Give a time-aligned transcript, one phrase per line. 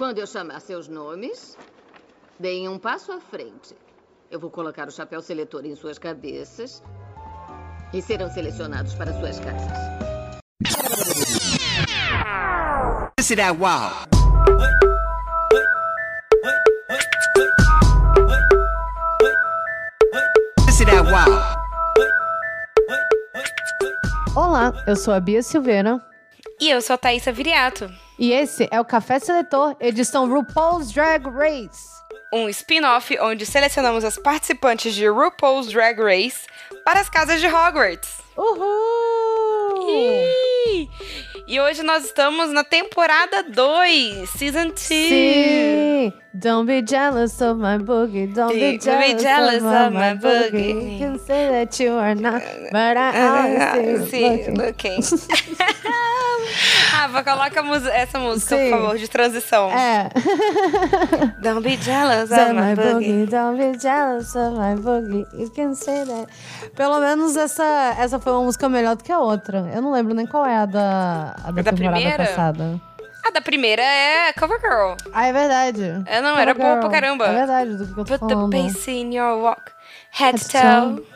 [0.00, 1.58] Quando eu chamar seus nomes,
[2.38, 3.76] deem um passo à frente.
[4.30, 6.82] Eu vou colocar o chapéu seletor em suas cabeças
[7.92, 9.68] e serão selecionados para suas casas.
[13.28, 13.92] That wow.
[24.34, 26.00] Olá, eu sou a Bia Silveira.
[26.58, 28.09] E eu sou a Thaisa Viriato.
[28.20, 31.88] E esse é o Café Seletor, edição RuPaul's Drag Race.
[32.30, 36.46] Um spin-off onde selecionamos as participantes de RuPaul's Drag Race
[36.84, 38.18] para as casas de Hogwarts.
[38.36, 39.80] Uhul!
[41.46, 44.78] E hoje nós estamos na temporada 2, Season 2.
[44.78, 46.12] Sim!
[46.32, 48.28] Don't be jealous of my boogie.
[48.32, 50.50] Don't be Don't be jealous, jealous of, of my my boogie.
[50.52, 50.92] boogie.
[50.92, 55.00] You can say that you are not, but I always see Sim, looking.
[55.00, 55.02] looking.
[56.92, 57.60] Rafa, coloca
[57.92, 58.70] essa música, Sim.
[58.70, 59.70] por favor, de transição.
[59.70, 60.08] É.
[61.42, 63.26] Don't be jealous Of my boogie.
[63.26, 65.26] don't be jealous of my boogie.
[65.34, 66.28] You can say that.
[66.76, 69.68] Pelo menos essa, essa foi uma música melhor do que a outra.
[69.74, 72.24] Eu não lembro nem qual é a da, a da Da temporada primeira?
[72.24, 72.80] passada.
[73.26, 74.94] A da primeira é Cover Girl.
[75.12, 76.02] Ah, é verdade.
[76.06, 76.80] É, não, era boa Girl.
[76.80, 77.26] pra caramba.
[77.26, 78.50] É verdade, do que eu tô Put the falando.
[78.50, 79.62] bass in your walk,
[80.12, 81.06] head to to toe.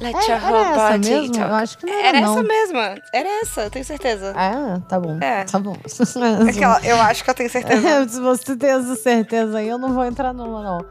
[0.00, 1.34] Let É, your era whole essa body mesmo?
[1.34, 1.48] talk.
[1.50, 2.32] Eu acho que não era, Era não.
[2.32, 2.94] essa mesma.
[3.12, 4.32] Era essa, tenho certeza.
[4.34, 5.18] Ah, tá bom.
[5.20, 5.44] É.
[5.44, 5.76] Tá bom.
[6.48, 8.08] Aquela, eu acho que eu tenho certeza.
[8.08, 10.84] Se você tem essa certeza aí, eu não vou entrar numa, não.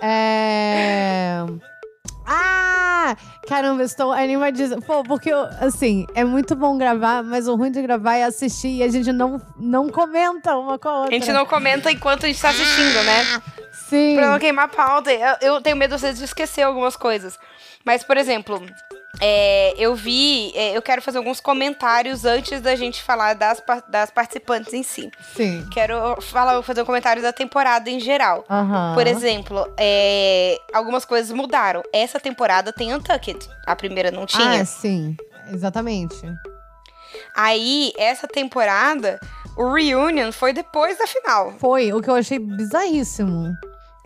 [0.00, 1.44] É.
[2.28, 3.16] Ah!
[3.48, 4.82] Caramba, estou animadíssima.
[4.82, 8.76] Pô, porque, eu, assim, é muito bom gravar, mas o ruim de gravar é assistir
[8.76, 11.16] e a gente não, não comenta uma com a outra.
[11.16, 13.42] A gente não comenta enquanto a gente tá assistindo, né?
[13.72, 14.16] Sim.
[14.16, 15.10] Pra não queimar a pauta.
[15.10, 17.38] Eu, eu tenho medo, às vezes, de esquecer algumas coisas.
[17.84, 18.62] Mas, por exemplo,
[19.20, 20.52] é, eu vi.
[20.54, 25.10] é, eu quero fazer alguns comentários antes da gente falar das, das participantes em si.
[25.34, 25.66] Sim.
[25.72, 28.44] Quero falar, fazer um comentário da temporada em geral.
[28.94, 31.82] Por exemplo, é, algumas coisas mudaram.
[31.92, 33.48] Essa temporada tem Untucked.
[33.66, 34.60] A primeira não tinha.
[34.60, 35.16] Ah, sim.
[35.52, 36.20] Exatamente.
[37.34, 39.18] Aí, essa temporada,
[39.56, 41.54] o Reunion foi depois da final.
[41.58, 43.52] Foi o que eu achei bizarríssimo.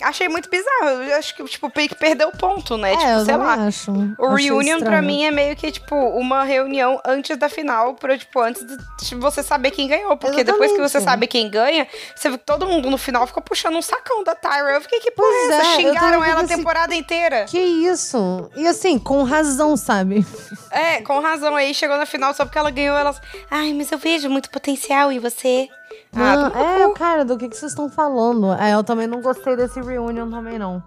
[0.02, 1.02] Achei muito bizarro.
[1.08, 2.92] Eu acho que, tipo, que perdeu o ponto, né?
[2.92, 3.54] é, tipo, eu sei lá.
[3.54, 3.92] acho.
[4.18, 5.02] O Achei reunion pra estranho.
[5.04, 9.14] mim é meio que, tipo, uma reunião antes da final, pra, tipo, antes de de
[9.16, 10.16] você saber quem ganhou.
[10.16, 11.04] Porque depois que você Exatamente.
[11.04, 14.34] sabe quem ganha, você vê que todo mundo no final fica puxando um sacão da
[14.34, 14.74] Tyra.
[14.74, 15.66] Eu fiquei, que porra Pois é essa?
[15.66, 17.44] é, Xingaram ela a assim, temporada inteira.
[17.46, 18.48] Que isso?
[18.56, 20.24] E assim, com razão, sabe?
[20.70, 23.20] É, com razão aí, chegou na final só porque ela ganhou, elas.
[23.50, 25.69] Ai, mas eu vejo muito potencial em você.
[26.14, 26.48] Ah, Não,
[26.88, 28.52] no é, cara, do que, que vocês estão falando?
[28.54, 30.82] É, eu também não gostei desse reunion também, não.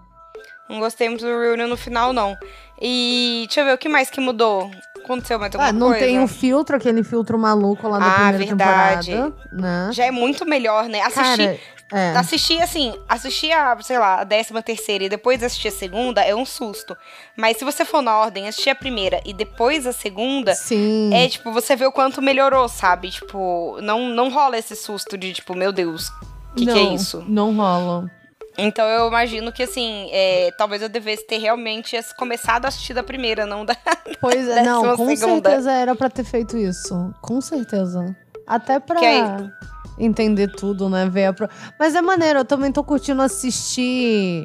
[0.68, 2.36] Não gostei muito do reunion no final, não.
[2.80, 4.70] E deixa eu ver, o que mais que mudou?
[5.02, 6.04] Aconteceu mais alguma Ah, não coisa?
[6.04, 9.10] tem o filtro, aquele filtro maluco lá da Ah, primeira verdade.
[9.12, 9.90] temporada, né?
[9.92, 11.00] Já é muito melhor, né?
[11.02, 11.22] Assistir.
[11.46, 11.58] Cara,
[11.92, 12.16] é.
[12.16, 16.34] Assistir, assim, assistir a, sei lá, a décima terceira e depois assistir a segunda é
[16.34, 16.96] um susto.
[17.36, 21.10] Mas se você for na ordem, assistir a primeira e depois a segunda, Sim.
[21.14, 23.10] é tipo, você vê o quanto melhorou, sabe?
[23.10, 26.08] Tipo, não, não rola esse susto de, tipo, meu Deus,
[26.52, 27.24] o que, que é isso?
[27.28, 28.10] Não rola.
[28.58, 33.02] Então eu imagino que, assim, é, talvez eu devesse ter realmente começado a assistir da
[33.02, 33.76] primeira, não da.
[34.18, 35.50] Pois é, não, com segunda.
[35.50, 37.12] certeza era pra ter feito isso.
[37.20, 38.16] Com certeza.
[38.46, 39.50] Até pra Que aí-
[39.98, 41.08] entender tudo, né?
[41.08, 41.48] Ver a pro...
[41.78, 44.44] Mas é maneiro, eu também tô curtindo assistir.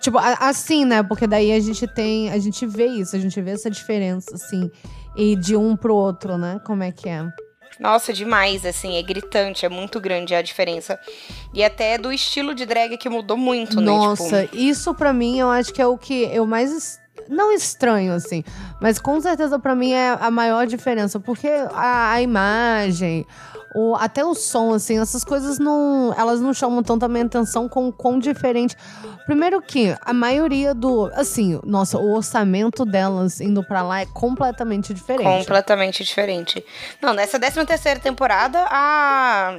[0.00, 1.02] Tipo, assim, né?
[1.02, 2.30] Porque daí a gente tem.
[2.30, 4.70] A gente vê isso, a gente vê essa diferença, assim.
[5.16, 6.60] E de um pro outro, né?
[6.64, 7.24] Como é que é.
[7.78, 10.98] Nossa, demais, assim, é gritante, é muito grande a diferença.
[11.54, 13.86] E até do estilo de drag que mudou muito, né?
[13.86, 17.00] Nossa, Tipo, isso pra mim eu acho que é o que eu mais.
[17.28, 18.42] Não estranho, assim,
[18.80, 23.24] mas com certeza pra mim é a maior diferença, porque a, a imagem,
[23.74, 26.14] o, até o som, assim, essas coisas não.
[26.16, 28.76] Elas não chamam tanta minha atenção com o quão diferente.
[29.24, 31.10] Primeiro que a maioria do.
[31.14, 35.38] Assim, nossa, o orçamento delas indo pra lá é completamente diferente.
[35.38, 36.64] completamente diferente.
[37.00, 39.58] Não, nessa 13 terceira temporada, a.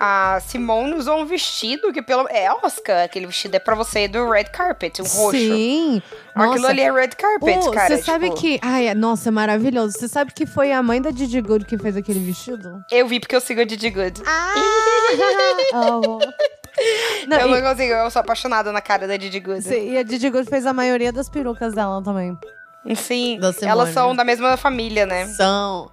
[0.00, 2.28] A Simone usou um vestido que pelo.
[2.28, 5.32] É Oscar, aquele vestido é pra você do red carpet, o roxo.
[5.36, 6.00] Sim.
[6.36, 6.68] Aquilo Nossa.
[6.68, 7.96] ali é red carpet, Pô, cara.
[7.96, 8.60] Você sabe tipo, que.
[8.62, 9.98] Ai, nossa, é maravilhoso.
[9.98, 12.80] Você sabe que foi a mãe da Didi Good que fez aquele vestido?
[12.92, 14.22] Eu vi porque eu sigo a Didi Good.
[14.24, 14.54] Ah!
[15.74, 16.20] Amo.
[17.26, 19.62] Não, eu e- não consigo, eu sou apaixonada na cara da Didi Good.
[19.62, 22.38] Sim, e a Didi Good fez a maioria das perucas dela também.
[22.94, 25.26] Sim, elas são da mesma família, né?
[25.26, 25.90] São.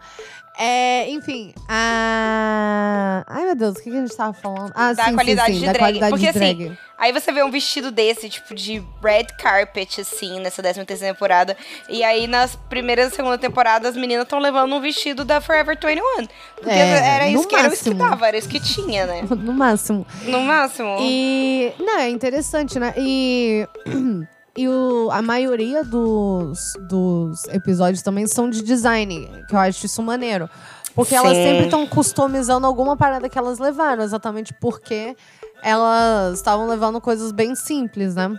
[0.57, 3.23] É, enfim, a.
[3.27, 4.71] Ai, meu Deus, o que, que a gente tava falando?
[4.75, 5.83] Ah, Da sim, qualidade sim, sim, de da drag.
[5.83, 6.77] qualidade Porque, de assim, drag.
[6.97, 11.57] Aí você vê um vestido desse, tipo, de red carpet, assim, nessa 13 terceira temporada.
[11.89, 15.77] E aí, nas primeiras e segunda temporada, as meninas estão levando um vestido da Forever
[15.77, 16.25] 21.
[16.55, 19.23] Porque É, era isso que era isso que dava, era isso que tinha, né?
[19.35, 20.07] No máximo.
[20.23, 20.97] No máximo.
[21.01, 21.73] E.
[21.79, 22.93] Não, é interessante, né?
[22.97, 23.67] E.
[24.57, 30.01] E o, a maioria dos, dos episódios também são de design, que eu acho isso
[30.01, 30.49] maneiro.
[30.93, 31.43] Porque elas Sim.
[31.43, 35.15] sempre estão customizando alguma parada que elas levaram, exatamente porque
[35.61, 38.33] elas estavam levando coisas bem simples, né?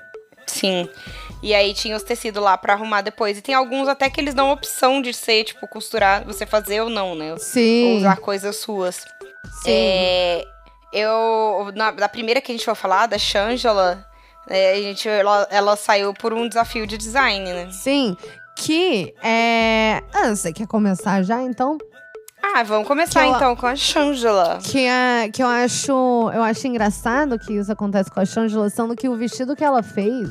[0.47, 0.89] Sim.
[1.43, 3.37] E aí tinha os tecidos lá pra arrumar depois.
[3.37, 6.89] E tem alguns até que eles dão opção de ser, tipo, costurar, você fazer ou
[6.89, 7.33] não, né?
[7.33, 7.99] Ou Sim.
[7.99, 9.05] usar coisas suas.
[9.63, 9.71] sim.
[9.71, 10.45] É,
[10.93, 14.07] eu, na, da primeira que a gente vai falar, da Shangela,
[14.49, 17.69] é, a gente, ela, ela saiu por um desafio de design, né?
[17.73, 18.17] Sim.
[18.57, 20.03] Que é.
[20.15, 21.77] Ah, você quer começar já, então?
[22.43, 24.59] Ah, vamos começar eu- então com a Shangela.
[24.63, 25.93] Que, é, que eu acho
[26.33, 29.83] eu acho engraçado que isso acontece com a Shangela, sendo que o vestido que ela
[29.83, 30.31] fez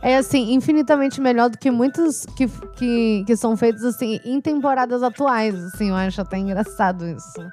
[0.00, 5.02] é, assim, infinitamente melhor do que muitos que, que, que são feitos, assim, em temporadas
[5.02, 5.90] atuais, assim.
[5.90, 7.46] Eu acho até engraçado isso.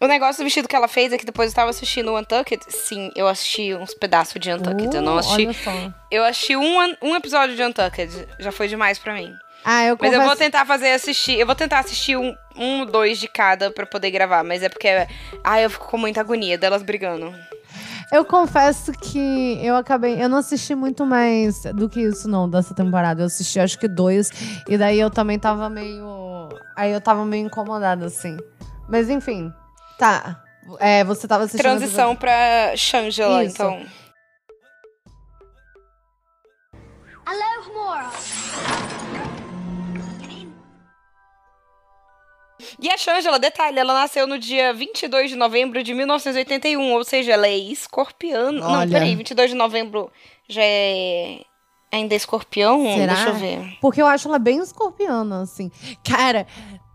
[0.00, 2.64] O negócio do vestido que ela fez é que depois eu tava assistindo o Untucked.
[2.68, 4.94] Sim, eu assisti uns pedaços de Untucked.
[4.94, 5.48] eu não Uh, assisti.
[6.10, 8.28] Eu assisti um, um episódio de Untucked.
[8.38, 9.32] Já foi demais pra mim.
[9.64, 11.38] Ah, eu Mas eu vou tentar fazer assistir.
[11.38, 14.42] Eu vou tentar assistir um, um dois de cada pra poder gravar.
[14.42, 14.88] Mas é porque.
[15.44, 17.34] Ai, eu fico com muita agonia delas brigando.
[18.10, 20.20] Eu confesso que eu acabei.
[20.20, 23.22] Eu não assisti muito mais do que isso, não, dessa temporada.
[23.22, 24.30] Eu assisti acho que dois.
[24.68, 26.48] E daí eu também tava meio.
[26.74, 28.36] Aí eu tava meio incomodada, assim.
[28.88, 29.52] Mas enfim.
[30.00, 30.42] Tá.
[30.78, 31.62] É, você tava assistindo.
[31.62, 33.54] Transição pra Shangela, Isso.
[33.54, 33.86] então.
[42.82, 47.32] E a Shangela, detalhe, ela nasceu no dia 22 de novembro de 1981, ou seja,
[47.32, 48.52] ela é escorpiana.
[48.52, 50.10] Não, peraí, 22 de novembro
[50.48, 51.44] já é
[51.92, 52.82] ainda é escorpião?
[52.94, 53.14] Será?
[53.14, 53.78] Deixa eu ver.
[53.80, 55.70] Porque eu acho ela bem escorpiana, assim.
[56.04, 56.46] Cara,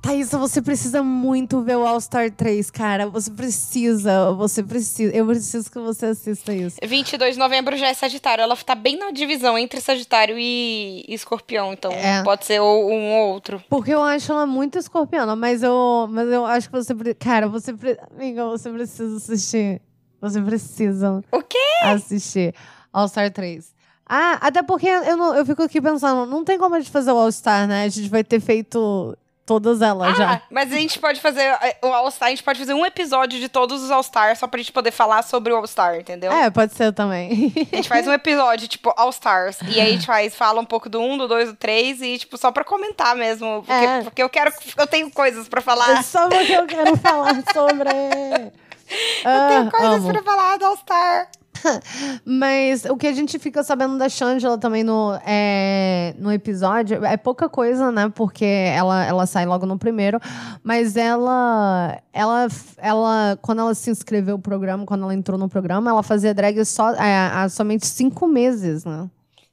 [0.05, 3.07] Thaisa, você precisa muito ver o All Star 3, cara.
[3.09, 5.11] Você precisa, você precisa.
[5.11, 6.77] Eu preciso que você assista isso.
[6.83, 8.43] 22 de novembro já é Sagitário.
[8.43, 12.21] Ela tá bem na divisão entre Sagitário e Escorpião, então É.
[12.23, 13.63] pode ser ou um ou outro.
[13.67, 16.93] Porque eu acho ela muito escorpiana, mas eu, mas eu acho que você.
[17.15, 17.73] Cara, você.
[18.15, 19.81] Amiga, você precisa assistir.
[20.21, 21.57] Você precisa O quê?
[21.83, 22.53] assistir
[22.93, 23.73] All Star 3.
[24.07, 27.11] Ah, até porque eu, não, eu fico aqui pensando, não tem como a gente fazer
[27.11, 27.85] o All Star, né?
[27.85, 30.42] A gente vai ter feito todas elas Ah, já.
[30.50, 33.47] mas a gente pode fazer é, o All-Star, a gente pode fazer um episódio de
[33.47, 36.31] todos os All-Stars só pra gente poder falar sobre o All-Star, entendeu?
[36.31, 37.53] É, pode ser também.
[37.71, 39.57] A gente faz um episódio, tipo, All-Stars.
[39.68, 42.18] E aí a gente faz, fala um pouco do 1, do 2, do 3 e,
[42.18, 43.63] tipo, só pra comentar mesmo.
[43.65, 44.01] Porque, É.
[44.01, 44.51] porque eu quero.
[44.77, 46.03] Eu tenho coisas pra falar.
[46.03, 47.89] Só porque eu quero falar sobre.
[48.88, 50.12] Eu tenho Ah, coisas amo.
[50.13, 51.27] pra falar do All-Star.
[52.25, 57.17] Mas o que a gente fica sabendo da Shangela também no, é, no episódio é
[57.17, 58.12] pouca coisa, né?
[58.13, 60.19] Porque ela, ela sai logo no primeiro.
[60.63, 62.47] Mas ela, ela,
[62.77, 66.63] ela, quando ela se inscreveu no programa, quando ela entrou no programa, ela fazia drag
[66.65, 69.10] só, é, há somente cinco meses, né?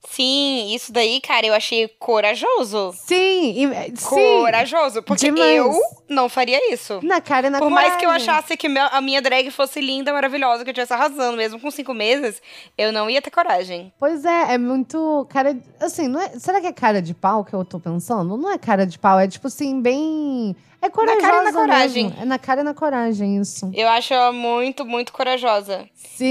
[0.08, 2.92] Sim, isso daí, cara, eu achei corajoso.
[3.06, 4.08] Sim, e, sim.
[4.40, 5.02] Corajoso.
[5.02, 5.56] Porque demais.
[5.56, 5.72] eu
[6.08, 7.00] não faria isso.
[7.02, 8.28] Na cara e na Por mais que eu coragem.
[8.28, 11.94] achasse que a minha drag fosse linda, maravilhosa, que eu estivesse arrasando, mesmo com cinco
[11.94, 12.42] meses,
[12.76, 13.92] eu não ia ter coragem.
[13.98, 15.56] Pois é, é muito cara.
[15.80, 18.36] Assim, não é, será que é cara de pau que eu tô pensando?
[18.36, 20.54] Não é cara de pau, é tipo assim, bem.
[20.84, 22.04] É corajosa cara e na coragem.
[22.06, 22.22] mesmo.
[22.22, 23.70] É na cara e na coragem, isso.
[23.72, 25.88] Eu acho ela muito, muito corajosa.
[25.94, 26.26] Sim.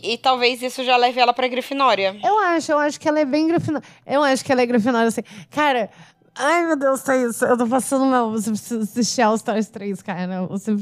[0.00, 2.16] E, e talvez isso já leve ela pra Grifinória.
[2.22, 3.86] Eu acho, eu acho que ela é bem grifinória.
[4.06, 5.22] Eu acho que ela é grifinória, assim.
[5.50, 5.90] Cara,
[6.34, 7.44] ai meu Deus, tá isso.
[7.44, 8.30] Eu tô passando mal.
[8.32, 10.46] Você precisa assistir All Stars 3, cara.
[10.46, 10.72] Você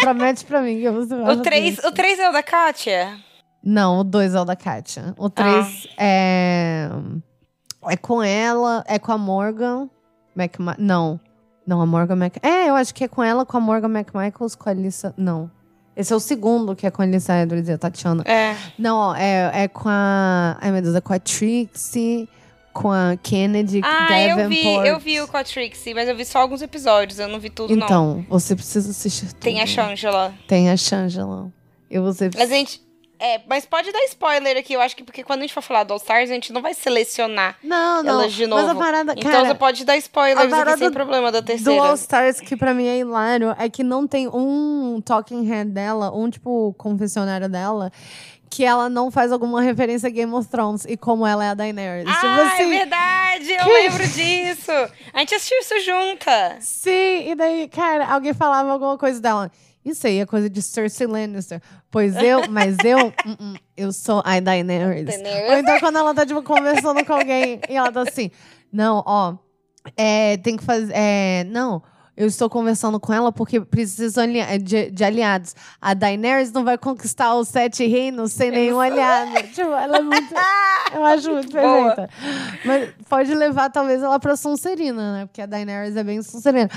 [0.00, 1.86] promete pra mim que você vai O fazer 3, isso.
[1.88, 3.18] o 3 é o da Kátia?
[3.62, 5.14] Não, o 2 é o da Katia.
[5.16, 6.02] O 3 Ah.
[6.04, 6.90] é.
[7.86, 9.88] É com ela, é com a Morgan.
[10.36, 11.20] McMa não.
[11.66, 12.38] Não, a Morgan Mc...
[12.42, 15.14] É, eu acho que é com ela, com a Morgan McMichaels, com a Alissa.
[15.16, 15.50] Não.
[15.96, 18.24] Esse é o segundo que é com a Alissa Edwards e a Tatiana.
[18.26, 18.56] É.
[18.78, 20.56] Não, ó, é, é com a.
[20.60, 22.28] Ai, meu Deus, é com a Trixie,
[22.74, 26.24] com a Kennedy, Ah, eu vi, eu vi o com a Trixie, mas eu vi
[26.24, 27.86] só alguns episódios, eu não vi tudo, não.
[27.86, 29.38] Então, você precisa assistir tudo.
[29.38, 30.34] Tem a Shangela.
[30.48, 31.52] Tem a Shangela.
[31.88, 32.82] E você Mas a gente.
[33.18, 35.84] É, mas pode dar spoiler aqui, eu acho que porque quando a gente for falar
[35.84, 38.10] do All Stars, a gente não vai selecionar Não, não.
[38.20, 38.62] elas de novo.
[38.66, 41.46] Mas a parada, então cara, você pode dar spoilers a aqui sem problema da do
[41.46, 41.80] terceira.
[41.80, 46.10] All Stars, que pra mim é hilário, é que não tem um talking head dela,
[46.14, 47.92] um tipo confessionário dela,
[48.50, 51.54] que ela não faz alguma referência a Game of Thrones e como ela é a
[51.54, 52.04] Daenerys.
[52.12, 53.52] tipo Ah, assim, é verdade!
[53.52, 54.72] Eu que- lembro disso!
[55.12, 56.56] A gente assistiu isso junta.
[56.60, 59.50] Sim, e daí, cara, alguém falava alguma coisa dela.
[59.84, 61.60] Isso aí é coisa de Cersei Lannister.
[61.90, 65.04] Pois eu, mas eu, hum, hum, eu sou a Daenerys.
[65.04, 65.50] Daenerys.
[65.50, 68.30] Ou então quando ela tá, tipo, conversando com alguém e ela tá assim,
[68.72, 69.36] não, ó,
[69.96, 71.82] é, tem que fazer, é, não,
[72.16, 75.54] eu estou conversando com ela porque preciso alia- de, de aliados.
[75.80, 79.32] A Daenerys não vai conquistar os sete reinos sem nenhum aliado.
[79.52, 80.34] tipo, ela é muito,
[80.94, 82.08] eu acho muito perfeita.
[82.64, 85.26] Mas pode levar, talvez, ela pra Sonserina, né?
[85.26, 86.70] Porque a Daenerys é bem Sonserina.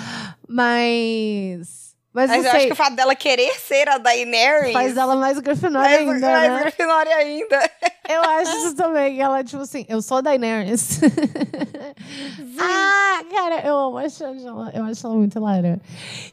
[0.48, 1.87] Mas...
[2.18, 5.16] Mas, Mas eu acho sei, que o fato dela querer ser a Daenerys faz ela
[5.16, 6.60] mais Grifinória mais, ainda, mais né?
[6.62, 7.72] Grifinória ainda.
[8.10, 9.22] Eu acho isso também.
[9.22, 11.02] Ela, tipo assim, eu sou a Daenerys.
[12.58, 14.72] ah, cara, eu amo a Shangela.
[14.74, 15.78] Eu acho ela muito hilária.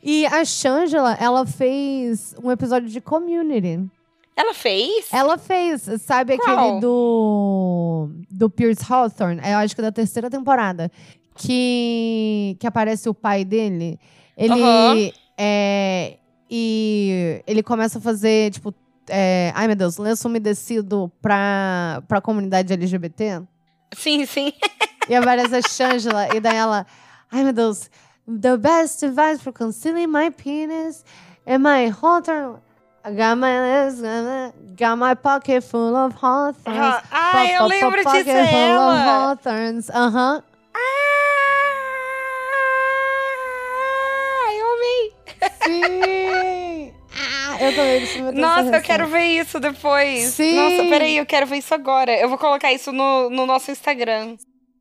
[0.00, 3.90] E a Shangela, ela fez um episódio de Community.
[4.36, 5.12] Ela fez?
[5.12, 6.56] Ela fez, sabe Qual?
[6.56, 9.42] aquele do do Pierce Hawthorne?
[9.44, 10.88] Eu acho que da terceira temporada.
[11.36, 13.98] Que, que aparece o pai dele.
[14.36, 15.12] Ele.
[15.36, 16.16] É,
[16.50, 18.74] e ele começa a fazer, tipo.
[19.08, 23.42] é, ai, meu Deus, lenço umedecido pra, pra comunidade LGBT.
[23.96, 24.52] Sim, sim.
[25.08, 26.86] E aparece a Shangela, e daí ela.
[27.30, 27.90] Ai, meu Deus.
[28.26, 31.04] The best device for concealing my penis
[31.46, 32.60] and my Hawthorne.
[33.06, 33.50] I got my,
[34.78, 36.64] got my pocket full of Hawthorns.
[36.66, 39.30] Ah, ah, eu lembro pocket disso, é full of ela.
[39.30, 39.90] Hawthorns.
[39.90, 40.42] Aham.
[44.46, 45.12] Ah, eu amei.
[45.64, 46.92] Sim!
[47.16, 50.24] ah, eu também preciso meter Nossa, eu quero ver isso depois.
[50.34, 50.56] Sim.
[50.56, 52.12] Nossa, peraí, eu quero ver isso agora.
[52.18, 54.36] Eu vou colocar isso no, no nosso Instagram.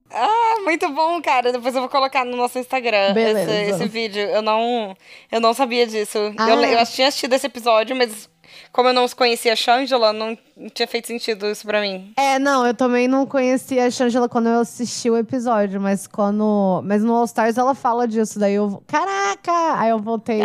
[0.09, 1.51] Ah, muito bom, cara.
[1.51, 4.21] Depois eu vou colocar no nosso Instagram esse, esse vídeo.
[4.21, 4.95] Eu não,
[5.31, 6.19] eu não sabia disso.
[6.37, 6.49] Ah.
[6.49, 8.29] Eu, eu tinha assistido esse episódio, mas
[8.71, 10.37] como eu não conhecia a Shangela, não,
[10.73, 12.13] tinha feito sentido isso pra mim.
[12.17, 16.81] É, não, eu também não conhecia a Shangela quando eu assisti o episódio, mas quando.
[16.85, 18.83] Mas no All Stars ela fala disso, daí eu.
[18.87, 19.79] Caraca!
[19.79, 20.41] Aí eu voltei.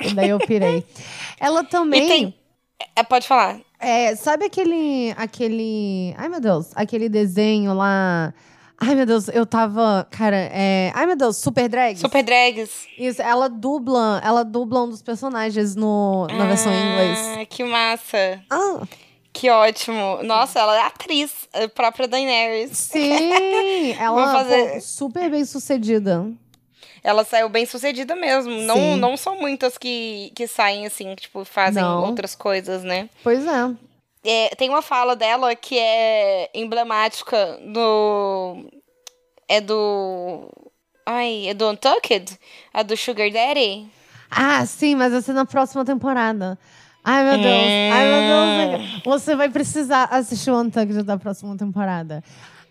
[0.00, 0.84] e daí eu pirei.
[1.38, 2.04] Ela também.
[2.04, 2.34] E tem.
[2.96, 3.58] É, pode falar.
[3.78, 5.12] É, sabe aquele.
[5.16, 6.14] aquele.
[6.16, 8.32] Ai, meu Deus, aquele desenho lá.
[8.84, 10.06] Ai, meu Deus, eu tava.
[10.10, 10.90] Cara, é.
[10.94, 11.96] Ai, meu Deus, Super Drag.
[11.98, 12.86] Super Drags.
[12.98, 14.20] Isso, ela dubla.
[14.24, 17.18] Ela dubla um dos personagens no, na versão em inglês.
[17.40, 18.42] Ah, que massa.
[18.50, 18.80] Ah,
[19.32, 20.22] Que ótimo.
[20.24, 22.76] Nossa, ela é atriz, a própria Daenerys.
[22.76, 23.92] sim!
[23.98, 26.26] Ela Vou fazer- pô, super bem sucedida.
[27.04, 28.50] Ela saiu bem sucedida mesmo.
[28.62, 28.96] Não, Sim.
[28.96, 32.04] não são muitas que, que saem assim, que, tipo, fazem Não.
[32.04, 33.08] outras coisas, né?
[33.24, 33.70] Pois é.
[34.24, 38.70] É, tem uma fala dela que é emblemática do.
[39.48, 40.48] É do.
[41.04, 42.38] Ai, é do Untucked?
[42.72, 43.90] A do Sugar Daddy?
[44.30, 46.58] Ah, sim, mas vai ser na próxima temporada.
[47.04, 47.92] Ai, meu Deus.
[47.92, 49.02] Ai, meu Deus.
[49.04, 52.22] Você vai precisar assistir o Untucked da próxima temporada.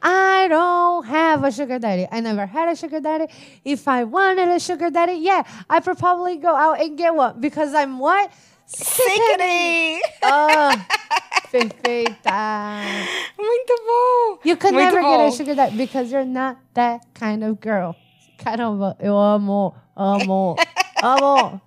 [0.03, 2.07] I don't have a sugar daddy.
[2.11, 3.27] I never had a sugar daddy.
[3.63, 7.39] If I wanted a sugar daddy, yeah, I would probably go out and get one.
[7.39, 8.31] Because I'm what?
[8.65, 10.01] Sickening!
[10.23, 10.71] Ah,
[11.51, 12.31] perfeita.
[13.37, 14.39] Muito bom!
[14.45, 15.17] You can Muito never bom.
[15.17, 17.95] get a sugar daddy because you're not that kind of girl.
[18.37, 20.55] Caramba, eu amo, amo,
[21.03, 21.61] amo.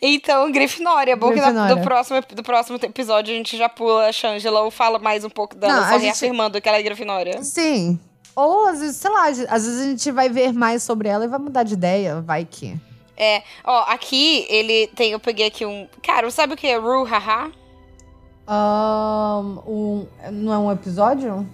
[0.00, 1.14] Então, Grifinória.
[1.16, 1.76] Bom que Grifinória.
[1.76, 5.30] do próximo, do próximo episódio a gente já pula a Shangela ou fala mais um
[5.30, 7.42] pouco dela, Não, só a gente- reafirmando que ela é Grifinória.
[7.42, 8.00] Sim.
[8.34, 11.28] Ou às vezes, sei lá, às vezes a gente vai ver mais sobre ela e
[11.28, 12.76] vai mudar de ideia, vai que.
[13.16, 15.88] É, ó, aqui ele tem, eu peguei aqui um.
[16.02, 17.02] Cara, sabe o que é Ru
[18.46, 21.46] Ahn, um, não é um episódio?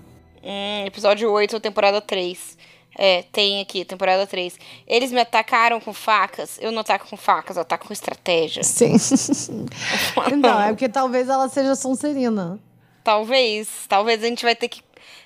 [0.42, 2.58] Hum, episódio 8, temporada 3.
[2.98, 4.58] É, tem aqui, temporada 3.
[4.86, 6.58] Eles me atacaram com facas.
[6.60, 8.62] Eu não ataco com facas, eu ataco com estratégia.
[8.62, 8.96] Sim.
[10.30, 12.58] então, é porque talvez ela seja Sonserina.
[13.02, 13.68] Talvez.
[13.88, 14.82] Talvez a gente vai ter que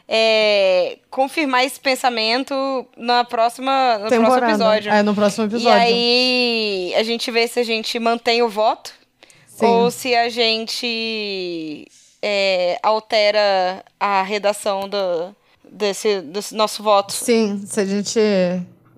[0.09, 2.55] é, confirmar esse pensamento
[2.97, 4.93] na próxima, no próximo episódio.
[4.93, 5.79] É, no próximo E episódio.
[5.81, 8.95] aí a gente vê se a gente mantém o voto
[9.57, 9.67] Sim.
[9.67, 11.87] ou se a gente
[12.23, 15.35] é, altera a redação do,
[15.65, 17.15] desse, desse nosso voto.
[17.15, 18.21] Sim, se a gente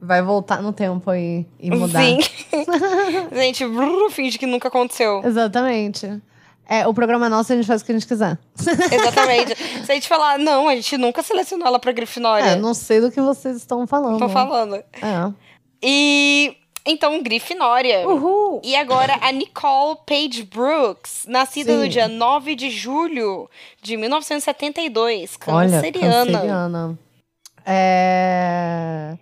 [0.03, 2.03] vai voltar no tempo aí e mudar.
[2.03, 2.19] Sim.
[3.31, 5.23] a gente brrr, finge que nunca aconteceu.
[5.25, 6.21] Exatamente.
[6.69, 8.37] É, o programa é nosso, a gente faz o que a gente quiser.
[8.93, 9.55] Exatamente.
[9.87, 12.51] Se a gente falar, não, a gente nunca selecionou ela pra Grifinória.
[12.51, 14.19] É, não sei do que vocês estão falando.
[14.19, 14.75] Tô falando.
[14.75, 15.33] É.
[15.81, 16.57] E
[16.89, 18.09] então, Grifinória.
[18.09, 18.61] Uhul!
[18.65, 21.79] E agora a Nicole Page Brooks, nascida Sim.
[21.79, 23.49] no dia 9 de julho
[23.83, 26.33] de 1972, Olha, canceriana.
[26.33, 26.99] canceriana.
[27.65, 29.17] É...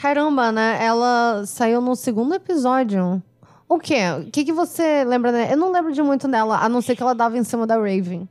[0.00, 0.78] Caramba, né?
[0.80, 3.20] Ela saiu no segundo episódio
[3.68, 4.02] O quê?
[4.20, 5.50] O que, que você lembra dela?
[5.50, 7.74] Eu não lembro de muito dela, a não ser que ela dava em cima da
[7.74, 8.28] Raven.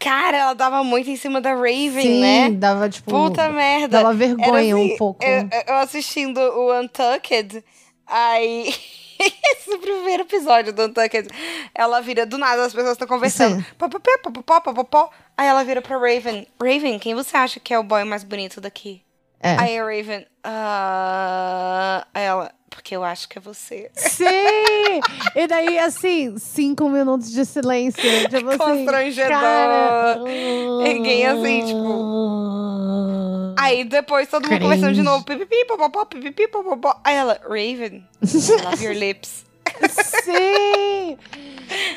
[0.00, 2.50] Cara, ela dava muito em cima da Raven, Sim, né?
[2.50, 3.10] dava tipo.
[3.10, 3.98] Puta merda.
[3.98, 5.22] Dava vergonha assim, um pouco.
[5.22, 7.62] Eu, eu assistindo o Untucked,
[8.10, 8.74] aí.
[9.20, 11.28] Esse primeiro episódio do Untucked,
[11.74, 13.64] ela vira do nada, as pessoas estão conversando.
[15.36, 18.60] Aí ela vira pra Raven: Raven, quem você acha que é o boy mais bonito
[18.60, 19.02] daqui?
[19.38, 19.56] É.
[19.58, 22.06] Aí a Raven, ah.
[22.12, 23.90] Aí ela, porque eu acho que é você.
[23.94, 24.24] Sim!
[25.36, 28.02] e daí, assim, cinco minutos de silêncio.
[28.30, 29.30] Tipo assim, Constrangedor.
[29.38, 30.18] cara...
[30.82, 35.22] Ninguém assim, tipo- Aí depois todo mundo conversando de novo.
[35.24, 36.98] Pipipi, popopó, pipipi, popopó.
[37.04, 39.44] Aí ela, Raven, I love your lips.
[40.24, 41.18] Sim!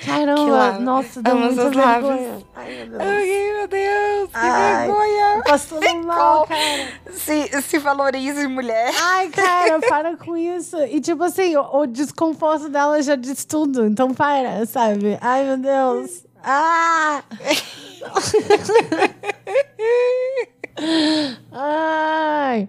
[0.05, 1.85] Caramba, nossa, deu amo muita vergonha.
[1.85, 2.45] lábios.
[2.55, 3.01] Ai, meu Deus.
[3.01, 5.43] Ai, meu Deus, que Ai, vergonha.
[5.45, 6.87] Passando mal, cara.
[7.11, 8.93] Se, se valorize, mulher.
[9.01, 10.77] Ai, cara, para com isso.
[10.83, 13.85] E tipo assim, o, o desconforto dela já diz tudo.
[13.85, 15.17] Então para, sabe?
[15.21, 16.25] Ai, meu Deus.
[16.43, 17.23] Ah!
[21.51, 22.67] Ai.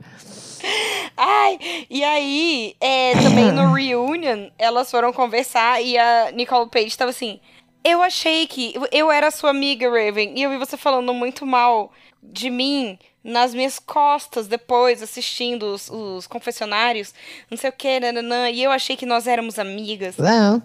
[1.17, 7.11] Ai, e aí, é, também no reunion, elas foram conversar e a Nicole Page tava
[7.11, 7.41] assim.
[7.85, 11.93] Eu achei que eu era sua amiga, Raven, e eu vi você falando muito mal
[12.23, 17.15] de mim nas minhas costas depois, assistindo os, os confessionários,
[17.51, 20.19] não sei o que, nananã, e eu achei que nós éramos amigas.
[20.19, 20.63] É.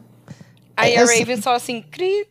[0.76, 1.20] Aí É, a eu sei.
[1.20, 2.28] Raven só assim, cri.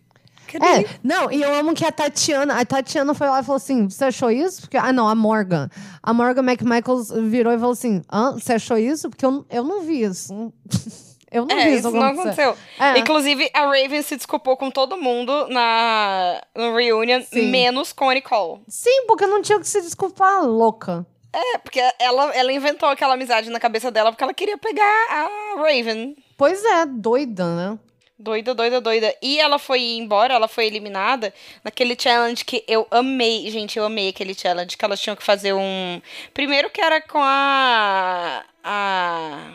[0.57, 3.89] É, não, e eu amo que a Tatiana, a Tatiana foi lá e falou assim:
[3.89, 4.63] você achou isso?
[4.63, 5.69] Porque, ah, não, a Morgan.
[6.03, 9.11] A Morgan McMichaels virou e falou assim: ah, você achou isso?
[9.11, 10.53] Porque eu, eu não vi isso.
[11.31, 12.57] Eu não É, vi isso não aconteceu.
[12.81, 12.99] É.
[13.01, 17.51] Inclusive, a Raven se desculpou com todo mundo na, no reunion, Sim.
[17.51, 18.63] menos com a Nicole.
[18.67, 21.07] Sim, porque não tinha o que se desculpar, louca.
[21.31, 25.29] É, porque ela, ela inventou aquela amizade na cabeça dela porque ela queria pegar a
[25.59, 26.17] Raven.
[26.39, 27.79] Pois é, doida, né?
[28.19, 29.15] Doida, doida, doida.
[29.23, 33.49] E ela foi embora, ela foi eliminada naquele challenge que eu amei.
[33.49, 36.03] Gente, eu amei aquele challenge que elas tinham que fazer um.
[36.35, 38.45] Primeiro que era com a.
[38.65, 39.53] A.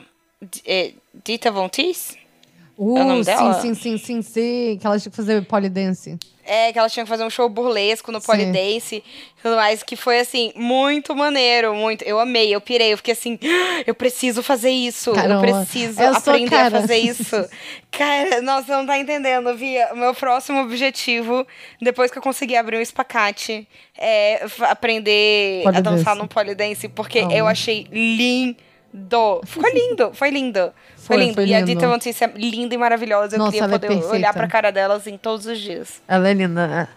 [0.66, 2.23] É, Dita Von Teese?
[2.78, 3.54] Uh, É o nome dela?
[3.62, 4.78] sim, sim, sim, sim, sim.
[4.80, 6.18] Que ela tinha que fazer polidense.
[6.46, 8.26] É, que elas tinham que fazer um show burlesco no Sim.
[8.26, 12.04] Polidense e tudo mais, que foi assim, muito maneiro, muito.
[12.04, 15.94] Eu amei, eu pirei, eu fiquei assim, "Ah, eu preciso fazer isso, Caramba, eu preciso
[15.96, 17.46] sua aprender a fazer isso.
[17.90, 19.94] Cara, nossa, você não tá entendendo, Via.
[19.96, 21.48] Meu próximo objetivo,
[21.82, 23.66] depois que eu conseguir abrir um espacate,
[23.98, 27.32] é aprender a dançar no Polidense, porque Amo.
[27.32, 28.58] eu achei lindo.
[29.46, 30.72] Ficou lindo, foi lindo.
[30.98, 31.34] Foi, Foi, lindo.
[31.36, 31.62] foi E a.
[31.62, 33.36] Dita Teese é linda e maravilhosa.
[33.36, 34.34] Eu Nossa, queria é poder olhar perfeita.
[34.34, 36.02] pra cara dela assim todos os dias.
[36.08, 36.88] Ela é linda, né?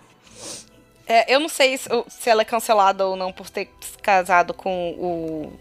[1.09, 4.52] É, eu não sei se, se ela é cancelada ou não por ter se casado
[4.52, 5.52] com o,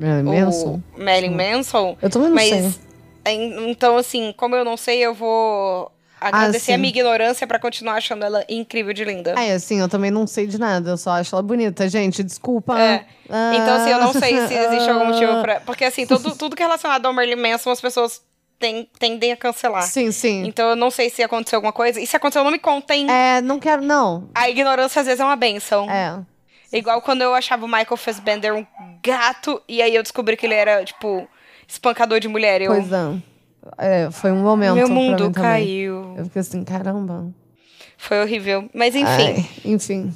[0.00, 0.80] É, Manson.
[0.96, 1.96] Marilyn Manson.
[2.00, 3.34] Eu também não mas, sei.
[3.34, 6.72] em- Então, assim, como eu não sei, eu vou agradecer sim.
[6.74, 9.34] a minha ignorância pra continuar achando ela incrível de linda.
[9.38, 10.90] É, assim, eu também não sei de nada.
[10.90, 12.22] Eu só acho ela bonita, gente.
[12.22, 12.78] Desculpa.
[12.78, 13.04] É.
[13.28, 13.52] Ah.
[13.54, 15.60] Então, assim, eu não sei se existe algum motivo pra.
[15.66, 18.20] Porque, assim, tudo, tudo que é relacionado ao Marilyn Manson, as pessoas
[18.58, 19.84] tem- tendem a cancelar.
[19.84, 20.46] Sim, sim.
[20.46, 22.00] Então, eu não sei se aconteceu alguma coisa.
[22.00, 23.10] E se aconteceu, não me contem.
[23.10, 24.28] É, não quero, não.
[24.34, 25.90] A ignorância, às vezes, é uma benção.
[25.90, 26.18] É.
[26.72, 28.64] Igual quando eu achava o Michael Fassbender um
[29.02, 31.26] gato, e aí eu descobri que ele era, tipo,
[31.66, 32.60] espancador de mulher.
[32.60, 33.29] Eu, Pois é.
[33.76, 34.74] É, foi um momento.
[34.74, 35.50] meu mundo mim também.
[35.50, 36.14] caiu.
[36.16, 37.32] Eu fiquei assim, caramba.
[37.96, 38.68] Foi horrível.
[38.72, 39.06] Mas enfim.
[39.06, 40.14] Ai, enfim.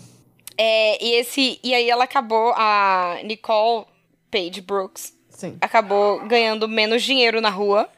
[0.57, 1.59] É, e esse.
[1.63, 3.87] E aí ela acabou, a Nicole
[4.31, 5.57] Page Brooks Sim.
[5.61, 7.89] acabou ganhando menos dinheiro na rua.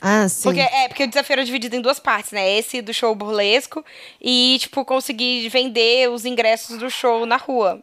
[0.00, 0.42] Ah, sim.
[0.42, 2.58] Porque, é, porque o desafio era dividido em duas partes, né?
[2.58, 3.82] Esse do show burlesco
[4.20, 7.82] e, tipo, conseguir vender os ingressos do show na rua.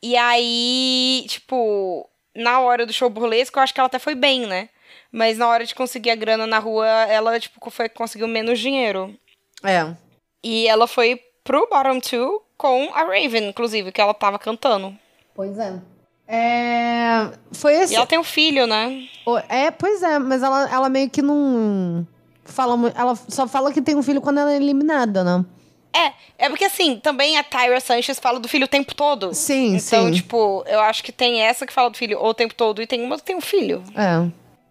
[0.00, 4.46] E aí, tipo, na hora do show burlesco, eu acho que ela até foi bem,
[4.46, 4.68] né?
[5.12, 9.14] Mas na hora de conseguir a grana na rua, ela, tipo, foi conseguiu menos dinheiro.
[9.62, 9.94] É.
[10.42, 14.96] E ela foi pro Bottom Two com a Raven, inclusive, que ela tava cantando.
[15.34, 15.80] Pois é.
[16.28, 17.30] É.
[17.52, 17.92] Foi esse.
[17.92, 19.08] E ela tem um filho, né?
[19.48, 22.06] É, pois é, mas ela, ela meio que não.
[22.44, 25.44] Fala, ela só fala que tem um filho quando ela é eliminada, né?
[25.92, 26.12] É,
[26.46, 29.34] é porque assim, também a Tyra Sanchez fala do filho o tempo todo.
[29.34, 30.12] Sim, Então, sim.
[30.12, 33.02] tipo, eu acho que tem essa que fala do filho o tempo todo e tem
[33.02, 33.82] uma que tem um filho.
[33.96, 34.30] É.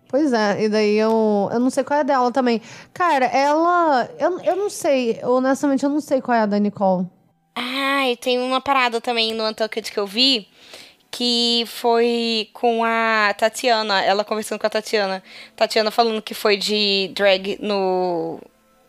[0.10, 2.60] Pois é, e daí eu, eu não sei qual é a dela também.
[2.91, 4.10] Cara, ela.
[4.17, 7.08] Eu, eu não sei, honestamente, eu não sei qual é a da Nicole.
[7.56, 10.48] Ah, e tem uma parada também no Untucked que eu vi
[11.12, 15.24] que foi com a Tatiana, ela conversando com a Tatiana.
[15.56, 18.39] Tatiana falando que foi de drag no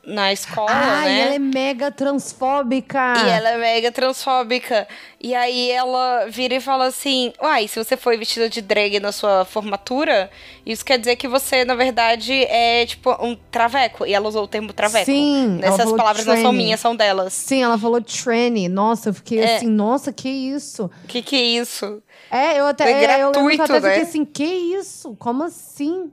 [0.05, 1.17] na escola, Ah, né?
[1.17, 2.99] e ela é mega transfóbica.
[3.27, 4.89] E ela é mega transfóbica.
[5.21, 9.13] E aí ela vira e fala assim: Uai, se você foi vestida de drag na
[9.13, 10.31] sua formatura,
[10.65, 14.07] isso quer dizer que você, na verdade, é tipo um traveco.
[14.07, 15.05] E ela usou o termo traveco.
[15.07, 16.57] Sim, Essas palavras não são tranny.
[16.57, 17.33] minhas, são delas.
[17.33, 18.69] Sim, ela falou tranny.
[18.69, 19.57] Nossa, eu fiquei É.
[19.57, 20.91] assim, nossa, que isso?
[21.07, 22.03] Que, que é isso?
[22.31, 23.97] É, eu até, é, que eu até gratuito, fiquei né?
[24.03, 25.15] assim, que isso?
[25.19, 26.11] Como assim?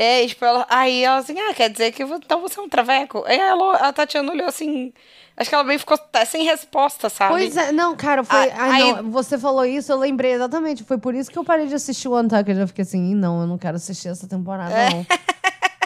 [0.00, 3.24] É, tipo, ela, aí ela assim, ah, quer dizer que então você é um traveco?
[3.26, 4.92] Aí ela, a Tatiana olhou assim.
[5.36, 7.32] Acho que ela meio ficou até sem resposta, sabe?
[7.32, 8.48] Pois é, não, cara, foi.
[8.50, 10.84] Ah, ai, aí- não, você falou isso, eu lembrei exatamente.
[10.84, 12.60] Foi por isso que eu parei de assistir o Untucked.
[12.60, 14.90] Eu fiquei assim, "Ih, não, eu não quero assistir essa temporada, É.
[14.90, 15.06] não.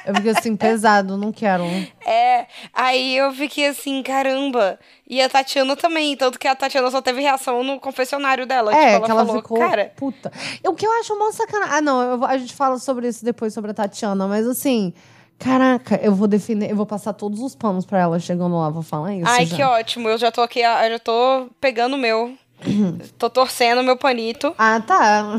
[0.05, 1.65] Eu fiquei assim, pesado, não quero.
[2.07, 4.79] É, aí eu fiquei assim, caramba.
[5.09, 8.75] E a Tatiana também, tanto que a Tatiana só teve reação no confessionário dela.
[8.75, 10.33] É, tipo, ela que ela falou, ficou cara, puta.
[10.67, 11.75] O que eu acho uma sacanagem.
[11.77, 14.93] Ah, não, eu a gente fala sobre isso depois, sobre a Tatiana, mas assim.
[15.39, 18.83] Caraca, eu vou definir, eu vou passar todos os panos pra ela chegando lá, vou
[18.83, 19.29] falar isso.
[19.29, 19.57] ai, já.
[19.57, 22.33] que ótimo, eu já tô aqui, eu já tô pegando o meu.
[23.19, 25.39] tô torcendo meu panito, Ah, tá.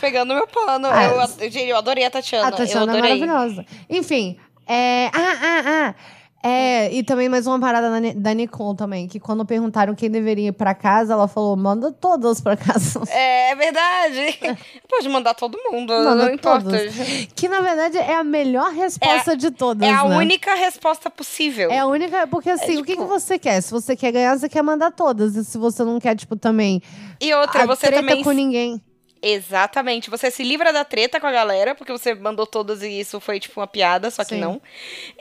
[0.00, 0.88] pegando meu pano.
[0.90, 2.48] Ah, eu, eu adorei a Tatiana.
[2.48, 3.66] A Tatiana é maravilhosa.
[3.88, 5.06] Enfim, é.
[5.06, 5.94] Ah, ah, ah.
[6.40, 10.48] É, e também mais uma parada da, da Nicole também, que quando perguntaram quem deveria
[10.48, 13.00] ir pra casa, ela falou, manda todas pra casa.
[13.10, 14.38] É, é verdade.
[14.88, 16.62] Pode mandar todo mundo, Manda não importa.
[16.64, 16.94] todas.
[17.34, 20.16] Que na verdade é a melhor resposta de todas, É a né?
[20.16, 21.70] única resposta possível.
[21.70, 23.60] É a única, porque assim, o que, tipo- que você quer?
[23.60, 25.34] Se você quer ganhar, você quer mandar todas.
[25.34, 26.80] E se você não quer, tipo, também.
[27.20, 28.22] E outra, você também.
[28.22, 28.80] com ninguém.
[29.20, 30.10] Exatamente.
[30.10, 33.40] Você se livra da treta com a galera, porque você mandou todas e isso foi
[33.40, 34.40] tipo uma piada, só que Sim.
[34.40, 34.60] não.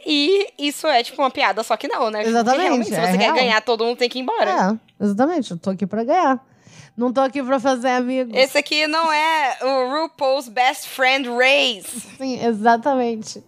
[0.05, 2.23] E isso é tipo uma piada, só que não, né?
[2.23, 3.35] Exatamente, se é você quer real.
[3.35, 4.79] ganhar, todo mundo tem que ir embora.
[4.99, 5.51] É, exatamente.
[5.51, 6.45] Eu tô aqui pra ganhar.
[6.95, 8.35] Não tô aqui pra fazer amigos.
[8.35, 12.01] Esse aqui não é o RuPaul's Best Friend Race.
[12.17, 13.43] Sim, exatamente.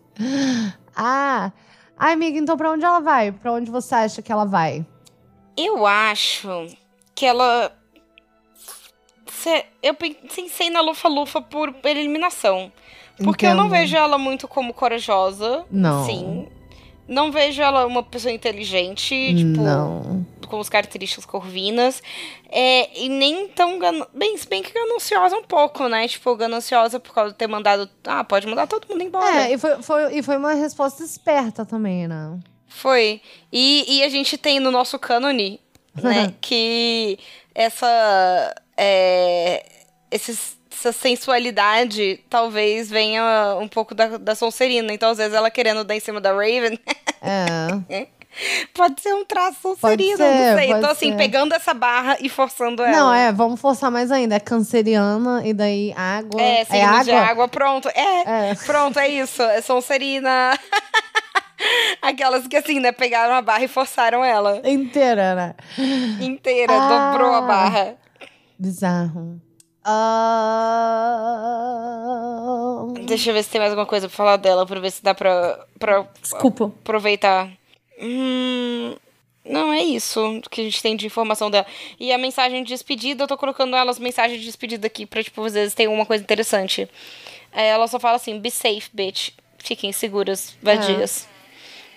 [0.96, 1.52] Ah.
[1.98, 3.32] Ai, amiga, então pra onde ela vai?
[3.32, 4.86] Pra onde você acha que ela vai?
[5.58, 6.68] Eu acho
[7.16, 7.76] que ela.
[9.40, 12.72] Cê- Eu pensei na Lufa-Lufa por eliminação.
[13.24, 13.80] Porque eu não Entendo.
[13.80, 15.66] vejo ela muito como corajosa.
[15.70, 16.06] Não.
[16.06, 16.48] Sim.
[17.08, 20.26] Não vejo ela uma pessoa inteligente, tipo, Não.
[20.48, 22.02] com as características corvinas.
[22.50, 23.80] É, e nem tão.
[23.80, 24.06] Gan...
[24.14, 26.08] Bem, se bem que gananciosa um pouco, né?
[26.08, 27.90] Tipo, gananciosa por causa de ter mandado.
[28.06, 29.50] Ah, pode mandar todo mundo embora.
[29.50, 32.40] É, e foi, foi, e foi uma resposta esperta também, né?
[32.68, 33.20] Foi.
[33.52, 35.60] E, e a gente tem no nosso cânone,
[36.02, 37.18] né, que
[37.56, 38.56] essa.
[38.82, 39.66] É,
[40.10, 44.94] esses- essa sensualidade talvez venha um pouco da, da Sonserina.
[44.94, 46.80] Então, às vezes, ela querendo dar em cima da Raven.
[47.22, 48.08] É.
[48.74, 50.72] pode ser um traço Pode Sonserina, ser, não sei.
[50.72, 51.18] Então, assim, ser.
[51.18, 52.96] pegando essa barra e forçando ela.
[52.98, 54.36] Não, é, vamos forçar mais ainda.
[54.36, 56.42] É canceriana e daí água.
[56.42, 57.04] É, é água?
[57.04, 57.90] de água, pronto.
[57.90, 58.56] É, É.
[58.66, 59.42] pronto, é isso.
[59.44, 60.58] É Sonserina.
[62.02, 65.56] Aquelas que, assim, né, pegaram a barra e forçaram ela Inteira, né?
[66.22, 67.12] inteira, Ah.
[67.12, 67.96] dobrou a barra.
[68.60, 69.42] Bizarro.
[69.86, 69.96] Ah...
[73.06, 75.16] Deixa eu ver se tem mais alguma coisa pra falar dela, pra ver se dá
[75.16, 76.66] pra, pra Desculpa.
[76.66, 77.50] aproveitar.
[78.02, 78.96] Hum,
[79.46, 81.66] não, é isso que a gente tem de informação dela.
[81.98, 85.42] E a mensagem de despedida, eu tô colocando elas mensagens de despedida aqui pra, tipo,
[85.44, 86.90] às vezes tem uma coisa interessante.
[87.52, 89.30] É, ela só fala assim, be safe, bitch.
[89.58, 91.29] Fiquem seguras, vadias.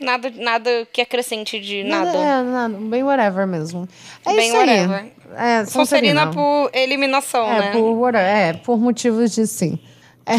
[0.02, 2.10] Nada, nada que acrescente de nada.
[2.16, 2.76] É, nada.
[2.78, 3.88] Bem whatever mesmo.
[4.26, 4.68] É Bem isso aí.
[4.80, 5.12] whatever.
[5.36, 6.26] É, Sonserina Sonserina.
[6.30, 7.70] por eliminação, É, né?
[7.72, 9.78] por, whatever, é, por motivos de sim.
[10.24, 10.36] É.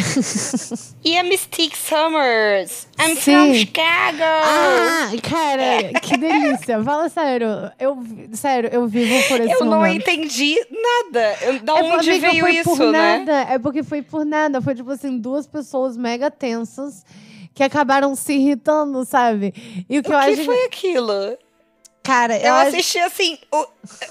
[1.04, 2.88] E a Mystique Summers.
[2.98, 3.34] I'm Sim.
[3.34, 4.24] from Chicago.
[4.24, 6.82] Ah, cara, que delícia.
[6.82, 7.48] Fala sério.
[7.78, 7.98] Eu,
[8.32, 10.02] sério, eu vivo por esse eu não momento.
[10.10, 11.36] entendi nada.
[11.42, 13.18] Eu- Da É, onde veio isso, por né?
[13.18, 13.54] nada.
[13.54, 14.62] É porque foi por nada.
[14.62, 17.04] Foi tipo assim, duas pessoas mega tensas
[17.54, 19.54] que acabaram se irritando, sabe?
[19.90, 20.46] E o que O eu que acho.
[20.46, 21.38] foi aquilo?
[22.04, 22.68] Cara, eu Eu acho.
[22.70, 23.40] assisti assim.
[23.50, 23.66] O...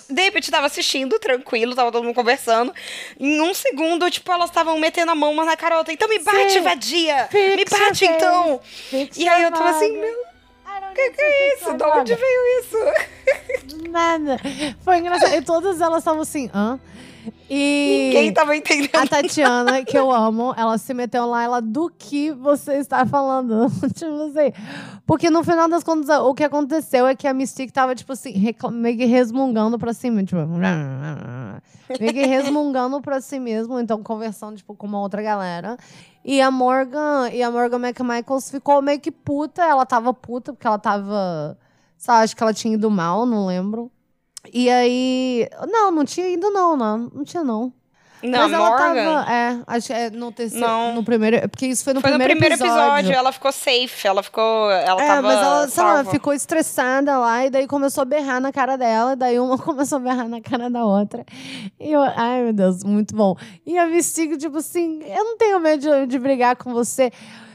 [0.09, 2.72] David tava assistindo, tranquilo, tava todo mundo conversando.
[3.20, 5.92] Em um segundo, tipo, elas estavam metendo a mão uma na outra.
[5.92, 6.61] Então me bate, Sim.
[6.62, 7.28] vadia!
[7.31, 8.05] me Fixa bate, face.
[8.07, 8.61] então!
[8.64, 11.74] Fixa E aí eu tava assim, meu, o que, que é isso?
[11.74, 12.78] De onde veio isso?
[13.92, 14.38] Nada.
[14.81, 15.35] Foi engraçado.
[15.35, 16.81] E todas elas estavam assim, hã?
[17.48, 18.07] E.
[18.07, 18.96] Ninguém tava entendendo.
[18.96, 23.66] A Tatiana, que eu amo, ela se meteu lá, ela, do que você está falando?
[23.94, 24.52] tipo assim.
[25.07, 28.33] Porque no final das contas, o que aconteceu é que a Mystique tava, tipo assim,
[28.72, 30.40] meio que resmungando pra cima, tipo.
[32.00, 35.76] meio que resmungando pra si mesmo, então conversando, tipo, com uma outra galera.
[36.24, 40.66] E a Morgan, e a Morgan McMichaels ficou meio que puta, ela tava puta, porque
[40.66, 41.59] ela tava.
[42.06, 43.90] Lá, acho que ela tinha ido mal, não lembro.
[44.52, 45.48] E aí.
[45.70, 46.98] Não, não tinha ido, não, não.
[47.14, 47.72] Não tinha, não.
[48.24, 48.94] Não, Mas ela Morgan.
[49.24, 49.32] tava.
[49.32, 50.64] É, acho que é no terceiro.
[50.64, 50.94] Não.
[50.94, 51.36] No primeiro.
[51.38, 53.12] é Porque isso foi no Foi no primeiro, primeiro episódio.
[53.12, 54.70] ela ficou safe, ela ficou.
[54.70, 55.22] Ela É, tava.
[55.22, 59.14] mas ela, sei lá, ficou estressada lá e daí começou a berrar na cara dela,
[59.14, 61.24] e daí uma começou a berrar na cara da outra.
[61.80, 63.36] E eu, ai meu Deus, muito bom.
[63.66, 67.10] E a Mystique, tipo assim, eu não tenho medo de, de brigar com você.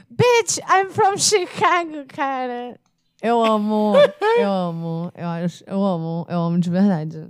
[0.09, 2.77] Bitch, I'm from Chicago, cara.
[3.21, 3.93] Eu amo,
[4.37, 7.27] eu amo, eu acho, eu amo, eu amo de verdade.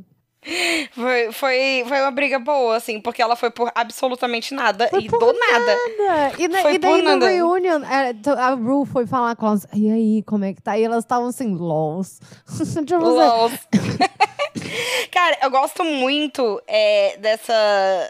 [0.92, 5.10] Foi, foi, foi uma briga boa, assim, porque ela foi por absolutamente nada Foi e
[5.10, 5.78] por do nada.
[5.98, 6.34] Nada.
[6.42, 7.28] E, na- Foi e daí nada.
[7.30, 10.78] reunion, é, t- a Ru foi falar com elas, e aí, como é que tá?
[10.78, 12.20] E elas estavam assim, lols.
[12.58, 13.52] tipo, assim, LOL.
[15.12, 17.54] Cara, eu gosto muito é, dessa,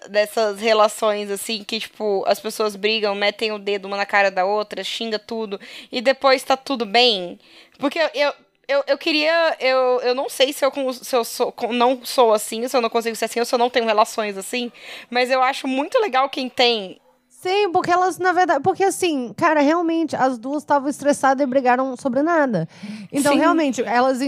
[0.09, 4.45] dessas relações, assim, que, tipo, as pessoas brigam, metem o dedo uma na cara da
[4.45, 5.59] outra, xinga tudo,
[5.91, 7.39] e depois tá tudo bem.
[7.79, 8.33] Porque eu,
[8.67, 9.55] eu, eu, queria.
[9.59, 12.89] Eu, eu não sei se eu, se eu sou, não sou assim, se eu não
[12.89, 14.71] consigo ser assim, ou se eu não tenho relações assim,
[15.09, 16.99] mas eu acho muito legal quem tem.
[17.29, 21.95] Sim, porque elas, na verdade, porque assim, cara, realmente, as duas estavam estressadas e brigaram
[21.95, 22.67] sobre nada.
[23.11, 23.39] Então, Sim.
[23.39, 24.19] realmente, elas,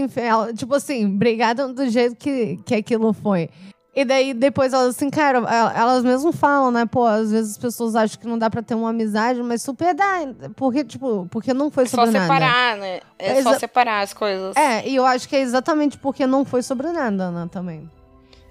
[0.56, 3.50] tipo assim, brigaram do jeito que, que aquilo foi.
[3.94, 5.46] E daí, depois, elas, assim, cara, el-
[5.80, 8.74] elas mesmo falam, né, pô, às vezes as pessoas acham que não dá pra ter
[8.76, 10.20] uma amizade, mas super dá.
[10.54, 12.24] Porque, tipo, porque não foi É só sobre nada.
[12.24, 13.00] separar, né?
[13.18, 14.54] É só Exa- separar as coisas.
[14.56, 17.90] É, e eu acho que é exatamente porque não foi sobre nada, né, também.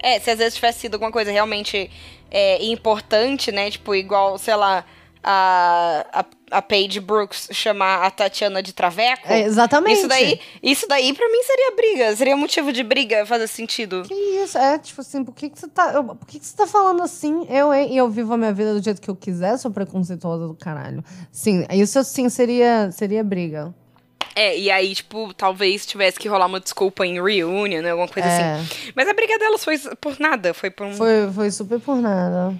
[0.02, 1.90] É, se às vezes tivesse sido alguma coisa realmente
[2.30, 3.70] é, importante, né?
[3.72, 4.84] Tipo, igual, sei lá,
[5.24, 6.06] a,
[6.52, 9.28] a, a Paige Brooks chamar a Tatiana de traveco.
[9.28, 10.00] É, exatamente.
[10.00, 12.16] Isso daí, isso daí pra mim seria briga.
[12.16, 14.04] Seria motivo de briga fazer sentido.
[14.08, 14.58] Que isso?
[14.58, 15.92] É, tipo assim, por que, que você tá.
[15.94, 17.46] eu- por que, que você tá falando assim?
[17.50, 17.90] Eu, hein?
[17.94, 21.04] E eu vivo a minha vida do jeito que eu quiser, sou preconceituosa do caralho.
[21.32, 23.74] Sim, isso sim seria, seria briga.
[24.36, 27.92] É, e aí, tipo, talvez tivesse que rolar uma desculpa em reunion, né?
[27.92, 28.54] Alguma coisa É.
[28.56, 28.92] assim.
[28.96, 30.94] Mas a briga delas foi por nada, foi por um.
[30.94, 32.56] Foi, foi super por nada.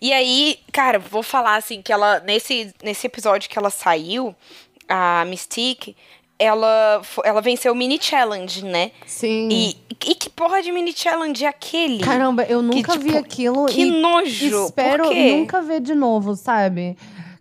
[0.00, 4.34] E aí, cara, vou falar assim que ela nesse nesse episódio que ela saiu,
[4.88, 5.96] a Mystique,
[6.38, 8.92] ela ela venceu o mini challenge, né?
[9.06, 9.48] Sim.
[9.50, 11.98] E, e que porra de mini challenge é aquele?
[11.98, 14.66] Caramba, eu nunca vi tipo, aquilo que e nojo.
[14.66, 16.96] espero nunca ver de novo, sabe?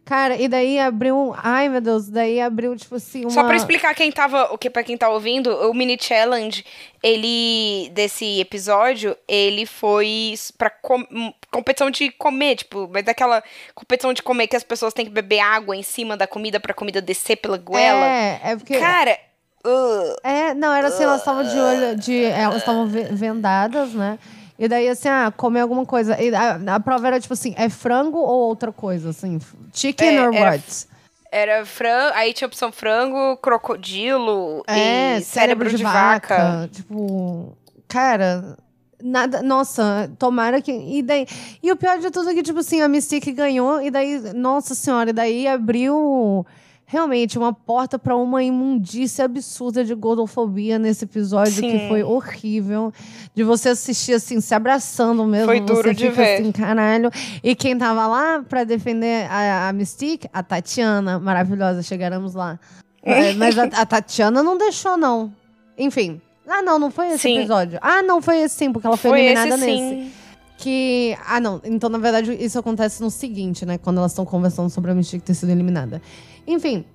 [0.07, 1.35] Cara, e daí abriu.
[1.37, 3.29] Ai, meu Deus, daí abriu, tipo assim, uma.
[3.29, 6.63] Só pra explicar quem tava, o que para quem tá ouvindo, o mini challenge,
[7.03, 11.05] ele desse episódio, ele foi pra com-
[11.51, 13.43] competição de comer, tipo, mas daquela
[13.75, 16.73] competição de comer que as pessoas têm que beber água em cima da comida pra
[16.73, 18.05] comida descer pela goela.
[18.05, 18.77] É, é porque.
[18.79, 19.17] Cara,
[19.65, 24.17] uh, É, não, era assim, elas estavam de olho, de, elas estavam ve- vendadas, né?
[24.59, 26.19] E daí, assim, ah, comer alguma coisa.
[26.21, 29.39] E a, a prova era, tipo assim, é frango ou outra coisa, assim?
[29.73, 30.87] Chicken É, or era- what?
[31.31, 36.67] era frango, aí tinha opção frango, crocodilo É, e cérebro, de, vaca.
[36.71, 37.55] Tipo,
[37.87, 38.57] cara,
[39.03, 39.43] nada.
[39.43, 40.71] Nossa, tomara que.
[40.71, 41.27] E daí.
[41.61, 44.73] E o pior de tudo é que, tipo assim, a Mystique ganhou, e daí, nossa
[44.73, 46.45] senhora, e daí abriu.
[46.89, 51.69] Realmente, uma porta pra uma imundícia absurda de gordofobia nesse episódio Sim.
[51.71, 52.93] que foi horrível.
[53.35, 55.47] De você assistir assim, se abraçando mesmo.
[55.47, 56.39] Foi duro de ver.
[56.39, 57.11] assim, caralho.
[57.43, 60.29] E quem tava lá pra defender a, a Mystique?
[60.31, 62.57] A Tatiana, maravilhosa, chegaremos lá.
[63.09, 65.31] É, mas a, a Tatiana não deixou, não.
[65.77, 66.19] Enfim.
[66.45, 67.37] Ah, não, não foi esse Sim.
[67.37, 67.79] episódio.
[67.81, 69.77] Ah, não foi esse sim, porque ela foi, Foi eliminada esse nesse.
[69.77, 70.11] sim.
[70.57, 71.17] Que.
[71.25, 71.61] Ah, não.
[71.63, 73.77] Então, na verdade, isso acontece no seguinte, né?
[73.77, 76.01] Quando elas estão conversando sobre a Mystique ter sido eliminada.
[76.47, 76.85] Enfim.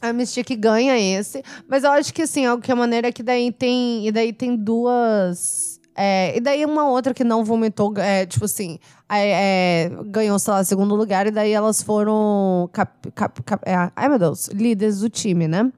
[0.00, 1.42] A Mystique ganha esse.
[1.68, 4.06] Mas eu acho que, assim, algo que a maneira é que daí tem.
[4.06, 5.80] E daí tem duas.
[5.96, 10.52] é, e daí uma outra que não vomitou, é, tipo assim, é, é, ganhou, sei
[10.52, 12.70] lá, segundo lugar, e daí elas foram.
[12.72, 15.72] cap- cap- cap- é, ai, meu Deus, líderes do time, né?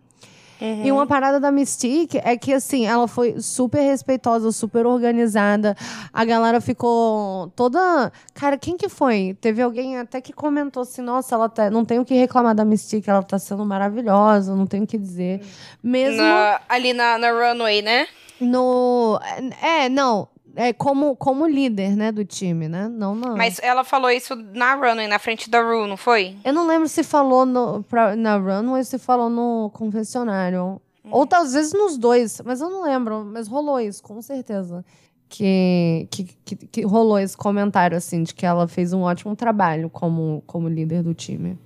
[0.61, 5.77] E uma parada da Mystique é que, assim, ela foi super respeitosa, super organizada.
[6.13, 8.13] A galera ficou toda.
[8.35, 9.37] Cara, quem que foi?
[9.41, 11.71] Teve alguém até que comentou assim: nossa, ela tá...
[11.71, 14.99] não tem o que reclamar da Mystique, ela tá sendo maravilhosa, não tem o que
[14.99, 15.41] dizer.
[15.83, 18.07] Mesmo Na- ali na, na runway, né?
[18.41, 19.21] no.
[19.63, 20.29] É, não.
[20.57, 22.89] É como, como líder, né, do time, né?
[22.89, 23.37] Não, não.
[23.37, 26.37] Mas ela falou isso na runway, na frente da Ru, não foi?
[26.45, 30.81] Eu não lembro se falou no, pra, na run ou se falou no confessionário.
[31.11, 33.25] Ou talvez nos dois, mas eu não lembro.
[33.25, 34.85] Mas rolou isso, com certeza.
[35.29, 39.89] Que, que, que, que rolou esse comentário, assim, de que ela fez um ótimo trabalho
[39.89, 41.57] como, como líder do time.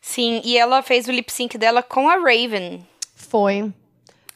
[0.00, 2.86] Sim, e ela fez o lip sync dela com a Raven.
[3.14, 3.72] Foi.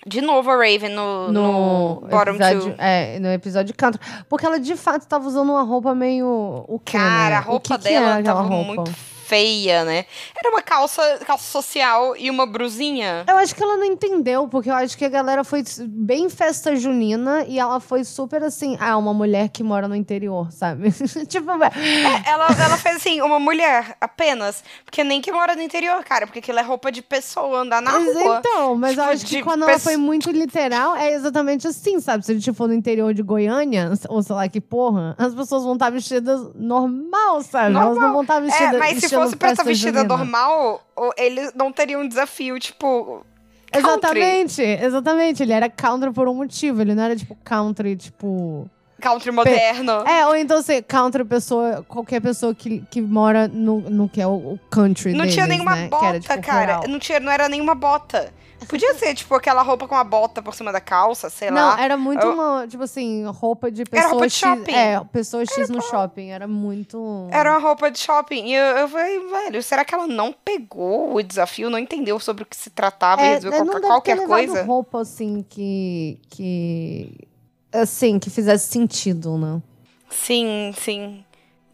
[0.05, 2.75] De novo a Raven no, No, no Bottom episódio, Two.
[2.79, 3.99] é, no episódio canto.
[4.29, 6.65] Porque ela, de fato, tava usando uma roupa meio...
[6.67, 7.37] O Cara, né?
[7.37, 8.75] a roupa que que dela era aquela tava roupa?
[8.75, 10.05] muito feia, né?
[10.37, 13.25] Era uma calça, calça social e uma brusinha.
[13.27, 16.77] Eu acho que ela não entendeu, porque eu acho que a galera foi bem festa
[16.77, 20.93] junina e ela foi super assim, ah, uma mulher que mora no interior, sabe?
[21.27, 24.63] tipo, É, ela, ela fez assim, uma mulher apenas.
[24.85, 26.27] Porque nem que mora no interior, cara.
[26.27, 28.37] Porque aquilo é roupa de pessoa andar na Mas rua.
[28.41, 32.25] Então, mas eu Tipo, acho que quando ela foi muito literal, é exatamente assim, sabe?
[32.25, 35.63] Se a gente for no interior de Goiânia, ou sei lá que porra, as pessoas
[35.65, 37.75] vão estar vestidas normal, sabe?
[37.75, 40.17] Elas não vão estar vestidas É, mas se vestindo fosse pra estar vestida junina.
[40.17, 40.83] normal,
[41.17, 43.25] eles não teriam um desafio, tipo.
[43.73, 43.89] country.
[43.91, 45.43] Exatamente, exatamente.
[45.43, 48.69] Ele era country por um motivo, ele não era tipo country, tipo.
[49.01, 50.05] Country moderno.
[50.07, 54.27] É, ou então assim, country pessoa, qualquer pessoa que, que mora no, no que é
[54.27, 55.89] o, o country Não deles, tinha nenhuma né?
[55.89, 56.75] bota, era, tipo, cara.
[56.77, 56.89] rural.
[56.89, 58.33] Não, tinha, não era nenhuma bota.
[58.67, 61.81] Podia ser, tipo, aquela roupa com a bota por cima da calça, sei Não, lá.
[61.83, 64.41] era muito Eu- uma, tipo assim, roupa de Era pessoa roupa de X.
[64.41, 64.75] shopping.
[64.75, 66.31] É, pessoa X no shopping.
[66.31, 67.29] Era muito.
[67.31, 68.47] Era uma roupa de shopping.
[68.47, 72.43] E eu, eu falei, velho, será que ela não pegou o desafio, não entendeu sobre
[72.45, 74.63] o que se tratava e É, resolveu não colocar qualquer coisa?
[74.63, 76.19] roupa assim que.
[76.31, 77.29] que.
[77.73, 79.63] Assim, que fizesse sentido, né?
[80.11, 81.25] Sim, sim.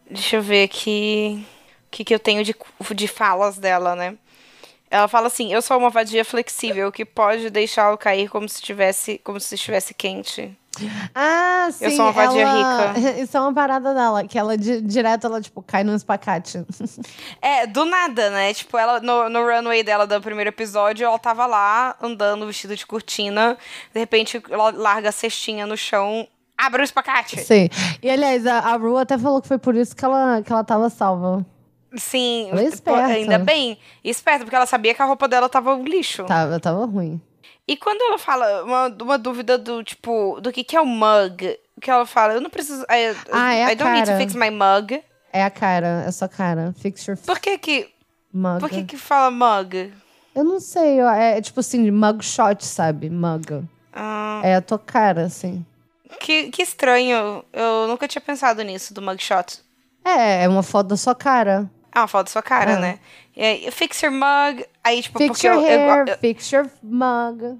[0.09, 1.45] Deixa eu ver aqui
[1.85, 2.55] o que, que eu tenho de,
[2.95, 4.17] de falas dela, né?
[4.89, 9.19] Ela fala assim: Eu sou uma vadia flexível que pode deixá-lo cair como se estivesse
[9.23, 10.57] como se estivesse quente.
[11.13, 11.85] Ah, sim.
[11.85, 12.91] Eu sou uma vadia ela...
[12.93, 12.99] rica.
[13.21, 16.63] Isso é uma parada dela, que ela di- direto ela, tipo, cai no espacate.
[17.41, 18.53] É, do nada, né?
[18.53, 22.85] Tipo, ela no, no runway dela do primeiro episódio, ela tava lá andando vestida de
[22.85, 23.57] cortina.
[23.93, 27.39] De repente, ela larga a cestinha no chão, abre o espacate.
[27.41, 27.69] Sim.
[28.01, 30.63] E aliás, a, a Ru até falou que foi por isso que ela, que ela
[30.63, 31.45] tava salva.
[31.95, 33.05] Sim, Ela é esperta.
[33.07, 33.77] ainda bem.
[34.03, 36.23] Esperta, porque ela sabia que a roupa dela tava um lixo.
[36.25, 37.19] Tava, tava ruim.
[37.67, 41.57] E quando ela fala uma, uma dúvida do tipo, do que, que é o mug,
[41.81, 42.83] que ela fala, eu não preciso.
[42.83, 44.19] I, Ah, é a I don't need to cara.
[44.19, 45.03] fix my mug.
[45.31, 46.73] É a cara, é sua cara.
[46.79, 47.89] Fix your Por que que,
[48.33, 48.59] mug.
[48.59, 49.93] por que, que fala mug?
[50.35, 53.09] Eu não sei, ó, é tipo assim, mugshot, sabe?
[53.09, 53.63] Mug.
[53.93, 55.65] Ah, É a tua cara, assim.
[56.19, 57.43] que, que estranho.
[57.53, 59.59] Eu nunca tinha pensado nisso, do mugshot.
[60.05, 61.69] É, é uma foto da sua cara.
[61.93, 62.79] É uma foto da sua cara, Ah.
[62.79, 62.99] né?
[63.35, 64.65] E aí, fix your mug.
[64.83, 67.57] Aí, tipo, Fix porque your eu, eu- hair, eu- fix your mug.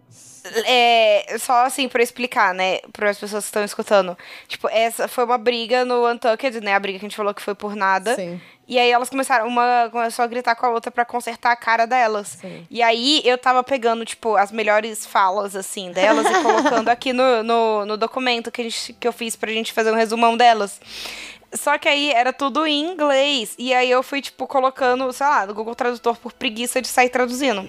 [0.65, 4.18] É, só assim, pra explicar, né, para as pessoas que estão escutando.
[4.48, 6.74] Tipo, essa foi uma briga no Untucked, né?
[6.76, 8.15] A briga que a gente falou que foi por nada.
[8.15, 8.39] Sim.
[8.68, 11.86] E aí elas começaram, uma começou a gritar com a outra pra consertar a cara
[11.86, 12.38] delas.
[12.39, 12.65] Sim.
[12.70, 17.44] E aí eu tava pegando, tipo, as melhores falas, assim, delas e colocando aqui no,
[17.44, 20.80] no, no documento que, a gente, que eu fiz pra gente fazer um resumão delas.
[21.54, 23.56] Só que aí era tudo em inglês.
[23.58, 27.10] E aí eu fui, tipo, colocando, sei lá, no Google Tradutor por preguiça de sair
[27.10, 27.68] traduzindo.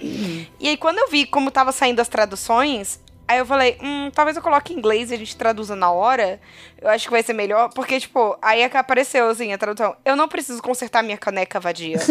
[0.58, 4.36] E aí quando eu vi como tava saindo as traduções, aí eu falei, hum, talvez
[4.36, 6.40] eu coloque em inglês e a gente traduza na hora.
[6.80, 7.70] Eu acho que vai ser melhor.
[7.72, 9.96] Porque, tipo, aí é apareceu, assim, a tradução.
[10.04, 11.98] Eu não preciso consertar minha caneca vadia.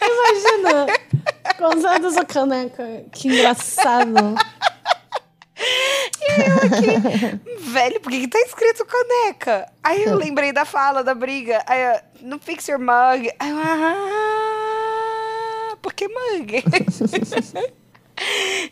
[0.00, 0.86] Imagina!
[1.58, 3.04] Conserta sua caneca.
[3.12, 4.36] Que engraçado.
[7.58, 9.70] Velho, por que, que tá escrito caneca?
[9.82, 11.62] Aí eu lembrei da fala, da briga.
[11.66, 13.30] Aí eu, no fix your mug.
[13.38, 14.96] Aí eu, ah,
[15.82, 16.64] por que mug?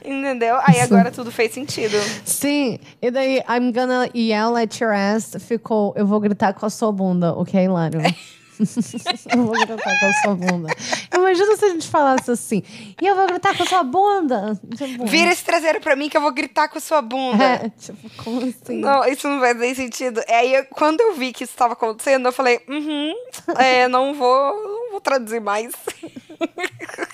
[0.05, 0.57] Entendeu?
[0.65, 1.97] Aí agora tudo fez sentido.
[2.25, 6.71] Sim, e daí I'm gonna yell at your ass ficou eu vou gritar com a
[6.71, 8.01] sua bunda, o que é hilário.
[9.33, 10.69] eu vou gritar com a sua bunda.
[11.15, 12.63] Imagina se a gente falasse assim,
[13.01, 14.59] e eu vou gritar com a sua bunda.
[14.77, 17.45] Tipo, Vira esse traseiro pra mim que eu vou gritar com a sua bunda.
[17.45, 18.79] É, tipo, como assim?
[18.81, 20.21] Não, isso não faz nem sentido.
[20.29, 23.13] Aí, eu- quando eu vi que isso estava acontecendo, eu falei, uhum,
[23.59, 25.73] é, não vou, não vou traduzir mais.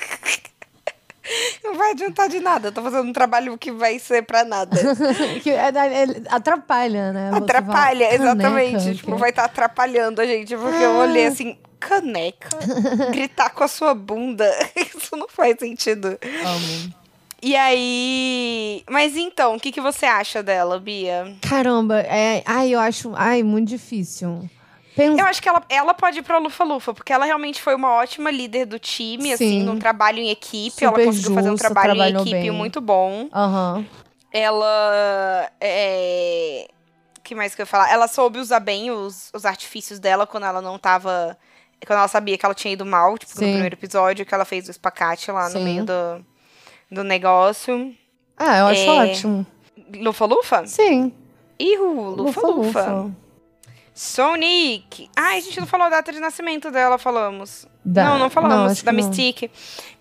[1.64, 2.68] Não vai adiantar de nada.
[2.68, 4.76] Eu tô fazendo um trabalho que vai ser pra nada.
[5.42, 7.30] que é- é- atrapalha, né?
[7.34, 8.72] Atrapalha, exatamente.
[8.72, 10.56] "Caneca", tipo, que- vai estar atrapalhando a gente.
[10.56, 12.48] Porque eu olhei assim, caneca?
[13.12, 14.48] Gritar com a sua bunda.
[14.76, 16.18] Isso não faz sentido.
[16.44, 16.94] Amo.
[17.44, 18.84] E aí.
[18.88, 21.34] Mas então, o que, que você acha dela, Bia?
[21.42, 24.48] Caramba, é, ai, eu acho, ai, muito difícil.
[24.94, 27.74] Pensa, Eu acho que ela, ela pode ir pra Lufa Lufa, porque ela realmente foi
[27.74, 29.62] uma ótima líder do time, assim, Sim.
[29.62, 30.70] num trabalho em equipe.
[30.70, 32.50] Super ela conseguiu fazer um justa, trabalho em equipe bem.
[32.50, 33.28] muito bom.
[33.32, 33.86] Aham.
[34.32, 35.50] Ela.
[35.60, 36.68] É...
[37.22, 37.90] que mais que eu ia falar?
[37.90, 41.38] Ela soube usar bem os, os artifícios dela quando ela não tava.
[41.86, 43.50] Quando ela sabia que ela tinha ido mal, tipo, no Sim.
[43.52, 45.64] primeiro episódio, que ela fez o espacate lá no Sim.
[45.64, 46.24] meio do,
[46.90, 47.94] do negócio.
[48.36, 49.46] Ah, eu acho É, ótimo.
[49.96, 50.66] Lufa Lufa?
[50.66, 51.12] Sim.
[51.58, 53.10] Ihu, Lufa Lufa.
[53.94, 55.10] Sonic!
[55.14, 57.66] Ai, a gente não falou a data de nascimento dela, falamos.
[57.84, 59.08] Da- não, não falamos acho da que não.
[59.08, 59.50] Mystique.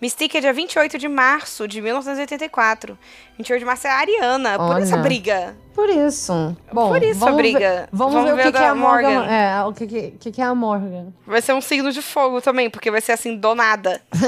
[0.00, 2.96] Mystique é dia 28 de março de 1984.
[3.36, 4.56] 28 de março é a Ariana.
[4.56, 5.02] Por essa Olha.
[5.02, 5.56] briga.
[5.74, 6.56] Por isso.
[6.72, 7.58] Bom, Por isso a vamos briga.
[7.58, 9.10] Ver, vamos, Vamos ver, ver o que, que é a Morgan.
[9.20, 9.32] Morgan.
[9.32, 11.06] É, o que, que, que, é a Morgan.
[11.26, 14.00] Vai ser um signo de fogo também, porque vai ser assim, do nada.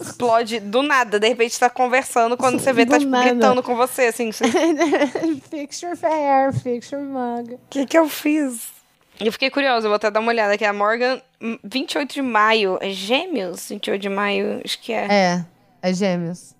[0.00, 1.18] Explode do nada.
[1.18, 3.30] De repente tá conversando, quando você vê, tá tipo, nada.
[3.30, 4.30] gritando com você, assim.
[4.30, 7.56] O fix your hair, fix your mug.
[7.70, 8.72] que que eu fiz?
[9.20, 10.64] Eu fiquei curiosa, eu vou até dar uma olhada aqui.
[10.64, 11.20] A Morgan,
[11.62, 12.78] 28 de maio.
[12.80, 13.68] É gêmeos?
[13.68, 15.06] 28 de maio, acho que é.
[15.10, 15.44] É,
[15.82, 16.54] é gêmeos.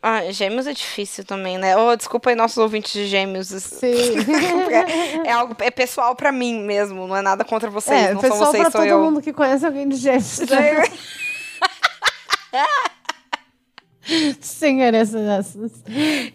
[0.00, 1.76] Ah, gêmeos é difícil também, né?
[1.76, 3.48] Oh, desculpa aí, nossos ouvintes de gêmeos.
[3.48, 3.88] Sim.
[4.70, 7.98] É, é algo é pessoal pra mim mesmo, não é nada contra vocês.
[7.98, 9.00] é, não são pessoal vocês, pra sou todo eu.
[9.02, 10.40] mundo que conhece alguém de gêmeos.
[14.40, 15.20] Sim, era essas.
[15.20, 15.72] essas.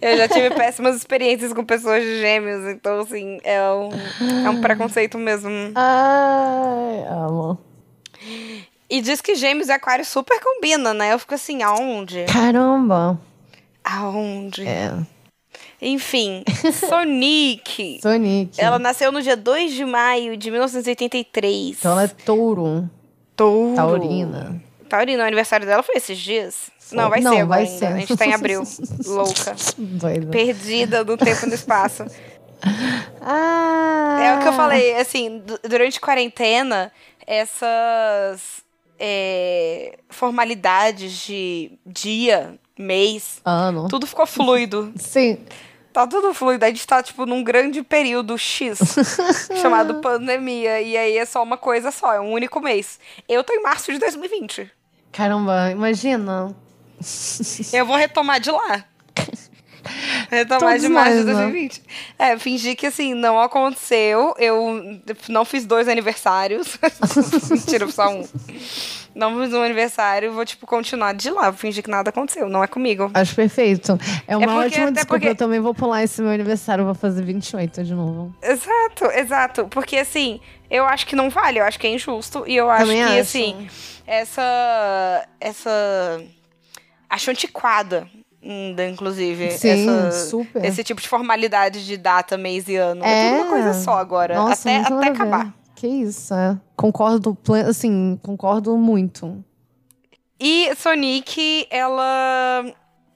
[0.02, 3.90] Eu já tive péssimas experiências com pessoas de gêmeos, então, assim, é um,
[4.46, 5.50] é um preconceito mesmo.
[5.76, 7.60] Ai, amo.
[8.90, 11.14] E diz que gêmeos e aquário super combina, né?
[11.14, 12.26] Eu fico assim, aonde?
[12.26, 13.20] Caramba.
[13.84, 14.68] Aonde?
[14.68, 14.94] É.
[15.82, 16.44] Enfim,
[16.88, 18.00] Sonic.
[18.02, 18.60] Sonic.
[18.62, 21.78] Ela nasceu no dia 2 de maio de 1983.
[21.80, 22.90] Então ela é touro.
[23.36, 23.76] Touro.
[23.76, 24.62] Taurina.
[24.88, 26.72] Taurina, o aniversário dela foi esses dias?
[26.92, 27.78] Não, vai Não, ser agora vai ainda.
[27.80, 27.86] ser.
[27.88, 28.62] A gente tá em abril.
[29.06, 29.56] Louca.
[29.78, 30.28] Doida.
[30.28, 32.06] Perdida no tempo e no espaço.
[33.22, 34.18] Ah!
[34.22, 36.92] É o que eu falei, assim, du- durante quarentena,
[37.26, 38.64] essas
[39.00, 43.88] é, formalidades de dia, mês, Ano.
[43.88, 44.92] tudo ficou fluido.
[44.98, 45.38] Sim.
[45.92, 46.66] Tá tudo fluido.
[46.66, 48.80] A gente tá, tipo, num grande período X,
[49.62, 50.82] chamado pandemia.
[50.82, 53.00] E aí é só uma coisa só, é um único mês.
[53.30, 54.72] Eu tô em março de 2020.
[55.12, 56.54] Caramba, imagina.
[57.72, 58.84] Eu vou retomar de lá.
[60.38, 61.34] Retomar de março de nós, né?
[61.44, 61.82] 2020.
[62.20, 64.34] É, fingir que assim, não aconteceu.
[64.38, 66.78] Eu não fiz dois aniversários.
[67.50, 68.26] Mentira, só um.
[69.16, 71.52] Não fiz um aniversário, vou, tipo, continuar de lá.
[71.52, 72.50] Vou fingir que nada aconteceu.
[72.50, 73.12] Não é comigo.
[73.14, 73.96] Acho perfeito.
[74.28, 75.06] É uma porque- ótima desculpa.
[75.16, 78.36] porque- Eu também vou pular esse meu aniversário, vou fazer 28 de novo.
[78.42, 79.68] Exato, exato.
[79.68, 82.44] Porque assim, eu acho que não vale, eu acho que é injusto.
[82.48, 83.20] E eu acho Também que, acho.
[83.20, 83.68] assim,
[84.08, 85.28] essa.
[85.40, 86.24] Essa.
[87.08, 88.08] Acho antiquada.
[88.46, 89.52] Ainda, inclusive.
[89.52, 90.38] Sim, essa.
[90.64, 93.04] Esse tipo de formalidade de data, mês e ano.
[93.04, 93.30] É, É.
[93.32, 94.36] tudo uma coisa só agora.
[94.36, 95.54] Nossa, até até acabar.
[95.76, 96.58] Que isso, é.
[96.76, 97.38] Concordo,
[97.68, 99.44] assim, concordo muito.
[100.40, 102.66] E Sonic, ela.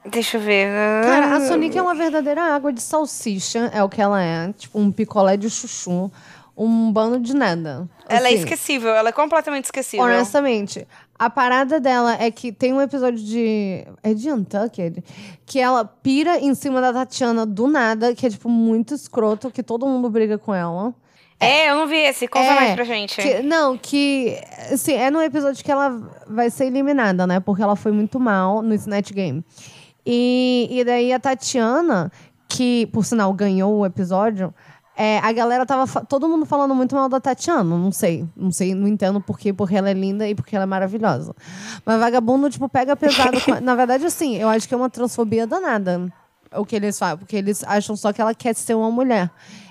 [0.10, 0.70] Deixa eu ver.
[1.04, 4.54] Cara, a Sonic é uma verdadeira água de salsicha, é o que ela é.
[4.54, 6.10] Tipo, um picolé de chuchu,
[6.56, 7.88] um bando de nada.
[8.08, 10.06] Ela é Assim, esquecível, ela é completamente esquecível.
[10.06, 10.88] Honestamente,
[11.20, 13.86] a parada dela é que tem um episódio de.
[14.03, 15.03] É de Untucked?
[15.45, 19.63] Que ela pira em cima da Tatiana do nada, que é, tipo, muito escroto, que
[19.63, 20.93] todo mundo briga com ela.
[21.39, 22.28] É, eu não vi esse.
[22.28, 23.22] Conta É, mais pra gente.
[23.22, 24.39] Que- não, que.
[24.72, 25.89] Assim, é no episódio que ela
[26.28, 27.39] vai ser eliminada, né?
[27.39, 29.43] Porque ela foi muito mal no Snatch Game.
[30.05, 32.11] E, e daí a Tatiana,
[32.47, 34.53] que, por sinal, ganhou o episódio.
[35.00, 36.04] É, a galera tava.
[36.06, 37.64] Todo mundo falando muito mal da Tatiana.
[37.64, 38.26] Não sei.
[38.36, 41.36] Não sei, não entendo por quê, porque ela é linda e porque ela é maravilhosa.
[41.86, 43.39] Mas vagabundo, tipo, pega pesado.
[43.41, 46.12] com- Na verdade, assim, eu acho que é uma transfobia danada.
[46.56, 47.18] O que eles falam.
[47.20, 49.30] Porque eles acham só que ela quer ser uma mulher.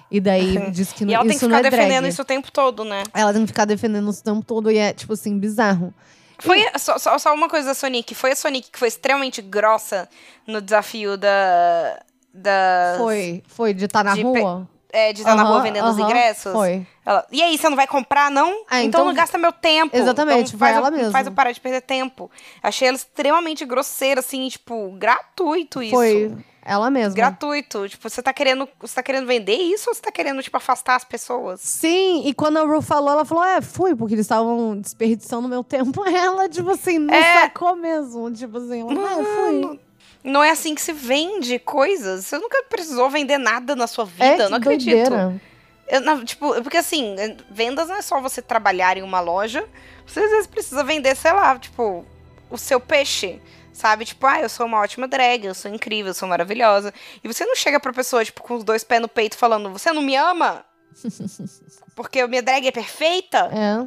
[0.09, 2.09] E daí diz que E não, ela tem que isso ficar é defendendo drag.
[2.13, 3.03] isso o tempo todo, né?
[3.13, 5.93] Ela tem que ficar defendendo isso o tempo todo e é, tipo assim, bizarro.
[6.39, 8.15] Foi só, só, só uma coisa da Sonic.
[8.15, 10.09] Foi a Sonic que foi extremamente grossa
[10.47, 11.99] no desafio da.
[12.33, 14.69] da Foi, foi de estar na de rua.
[14.97, 16.53] É, de estar na rua vendendo os aham, ingressos.
[16.53, 16.87] foi.
[17.05, 18.49] Ela, e aí, você não vai comprar, não?
[18.69, 19.95] Ah, então, então- não gasta meu tempo.
[19.97, 21.13] Exatamente, então vai faz ela eu, mesmo.
[21.13, 22.31] Faz eu parar de perder tempo.
[22.63, 25.95] Achei ela extremamente grosseira, assim, tipo, gratuito isso.
[25.95, 26.33] Foi
[26.63, 27.15] ela mesma.
[27.15, 27.89] Gratuito.
[27.89, 28.69] Tipo, você tá querendo.
[28.81, 31.61] Você tá querendo vender isso ou você tá querendo, tipo, afastar as pessoas?
[31.61, 35.63] Sim, e quando a Ru falou, ela falou: é, fui, porque eles estavam desperdiçando meu
[35.63, 36.03] tempo.
[36.11, 37.43] Ela, tipo assim, não É.
[37.43, 38.33] sacou mesmo.
[38.33, 39.81] Tipo assim, ela, é, fui.
[40.27, 42.27] Não é assim que se vende coisas.
[42.27, 44.25] Você nunca precisou vender nada na sua vida.
[44.25, 45.41] É, eu não acredito.
[45.89, 47.15] Eu, não, tipo, porque assim,
[47.49, 49.65] vendas não é só você trabalhar em uma loja.
[50.05, 52.05] Você às vezes precisa vender, sei lá, tipo,
[52.51, 53.41] o seu peixe.
[53.73, 54.05] Sabe?
[54.05, 56.93] Tipo, ah, eu sou uma ótima drag, eu sou incrível, eu sou maravilhosa.
[57.23, 59.93] E você não chega pra pessoa, tipo, com os dois pés no peito falando, você
[59.93, 60.65] não me ama?
[61.95, 63.51] Porque a minha drag é perfeita?
[63.53, 63.87] É,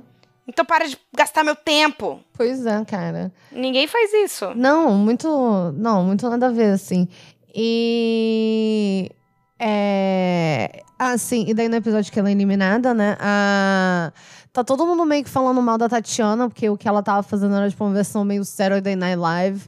[0.50, 2.20] Então para de gastar meu tempo.
[2.34, 3.32] pois é, cara.
[3.52, 4.52] Ninguém faz isso.
[4.56, 5.28] Não, muito.
[5.78, 7.08] Não, muito nada a ver, assim.
[7.56, 9.12] E.
[9.60, 10.82] É.
[10.98, 13.16] Assim, e daí no episódio que ela é eliminada, né?
[13.22, 14.12] A...
[14.52, 17.56] Tá todo mundo meio que falando mal da Tatiana, porque o que ela tava fazendo
[17.56, 19.62] era tipo uma versão meio Saturday Night Live,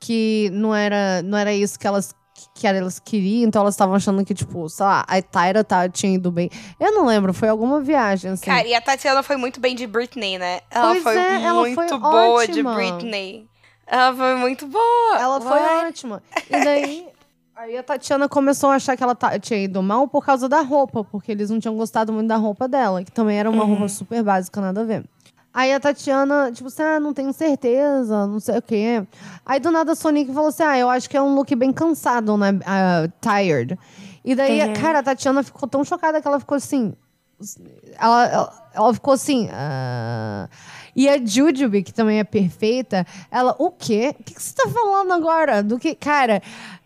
[0.00, 2.14] que não era, não era isso que elas
[2.54, 6.14] que elas queriam, então elas estavam achando que, tipo, sei lá, a Tyra tá, tinha
[6.14, 6.50] ido bem.
[6.80, 8.46] Eu não lembro, foi alguma viagem, assim.
[8.46, 10.60] Cara, e a Tatiana foi muito bem de Britney, né?
[10.70, 12.74] Ela Pois foi é, ela muito foi boa de ótima.
[12.74, 13.46] Britney.
[13.86, 15.18] Ela foi muito boa.
[15.18, 16.22] Ela foi ótima.
[16.50, 17.06] E daí,
[17.54, 20.60] aí a Tatiana começou a achar que ela ta- tinha ido mal por causa da
[20.60, 23.88] roupa, porque eles não tinham gostado muito da roupa dela, que também era uma roupa
[23.88, 25.04] super básica, nada a ver.
[25.54, 29.06] Aí a Tatiana, tipo assim, ah, não tenho certeza, não sei o quê.
[29.46, 31.72] Aí do nada a Sonic falou assim: ah, eu acho que é um look bem
[31.72, 32.58] cansado, né?
[32.66, 33.78] ah, tired.
[34.24, 36.92] E daí, cara, a Tatiana ficou tão chocada que ela ficou assim.
[38.00, 39.48] Ela, ela, ela ficou assim.
[39.52, 40.48] ah.
[40.96, 44.14] E a Jujubee, que também é perfeita, ela, o quê?
[44.18, 45.62] O que, que você tá falando agora?
[45.62, 45.94] Do que.
[45.94, 46.42] Cara,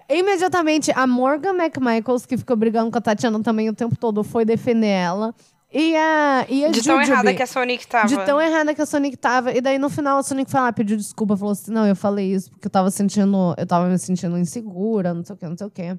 [0.09, 4.45] imediatamente a Morgan McMichaels, que ficou brigando com a Tatiana também o tempo todo, foi
[4.45, 5.35] defender ela.
[5.73, 8.07] E a, e a De tão errada que a Sonic tava.
[8.09, 9.53] de tão errada que a Sonic tava.
[9.53, 12.33] E daí no final a Sonic foi lá, pediu desculpa, falou assim: não, eu falei
[12.33, 13.55] isso porque eu tava sentindo.
[13.57, 15.99] Eu tava me sentindo insegura, não sei o que, não sei o que.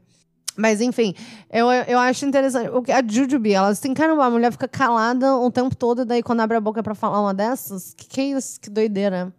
[0.57, 1.13] Mas enfim,
[1.51, 2.69] eu, eu acho interessante.
[2.69, 6.05] O que a Jujubee, ela assim, caramba, a mulher fica calada o tempo todo, e
[6.05, 8.59] daí quando abre a boca pra falar uma dessas, que que é isso?
[8.59, 9.31] Que doideira.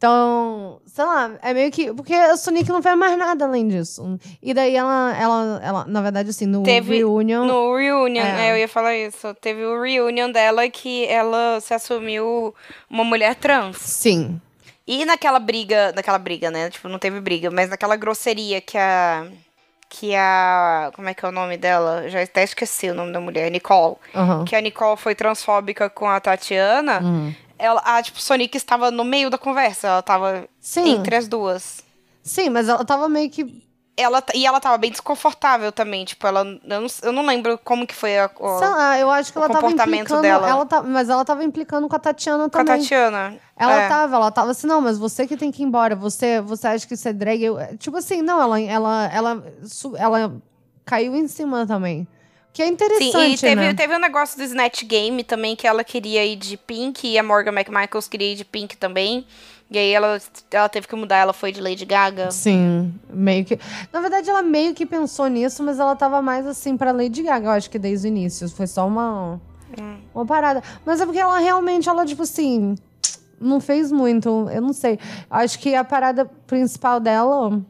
[0.00, 1.92] Então, sei lá, é meio que.
[1.92, 4.18] Porque a Sonic não faz mais nada além disso.
[4.42, 7.44] E daí ela, ela, ela na verdade, assim, no Teve Reunion.
[7.44, 8.48] No Reunion, É.
[8.48, 9.34] é, eu ia falar isso.
[9.42, 12.54] Teve o Reunion dela que ela se assumiu
[12.88, 13.76] uma mulher trans.
[13.76, 14.40] Sim.
[14.86, 16.70] E naquela briga, naquela briga, né?
[16.70, 19.26] Tipo, não teve briga, mas naquela grosseria que a.
[19.90, 20.90] Que a.
[20.96, 22.08] Como é que é o nome dela?
[22.08, 23.96] Já até esqueci o nome da mulher, Nicole.
[24.14, 24.46] Aham.
[24.46, 27.00] Que a Nicole foi transfóbica com a Tatiana.
[27.02, 27.34] Uhum.
[27.60, 29.86] Ela, a, tipo, Sonic estava no meio da conversa.
[29.88, 30.88] Ela tava Sim.
[30.96, 31.82] entre as duas.
[32.22, 36.04] Sim, mas ela tava meio que Ela, e ela tava bem desconfortável também.
[36.06, 36.40] Tipo, ela.
[36.40, 38.30] Eu não, eu não lembro como que foi a.
[38.38, 40.22] o- lá, eu acho que ela tava comportamento implicando.
[40.22, 40.48] dela.
[40.48, 42.80] Ela tá, mas ela tava implicando com a Tatiana com a também.
[42.80, 43.36] Tatiana.
[43.56, 43.88] Ela É.
[43.88, 45.94] tava, ela tava assim, não, mas você que tem que ir embora.
[45.96, 47.42] Você, você acha que isso é drag?
[47.44, 50.32] Eu- tipo assim, não, ela, ela, ela, su- ela
[50.86, 52.08] caiu em cima também.
[52.52, 53.74] Que é Sim, interessante, e teve, né?
[53.74, 57.22] teve um negócio do Snatch Game também, que ela queria ir de Pink e a
[57.22, 59.24] Morgan McMichaels queria ir de Pink também.
[59.70, 60.20] E aí ela,
[60.50, 62.32] ela teve que mudar, ela foi de Lady Gaga.
[62.32, 63.56] Sim, meio que.
[63.92, 67.46] Na verdade, ela meio que pensou nisso, mas ela tava mais assim pra Lady Gaga,
[67.46, 68.48] eu acho que desde o início.
[68.48, 69.40] Foi só uma.
[69.80, 69.96] Hum.
[70.12, 70.60] Uma parada.
[70.84, 72.74] Mas é porque ela realmente, ela, tipo assim.
[73.40, 74.48] Não fez muito.
[74.52, 74.98] Eu não sei.
[75.30, 77.62] Acho que a parada principal dela.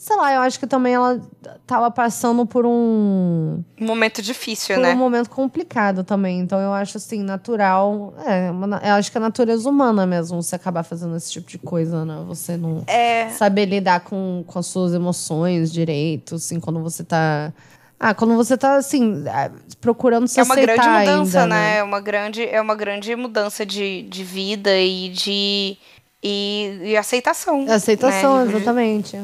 [0.00, 1.20] Sei lá, eu acho que também ela
[1.66, 3.62] tava passando por um.
[3.78, 4.94] Um momento difícil, Por né?
[4.94, 6.40] um momento complicado também.
[6.40, 8.14] Então eu acho assim, natural.
[8.24, 11.50] É, uma eu acho que é a natureza humana mesmo você acabar fazendo esse tipo
[11.50, 12.24] de coisa, né?
[12.26, 13.28] Você não É.
[13.28, 17.52] saber lidar com, com as suas emoções direito, assim, quando você tá.
[18.00, 19.50] Ah, quando você tá, assim, ah,
[19.82, 21.76] procurando se É uma aceitar grande mudança, ainda, né?
[21.76, 25.76] É uma grande, é uma grande mudança de, de vida e de.
[26.22, 27.66] E, e aceitação.
[27.68, 28.50] Aceitação, né?
[28.56, 29.20] Exatamente.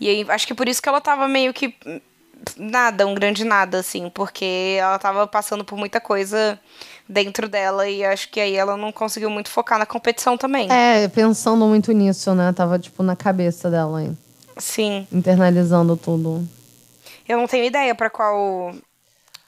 [0.00, 1.74] E aí, acho que por isso que ela tava meio que
[2.56, 6.58] nada, um grande nada, assim, porque ela tava passando por muita coisa
[7.08, 10.70] dentro dela e acho que aí ela não conseguiu muito focar na competição também.
[10.70, 12.52] É, pensando muito nisso, né?
[12.52, 14.16] Tava, tipo, na cabeça dela, hein?
[14.56, 15.06] Sim.
[15.12, 16.46] internalizando tudo.
[17.28, 18.72] Eu não tenho ideia pra qual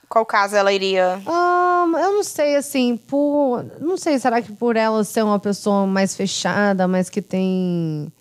[0.09, 1.21] qual caso ela iria.
[1.25, 3.63] Ahn, eu não sei, assim, por.
[3.79, 8.11] Não sei, será que por ela ser uma pessoa mais fechada, mas que tem.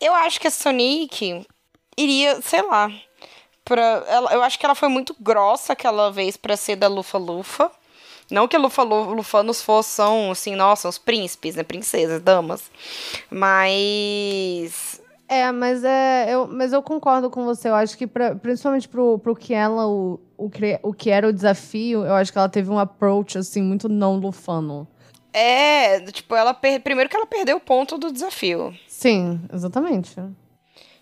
[0.00, 1.46] Eu acho que a Sonic
[1.96, 2.90] iria, sei lá,
[3.64, 7.18] pra, ela, eu acho que ela foi muito grossa aquela vez pra ser da Lufa
[7.18, 7.70] Lufa.
[8.30, 11.62] Não que Lufa Lu- Lufanos fossem, assim, nossa, os príncipes, né?
[11.62, 12.70] Princesas, damas.
[13.30, 15.00] Mas.
[15.28, 16.26] É, mas é.
[16.34, 17.68] Eu, mas eu concordo com você.
[17.68, 21.28] Eu acho que, pra, principalmente pro, pro que ela, o, o, que- o que era
[21.28, 24.86] o desafio, eu acho que ela teve um approach, assim, muito não lufano.
[25.32, 28.74] É, tipo, ela per- primeiro que ela perdeu o ponto do desafio.
[28.88, 30.14] Sim, exatamente.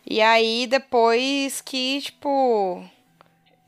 [0.06, 2.82] E aí, depois que, tipo.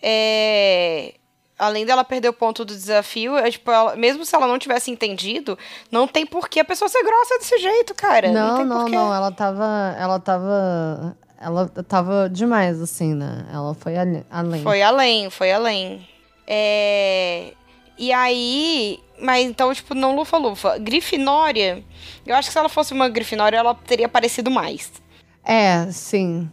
[0.03, 1.15] É.
[1.59, 4.91] Além dela perder o ponto do desafio, é, tipo, ela- mesmo se ela não tivesse
[4.91, 5.59] entendido,
[5.91, 8.31] não tem por que a pessoa ser grossa desse jeito, cara.
[8.31, 9.15] Não, Não, não, não.
[9.15, 9.97] Ela tava.
[9.99, 11.17] Ela tava.
[11.41, 13.47] Ela tava demais, assim, né?
[13.53, 14.63] Ela foi além.
[14.63, 16.07] Foi além, foi além.
[16.47, 17.53] É.
[17.99, 19.01] E aí.
[19.19, 20.77] Mas então, tipo, não lufa-lufa.
[20.79, 21.83] Grifinória.
[22.27, 24.93] Eu acho que se ela fosse uma Grifinória, ela teria aparecido mais.
[25.47, 26.51] É, sim.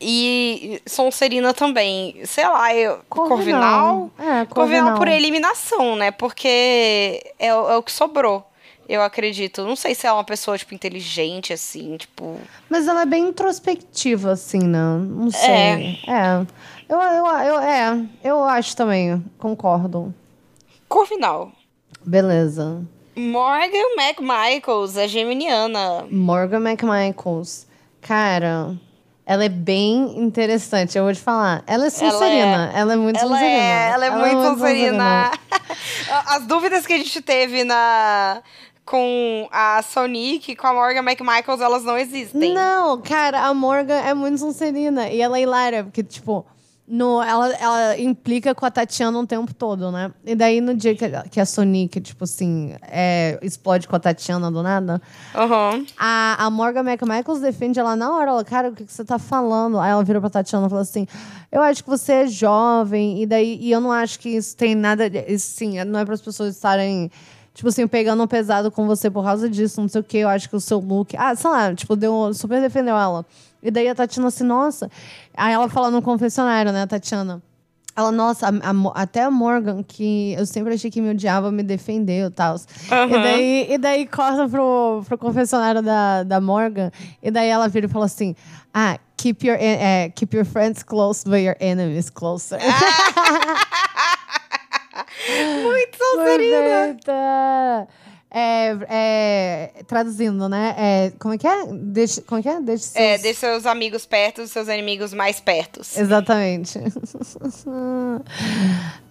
[0.00, 2.20] E Sonserina também.
[2.24, 2.98] Sei lá, eu.
[3.08, 3.28] Corvinal.
[3.38, 4.10] Corvinal.
[4.18, 4.98] É, Corvinal Corvinal.
[4.98, 6.10] por eliminação, né?
[6.10, 8.46] Porque é, o- é o que sobrou.
[8.88, 9.64] Eu acredito.
[9.64, 12.38] Não sei se é uma pessoa, tipo, inteligente, assim, tipo.
[12.68, 14.78] Mas ela é bem introspectiva, assim, né?
[15.00, 15.98] Não sei.
[16.06, 16.46] É.
[16.88, 20.14] Eu, eu, eu, é, eu acho também, concordo.
[20.88, 21.50] Corvinal.
[22.04, 22.82] Beleza.
[23.16, 26.06] Morgan McMichaels, a geminiana.
[26.10, 27.66] Morgan McMichaels.
[28.00, 28.74] Cara,
[29.24, 31.64] Ela é bem interessante, eu vou te falar.
[31.66, 32.70] Ela é Sonserina.
[32.72, 33.58] Ela é, muito Ela Sonserina.
[33.58, 35.30] é, ela é muito Sonserina.
[36.28, 38.40] As dúvidas que a gente teve na
[38.84, 42.54] com a Sonic, com a Morgan McMichaels, elas não existem.
[42.54, 45.08] Não, cara, a Morgan é muito Sonserina.
[45.08, 46.46] E ela é hilária, porque, tipo,
[46.88, 50.12] no, ela, ela implica com a Tatiana o tempo todo, né?
[50.24, 53.98] E daí, no dia que, a- que a Sonic, tipo assim, é, explode com a
[53.98, 55.02] Tatiana do nada,
[55.34, 55.84] Aham.
[55.98, 58.30] a, a Morgan McMichaels defende ela na hora.
[58.30, 59.80] Ela, cara, o que, que você tá falando?
[59.80, 61.06] Aí ela vira pra Tatiana e fala assim:
[61.50, 64.74] Eu acho que você é jovem, e daí e eu não acho que isso tem
[64.74, 65.04] nada.
[65.38, 67.10] sim, não é para as pessoas estarem.
[67.52, 70.18] Tipo assim, pegando pesado com você por causa disso, não sei o quê.
[70.18, 71.16] Eu acho que o seu look.
[71.16, 73.24] Ah, sei lá, tipo, deu, super defendeu ela.
[73.62, 74.90] E daí a Tatiana assim, nossa.
[75.36, 77.42] Aí ela fala no confessionário, né, Tatiana?
[77.98, 81.62] Ela, nossa, a- a até a Morgan, que eu sempre achei que me odiava, me
[81.62, 82.56] defendeu e tal.
[82.56, 86.90] E, daí, e daí corta pro, pro confessionário da, da Morgan.
[87.22, 88.36] E daí ela vira e fala assim:
[88.74, 92.58] Ah, keep your, eh, keep your friends close, but your enemies closer.
[95.62, 97.86] Muito Sonserina.
[98.38, 100.74] É, é, traduzindo, né?
[100.76, 101.72] É, como é que é?
[101.72, 102.60] Deixa, como é que é?
[102.60, 103.02] Deixa seus...
[103.02, 105.80] É, deixe seus amigos perto dos seus inimigos mais perto.
[105.80, 106.78] Exatamente.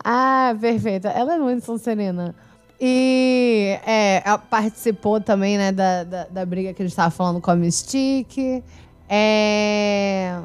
[0.05, 1.09] ah, perfeita.
[1.09, 2.35] Ela é muito Sonserina.
[2.79, 7.41] E é, ela participou também, né, da, da, da briga que a gente tava falando
[7.41, 8.63] com a Mystique.
[9.09, 10.39] É.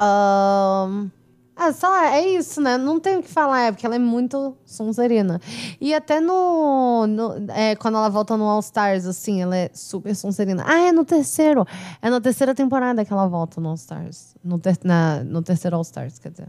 [0.00, 1.10] ahn,
[1.56, 2.76] ah, sei lá, é isso, né?
[2.76, 5.40] Não tem o que falar, é porque ela é muito Sonserina.
[5.80, 7.06] E até no.
[7.06, 10.64] no- é, quando ela volta no All Stars, assim, ela é super Sonserina.
[10.66, 11.66] Ah, é no terceiro.
[12.02, 14.34] É na terceira temporada que ela volta no All Stars.
[14.42, 16.48] No, ter, na, no terceiro All Stars, quer dizer.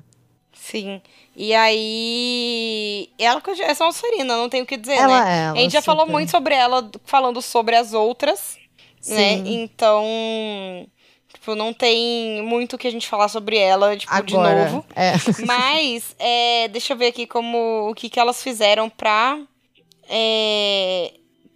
[0.53, 1.01] Sim.
[1.35, 3.09] E aí.
[3.19, 5.31] Ela é Sonserina, não tem o que dizer, Ela né?
[5.31, 6.13] é, ela a gente já falou super.
[6.13, 8.57] muito sobre ela, falando sobre as outras,
[9.07, 9.35] né?
[9.37, 9.43] Sim.
[9.63, 10.03] Então.
[11.45, 14.65] Tipo, não tem muito o que a gente falar sobre ela, tipo, de Agora.
[14.65, 14.83] novo.
[14.95, 15.11] É.
[15.45, 19.37] Mas, é, deixa eu ver aqui como o que, que elas fizeram pra.
[20.09, 21.13] é,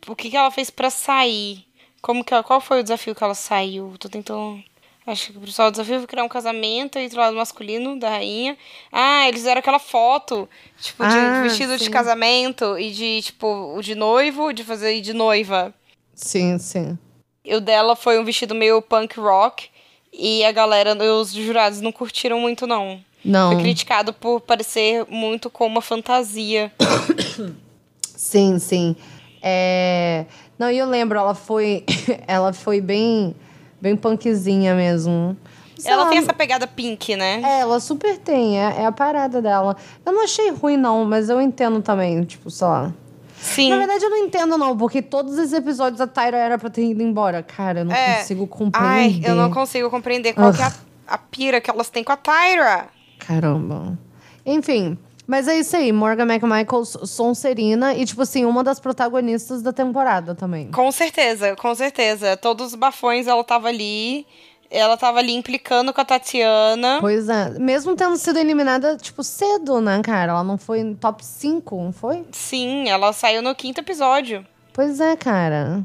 [0.08, 1.66] o que, que ela fez pra sair.
[2.04, 3.96] Como que ela- qual foi o desafio que ela saiu?
[4.00, 4.64] Tô tentando.
[5.08, 8.56] Acho que o principal desafio foi criar um casamento entre o lado masculino da rainha.
[8.92, 10.48] Ah, eles fizeram aquela foto,
[10.80, 11.90] tipo, de Ah, vestido de sim.
[11.92, 15.74] casamento e de, tipo, o de noivo, de fazer de noiva.
[16.14, 16.96] Sim, sim.
[17.44, 19.70] E o dela foi um vestido meio punk rock.
[20.12, 23.00] E a galera, os jurados não curtiram muito, não.
[23.24, 23.54] Não.
[23.54, 26.72] Foi criticado por parecer muito com uma fantasia.
[28.02, 28.98] Sim, sim.
[29.42, 30.26] É...
[30.58, 31.86] Não, e eu lembro, ela foi.
[32.28, 33.34] ela foi bem.
[33.82, 35.38] Bem punkzinha mesmo.
[35.78, 37.42] Sei ela lá, tem essa pegada pink, né?
[37.42, 39.78] É, ela super tem, é, é a parada dela.
[40.06, 42.94] Eu não achei ruim, não, mas eu entendo também, tipo, sei lá.
[43.42, 43.70] Sim.
[43.70, 46.84] Na verdade, eu não entendo, não, porque todos os episódios a Tyra era pra ter
[46.84, 47.42] ido embora.
[47.42, 48.18] Cara, eu não É.
[48.18, 49.30] consigo Ai, compreender.
[49.30, 50.74] eu não consigo compreender qual é a,
[51.08, 52.88] a pira que elas têm com a Tyra.
[53.20, 53.98] Caramba.
[54.46, 55.92] Enfim, mas é isso aí.
[55.92, 60.70] Morgan McMichael, Sonserina e, tipo assim, uma das protagonistas da temporada também.
[60.72, 62.36] Com certeza, com certeza.
[62.36, 64.26] Todos os bafões ela tava ali.
[64.72, 66.98] Ela tava ali implicando com a Tatiana.
[67.02, 67.58] Pois é.
[67.58, 70.34] Mesmo tendo sido eliminada, tipo, cedo, né, cara?
[70.34, 72.24] Ela não foi no top 5, não foi?
[72.32, 74.46] Sim, ela saiu no quinto episódio.
[74.72, 75.84] Pois é, cara.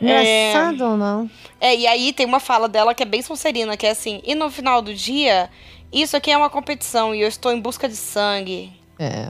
[0.00, 0.50] É.
[0.52, 1.30] Engraçado ou não?
[1.58, 4.34] É, e aí tem uma fala dela que é bem sonserina, que é assim, e
[4.34, 5.48] no final do dia,
[5.90, 8.72] isso aqui é uma competição e eu estou em busca de sangue.
[8.98, 9.28] É.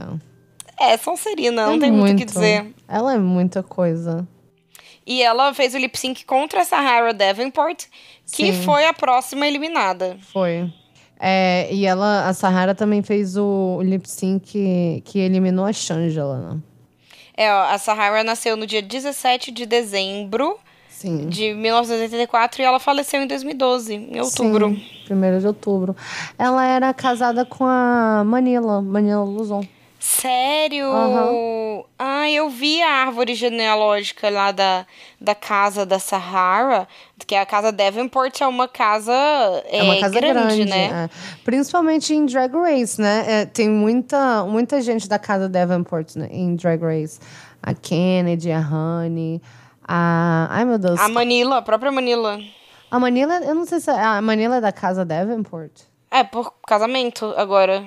[0.79, 2.73] É, sonserina, não É tem muito o que dizer.
[2.87, 4.27] Ela é muita coisa.
[5.05, 7.85] E ela fez o lip sync contra a Sahara Davenport,
[8.31, 8.61] que Sim.
[8.63, 10.17] foi a próxima eliminada.
[10.33, 10.71] Foi.
[11.19, 15.73] É, e ela, a Sahara também fez o, o lip sync que, que eliminou a
[15.73, 16.59] Shangela, né?
[17.35, 20.57] É, ó, a Sahara nasceu no dia 17 de dezembro
[20.89, 21.27] Sim.
[21.27, 24.69] de 1984 e ela faleceu em 2012, em outubro.
[24.69, 25.95] Sim, primeiro de outubro.
[26.37, 29.63] Ela era casada com a Manila, Manila Luzon.
[30.07, 30.89] Sério?
[30.89, 31.83] Aham.
[31.99, 34.85] Ah, eu vi a árvore genealógica lá da,
[35.19, 36.87] da casa da Sahara,
[37.27, 39.11] que a casa Davenport é uma casa,
[39.65, 40.85] é, É uma casa grande, né?
[40.85, 41.09] é.
[41.43, 43.25] Principalmente em Drag Race, né?
[43.27, 47.19] É, tem muita, muita gente da casa Davenport né, em Drag Race.
[47.61, 49.41] A Kennedy, a Honey,
[49.85, 50.47] a...
[50.49, 51.01] Ai, meu Deus.
[51.01, 52.39] A Manila, a própria Manila.
[52.89, 55.81] A Manila, eu não sei se a Manila é da casa Davenport.
[56.09, 57.85] É, por casamento agora.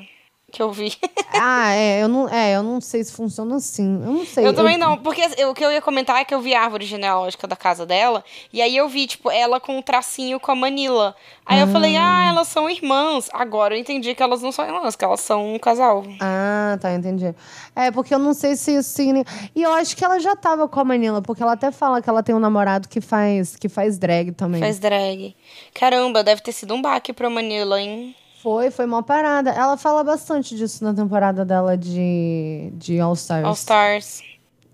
[0.50, 0.92] Que eu vi.
[1.42, 3.84] Ah, é eu, não, é, eu não sei se funciona assim.
[4.04, 4.46] Eu não sei.
[4.46, 6.60] Eu também não, porque eu- o que eu ia comentar é que eu vi a
[6.62, 8.22] árvore genealógica da casa dela,
[8.52, 11.14] e aí eu vi, tipo, ela com um tracinho com a Manila.
[11.46, 13.30] Aí eu falei, ah, elas são irmãs.
[13.32, 16.04] Agora eu entendi que elas não são irmãs, que elas são um casal.
[16.20, 17.32] Ah, tá, entendi.
[17.76, 19.30] É, porque eu não sei se isso significa.
[19.54, 22.10] E eu acho que ela já tava com a Manila, porque ela até fala que
[22.10, 24.60] ela tem um namorado que faz, que faz drag também.
[24.60, 25.34] Faz drag.
[25.72, 28.14] Caramba, deve ter sido um baque pra Manila, hein?
[28.42, 29.50] Foi, foi uma parada.
[29.50, 33.44] Ela fala bastante disso na temporada dela de, de All Stars.
[33.44, 34.22] All Stars.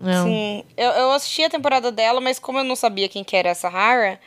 [0.03, 0.23] É.
[0.23, 0.63] Sim.
[0.77, 3.61] Eu, eu assisti a temporada dela, mas como eu não sabia quem que era essa
[3.69, 4.19] Sahara,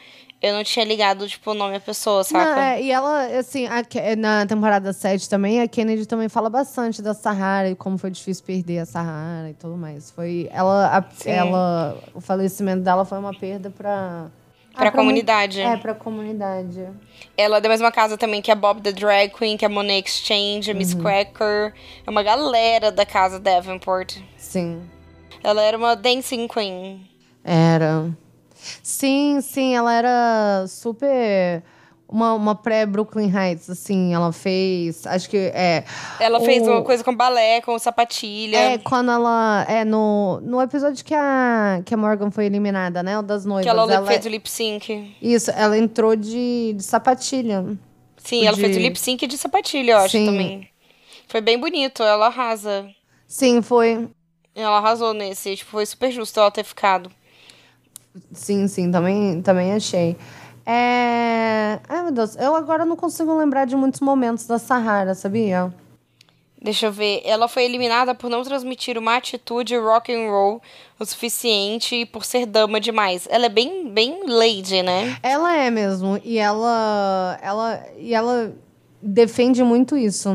[0.43, 2.57] eu não tinha ligado, tipo, o nome da pessoa, saca?
[2.57, 3.83] Não, é, e ela, assim, a
[4.17, 8.45] na temporada 7 também, a Kennedy também fala bastante da Sahara e como foi difícil
[8.45, 10.11] perder a Sahara e tudo mais.
[10.11, 10.49] Foi.
[10.53, 10.99] Ela.
[10.99, 14.27] a- ela o falecimento dela foi uma perda pra.
[14.81, 15.61] Pra ah, comunidade.
[15.63, 16.89] mu- É, pra comunidade.
[17.37, 19.71] Ela é da mesma casa também que a Bob the Drag Queen, que é a
[19.71, 20.79] Monet Exchange, a Uhum.
[20.79, 21.73] Miss Cracker.
[22.07, 24.17] É uma galera da casa Davenport.
[24.37, 24.83] Sim.
[25.43, 27.09] Ela era uma dancing queen.
[27.45, 28.11] Era.
[28.83, 31.63] Sim, sim, ela era super.
[32.13, 35.07] Uma, uma pré-Brooklyn Heights, assim, ela fez.
[35.07, 35.85] Acho que é.
[36.19, 38.57] Ela fez o- uma coisa com balé, com sapatilha.
[38.57, 39.65] É, quando ela.
[39.69, 43.17] É, no, no episódio que a, que a Morgan foi eliminada, né?
[43.17, 43.63] O das noivas.
[43.65, 45.15] que ela, ela fez o lip sync.
[45.23, 47.65] Isso, ela entrou de, de sapatilha.
[48.17, 50.27] Sim, ela de- fez o lip sync de sapatilha, eu acho Sim.
[50.27, 50.69] também.
[51.29, 52.89] Foi bem bonito, ela arrasa.
[53.29, 54.09] Sim, foi.
[54.53, 57.09] Ela arrasou nesse, tipo, foi super justo ela ter ficado.
[58.33, 60.17] Sim, sim, também, também achei.
[60.67, 61.79] É...
[61.89, 65.73] Ai, meu Deus, eu agora não consigo lembrar de muitos momentos da Sahara, sabia?
[66.63, 67.23] Deixa eu ver.
[67.25, 70.61] Ela foi eliminada por não transmitir uma atitude rock and roll
[70.99, 73.27] o suficiente e por ser dama demais.
[73.31, 75.17] Ela é bem, bem lady, né?
[75.23, 78.55] Ela é mesmo, e ela, ela, e ela
[79.01, 80.29] defende muito isso,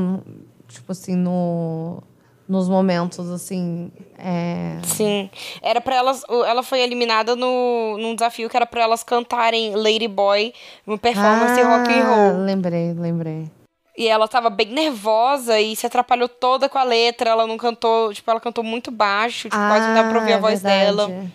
[0.67, 2.01] tipo assim, no,
[2.47, 4.79] nos momentos, assim, é...
[4.83, 5.29] Sim.
[5.61, 6.23] Era pra elas.
[6.29, 10.53] Ela foi eliminada no, num desafio que era pra elas cantarem Lady Boy,
[10.85, 12.45] uma performance Ah, rock and roll.
[12.45, 13.49] lembrei, lembrei.
[13.97, 17.29] E ela tava bem nervosa e se atrapalhou toda com a letra.
[17.29, 20.35] Ela não cantou, tipo, ela cantou muito baixo, tipo, quase não dava pra ouvir a
[20.35, 20.85] é voz verdade.
[20.97, 21.25] dela.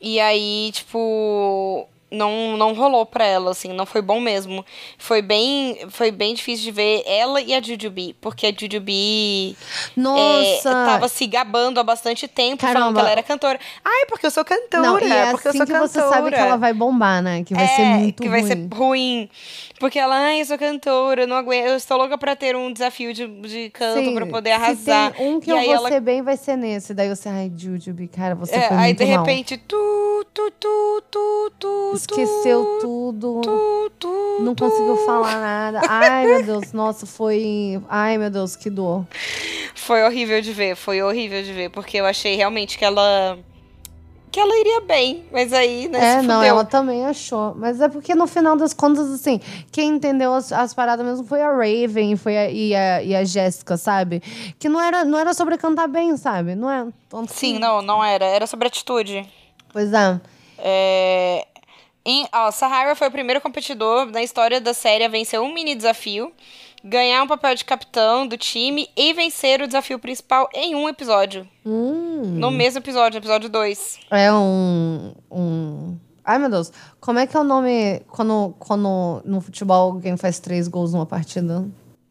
[0.00, 4.64] E aí, tipo, não, não rolou pra ela, assim, não foi bom mesmo.
[4.96, 9.56] Foi bem, foi bem difícil de ver ela e a Jujubee, porque a Jujubee
[9.96, 10.70] é, Nossa!
[10.70, 12.94] tava se gabando há bastante tempo, falando Caramba.
[12.94, 13.58] que ela era cantora.
[13.84, 15.88] Ai, porque eu sou cantora, Não, e é porque eu assim sou que cantora.
[15.88, 17.44] você sabe que ela vai bombar, né?
[17.44, 18.48] Que vai é, ser muito que vai ruim.
[18.48, 19.30] ser ruim.
[19.80, 22.72] Porque ela, ai, eu sou cantora, eu não aguento, eu estou louca pra ter um
[22.72, 25.12] desafio de, de canto Sim, pra poder se arrasar.
[25.12, 26.92] tem um que e eu aí vou ela ser bem, vai ser nesse.
[26.94, 29.24] Daí você, ai, Jujubee, cara, você É, foi aí muito de mal.
[29.24, 33.40] repente, tu, tu, tu, tu, tu, Esqueceu tudo.
[33.42, 35.80] tu, tu, Não conseguiu falar nada.
[35.88, 37.80] Ai, meu Deus, nossa, foi.
[37.88, 39.04] Ai, meu Deus, que dor.
[39.74, 43.38] Foi horrível de ver, foi horrível de ver, porque eu achei realmente que ela.
[44.30, 47.54] que ela iria bem, mas aí, né, É, se não, ela também achou.
[47.56, 49.40] Mas é porque no final das contas, assim,
[49.72, 53.24] quem entendeu as, as paradas mesmo foi a Raven foi a, e a, e a
[53.24, 54.20] Jéssica, sabe?
[54.58, 56.54] Que não era, não era sobre cantar bem, sabe?
[56.54, 56.86] Não é?
[57.28, 59.26] Sim, não, não era, era sobre atitude.
[59.72, 60.20] Pois é.
[60.58, 61.46] É...
[62.08, 65.74] Em, ó, Sahara foi o primeiro competidor na história da série a vencer um mini
[65.74, 66.32] desafio,
[66.82, 71.46] ganhar um papel de capitão do time e vencer o desafio principal em um episódio.
[71.66, 72.22] Hum.
[72.38, 73.98] No mesmo episódio, episódio 2.
[74.10, 75.98] É um, um.
[76.24, 76.72] Ai, meu Deus.
[76.98, 81.04] Como é que é o nome quando, quando no futebol alguém faz três gols numa
[81.04, 81.68] partida?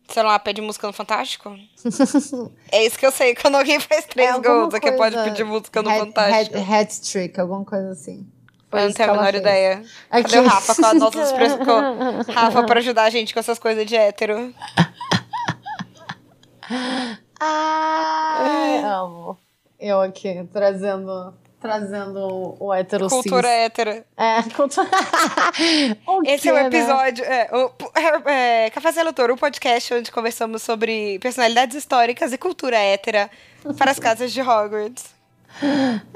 [0.10, 1.50] Sei lá, pede música no Fantástico?
[2.72, 5.44] é isso que eu sei, quando alguém faz três É gols, aqui pode coisa- pedir
[5.44, 6.58] música no Hat- Fantástico.
[6.58, 8.26] hat- Hat-trick, alguma coisa assim.
[8.70, 9.42] Foi eu não tenho a menor fez.
[9.42, 9.84] ideia.
[10.10, 10.24] Aqui.
[10.32, 11.66] Cadê o Rafa com as nossas expressões?
[11.66, 14.54] com- Rafa pra ajudar a gente com essas coisas de hétero.
[17.40, 19.38] Ai, amo.
[19.80, 23.58] Eu aqui, trazendo, trazendo o, o hétero Cultura cis.
[23.58, 24.04] hétero.
[24.18, 24.88] É, cultura...
[26.08, 26.66] o Esse é o né?
[26.68, 27.24] episódio.
[27.24, 27.72] É, o,
[28.30, 33.30] é, Café Seletor, um podcast onde conversamos sobre personalidades históricas e cultura hétera
[33.78, 35.16] para as casas de Hogwarts.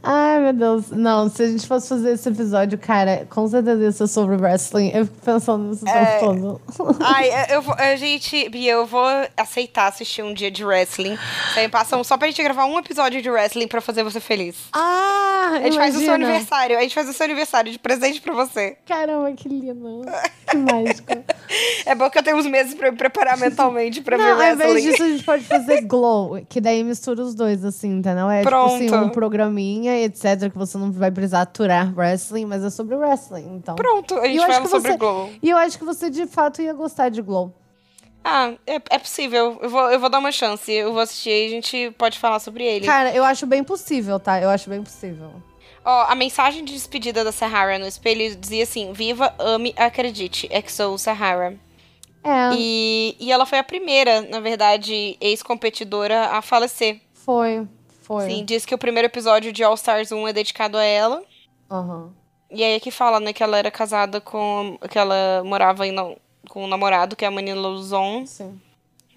[0.04, 0.90] Ai, meu Deus.
[0.92, 4.92] Não, se a gente fosse fazer esse episódio, cara, com certeza ia ser sobre wrestling.
[4.94, 6.18] Eu fico pensando nisso É.
[6.20, 6.62] todo.
[7.02, 9.06] Ai, eu vou, a gente, Bia, eu vou
[9.38, 11.18] aceitar assistir um dia de wrestling.
[11.54, 14.20] Você me passa um- só pra gente gravar um episódio de wrestling pra fazer você
[14.20, 14.56] feliz.
[14.74, 16.30] Ah, A gente faz o seu imagina.
[16.30, 18.78] aniversário, a gente faz o seu aniversário de presente pra você.
[18.88, 20.02] Caramba, que lindo.
[20.50, 21.12] Que mágico.
[21.86, 24.54] É bom que eu tenho uns meses pra me preparar mentalmente pra Não, ver ao
[24.54, 24.92] invés wrestling.
[24.92, 28.30] disso, a gente pode fazer Glow, que daí mistura os dois, assim, entendeu?
[28.30, 29.06] É tipo assim, Pronto.
[29.08, 33.76] um programinha, etc, que você não vai precisar aturar wrestling, mas é sobre wrestling, então.
[33.76, 35.30] Pronto, a gente fala sobre você- Glow.
[35.42, 37.54] E eu acho que você, de fato, ia gostar de Glow.
[38.24, 39.58] Ah, é, é possível.
[39.62, 40.72] Eu vou, eu vou dar uma chance.
[40.72, 42.86] Eu vou assistir e a gente pode falar sobre ele.
[42.86, 44.40] Cara, eu acho bem possível, tá?
[44.40, 45.32] Eu acho bem possível.
[45.84, 50.48] Ó, a mensagem de despedida da Sahara no espelho dizia assim: Viva, ame, acredite.
[50.52, 51.56] Exo Sahara.
[52.24, 57.02] É, E, e ela foi a primeira, na verdade, ex-competidora a falecer.
[57.16, 57.68] foi.
[58.12, 58.30] Foi.
[58.30, 61.24] Sim, diz que o primeiro episódio de All Stars 1 é dedicado a ela.
[61.72, 62.10] Aham.
[62.50, 64.78] E aí é que fala, né, que ela era casada com.
[64.90, 65.96] que ela morava em,
[66.50, 68.26] com um namorado, que é a Manila Luzon.
[68.26, 68.60] Sim.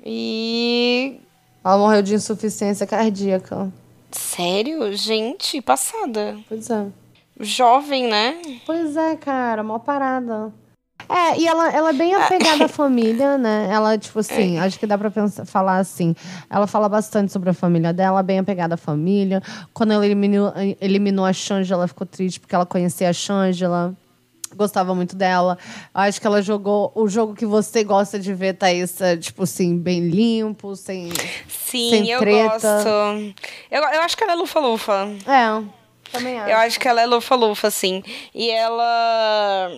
[0.07, 1.19] E.
[1.65, 3.73] Ela morreu de insuficiência cardíaca.
[4.13, 4.97] Sério?
[4.97, 6.39] Gente, passada.
[6.49, 6.87] Pois é.
[7.41, 8.41] Jovem, né?
[8.65, 10.53] Pois é, cara, mó parada.
[11.09, 13.69] É, e ela, ela é bem apegada à família, né?
[13.71, 16.15] Ela, tipo assim, acho que dá pra pensar, falar assim.
[16.51, 19.43] Ela fala bastante sobre a família dela, bem apegada à família.
[19.73, 23.95] Quando ela eliminou, eliminou a Shangela, ela ficou triste porque ela conhecia a Shangela.
[24.57, 25.59] Gostava muito dela.
[25.93, 29.77] Acho que ela jogou o jogo que você gosta de ver, Thaís, é, tipo assim,
[29.77, 31.11] bem limpo, sem.
[31.49, 32.51] Sim, Sem eu treta.
[32.53, 32.89] gosto.
[33.69, 35.09] Eu, eu acho que ela é lufa-lufa.
[35.27, 35.65] É,
[36.13, 36.51] também acho.
[36.51, 38.01] Eu acho que ela é lufa-lufa, sim.
[38.33, 39.71] E ela.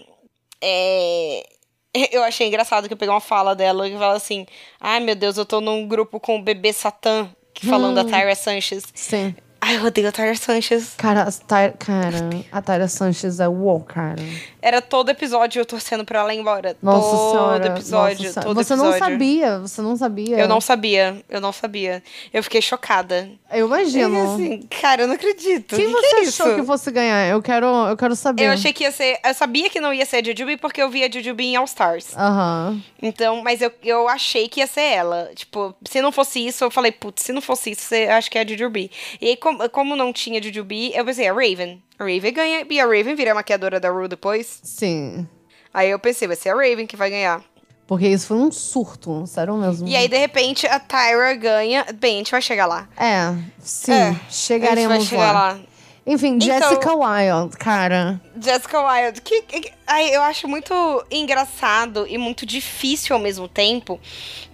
[0.62, 1.46] É.
[2.12, 4.46] Eu achei engraçado que eu peguei uma fala dela que fala assim:
[4.78, 7.26] Ai meu Deus, eu tô num grupo com o bebê Satã,
[7.66, 8.84] falando da Tyra Sanchez.
[8.94, 9.34] Sim.
[9.68, 10.94] Ai, eu odeio a Tyra Sanchez.
[10.96, 14.22] Cara, a Tyra, cara, a Tyra Sanchez é uou, cara.
[14.62, 16.76] Era todo episódio eu torcendo pra ela ir embora.
[16.80, 17.66] Nossa todo senhora.
[17.66, 18.92] episódio, nossa todo você episódio.
[18.92, 20.38] não sabia, você não sabia.
[20.38, 22.00] Eu não sabia, eu não sabia.
[22.32, 23.28] Eu fiquei chocada.
[23.52, 24.14] Eu imagino.
[24.14, 25.74] E assim, cara, eu não acredito.
[25.74, 27.26] Quem que você que é achou que fosse ganhar?
[27.28, 28.44] Eu quero, eu quero saber.
[28.44, 29.18] Eu achei que ia ser.
[29.24, 31.64] Eu sabia que não ia ser a Jujubee porque eu via a Jujubee em All
[31.64, 32.16] Stars.
[32.16, 32.80] Aham.
[33.02, 35.30] Então, mas eu, eu achei que ia ser ela.
[35.34, 38.42] Tipo, se não fosse isso, eu falei, putz, se não fosse isso, acho que é
[38.42, 38.90] a Jujubee.
[39.20, 41.82] E aí, como, como não tinha Jujubee, eu pensei, a Raven.
[41.98, 42.66] A Raven ganha.
[42.68, 44.60] E a Raven vira a maquiadora da Ru depois.
[44.62, 45.26] Sim.
[45.72, 47.42] Aí eu pensei, vai ser a Raven que vai ganhar.
[47.86, 49.86] Porque isso foi um surto, sério mesmo.
[49.86, 51.86] E aí, de repente, a Tyra ganha.
[51.94, 52.88] Bem, a gente vai chegar lá.
[52.96, 55.52] É, sim, É, chegaremos a gente vai chegar lá.
[55.52, 55.60] lá.
[56.04, 58.20] Enfim, Então- Jessica Wilde, cara.
[58.40, 60.72] Jessica Wilde, que, que- ai, eu acho muito
[61.10, 64.00] engraçado e muito difícil ao mesmo tempo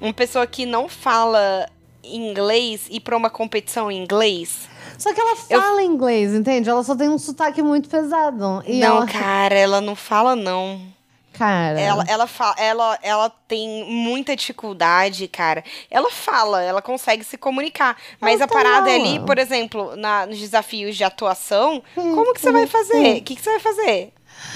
[0.00, 1.68] uma pessoa que não fala
[2.02, 4.68] inglês ir pra uma competição em inglês.
[5.02, 6.70] Só que ela Eu- fala inglês, entende?
[6.70, 8.62] Ela só tem um sotaque muito pesado.
[8.66, 10.80] E não, ela, cara, ela não fala não.
[11.32, 11.80] cara.
[11.80, 15.64] Ela, ela, fa- ela, ela tem muita dificuldade, cara.
[15.90, 17.96] Ela fala, ela consegue se comunicar.
[18.20, 19.08] Mas Ela a parada é fala.
[19.08, 23.16] ali, por exemplo, na, nos desafios de atuação, como que você vai fazer?
[23.16, 24.12] O que, que você vai fazer?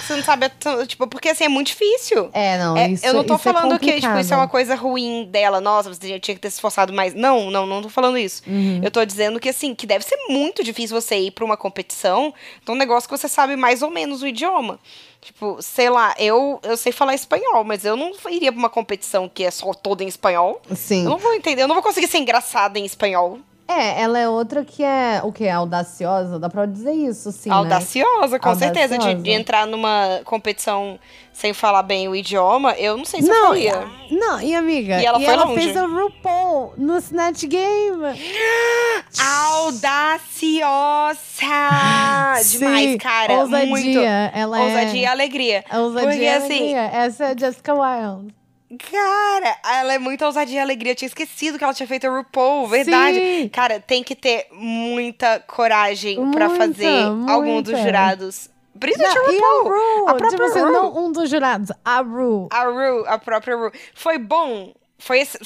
[0.07, 0.51] Você não sabe,
[0.87, 2.31] tipo, porque assim, é muito difícil.
[2.33, 4.75] É, não, É, isso eu não tô é falando que tipo, isso é uma coisa
[4.75, 5.61] ruim dela.
[5.61, 7.15] Nossa, você tinha que ter se esforçado mais.
[7.15, 8.43] Não, não, não tô falando isso.
[8.47, 8.81] Uhum.
[8.83, 12.33] Eu tô dizendo que, assim, que deve ser muito difícil você ir pra uma competição
[12.65, 14.79] de um negócio que você sabe mais ou menos o idioma.
[15.21, 19.29] Tipo, sei lá, eu, eu sei falar espanhol, mas eu não iria pra uma competição
[19.29, 20.63] que é só toda em espanhol.
[20.75, 21.03] Sim.
[21.03, 23.41] Eu não vou entender, eu não vou conseguir ser engraçada em espanhol.
[23.69, 25.49] É, ela é outra que é o que?
[25.49, 26.39] Audaciosa?
[26.39, 27.49] Dá pra dizer isso, sim.
[27.51, 27.55] né?
[27.57, 28.97] Audaciosa, com certeza.
[28.97, 29.41] De, de Audaciosa.
[29.41, 30.99] entrar numa competição
[31.33, 33.87] sem falar bem o idioma, eu não sei se eu Não, faria.
[34.11, 35.55] não, e amiga, E ela foi longe.
[35.65, 38.03] fez a RuPaul no Snatch Game.
[39.19, 41.17] Audaciosa!
[42.51, 43.35] Demais, Sim, cara.
[43.41, 43.99] ousadia, Muito.
[43.99, 45.65] ela é- ousadia e alegria.
[45.73, 46.81] Ousadia Porque e assim, alegria.
[47.05, 48.35] Essa é a Jessica Wilde.
[48.91, 50.93] Cara, ela é muito ousadia e alegria.
[50.93, 53.19] Eu tinha esquecido que ela tinha feito a RuPaul, verdade.
[53.19, 53.49] Sim.
[53.49, 57.87] Cara, tem que ter muita coragem pra Muita, fazer algum dos muita.
[57.87, 58.51] jurados.
[58.79, 59.65] Principalmente Não, a e a RuPaul.
[59.69, 60.73] Ru, A própria tipo assim, Ru.
[60.73, 62.49] não um dos jurados, a Ru.
[62.53, 63.73] A Ru, a própria Ru.
[63.95, 64.73] Foi bom.
[64.99, 65.39] Foi, esse-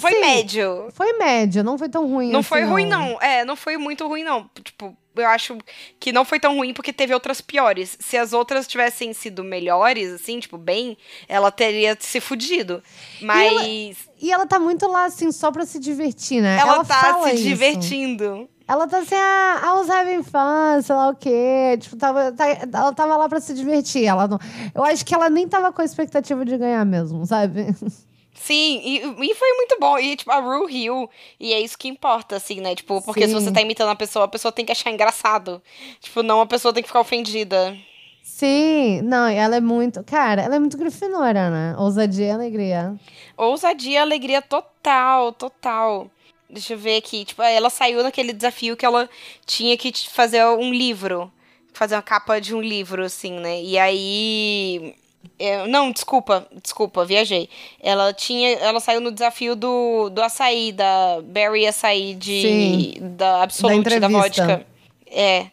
[0.00, 0.88] foi Assim, médio.
[0.92, 3.20] Foi média, não foi tão ruim Não assim, foi ruim, não.
[3.20, 4.48] É, não foi muito ruim, não.
[4.62, 5.56] Tipo, eu acho
[6.00, 7.96] que não foi tão ruim porque teve outras piores.
[8.00, 10.96] Se as outras tivessem sido melhores, assim, tipo, bem,
[11.28, 12.82] ela teria se fudido.
[13.20, 16.58] Mas E ela tá muito lá, assim, só pra se divertir, né?
[16.58, 17.42] ela, tá fala se isso.
[17.44, 18.48] divertindo.
[18.66, 21.76] Ela tá assim, ah, I was having fun, sei lá o quê.
[21.78, 24.06] Tipo, tava, tá- ela tava lá pra se divertir.
[24.06, 24.38] Ela não,
[24.74, 27.66] eu acho que ela nem tava com a expectativa de ganhar mesmo, sabe?
[28.34, 29.98] Sim, e, e foi muito bom.
[29.98, 31.08] E, tipo, a Ru riu.
[31.38, 32.74] E é isso que importa, assim, né?
[32.74, 33.34] Tipo, porque se Sim.
[33.34, 35.62] você tá imitando a pessoa, a pessoa tem que achar engraçado.
[36.00, 37.76] Tipo, não a pessoa tem que ficar ofendida.
[38.22, 40.02] Sim, não, e ela é muito.
[40.02, 41.76] Cara, ela é muito grifinora, né?
[41.78, 42.94] Ousadia e alegria.
[43.36, 46.10] Ousadia, alegria total, total.
[46.50, 47.24] Deixa eu ver aqui.
[47.24, 49.08] Tipo, ela saiu naquele desafio que ela
[49.46, 51.30] tinha que fazer um livro.
[51.72, 53.62] Fazer uma capa de um livro, assim, né?
[53.62, 54.94] E aí.
[55.38, 57.48] É, não, desculpa, desculpa, viajei.
[57.80, 58.50] Ela tinha.
[58.58, 62.42] Ela saiu no desafio do, do açaí, da Berry Açaí de.
[62.42, 62.94] Sim.
[63.16, 64.46] Da Absolute, da, entrevista.
[64.46, 64.66] vodka.
[65.06, 65.46] É.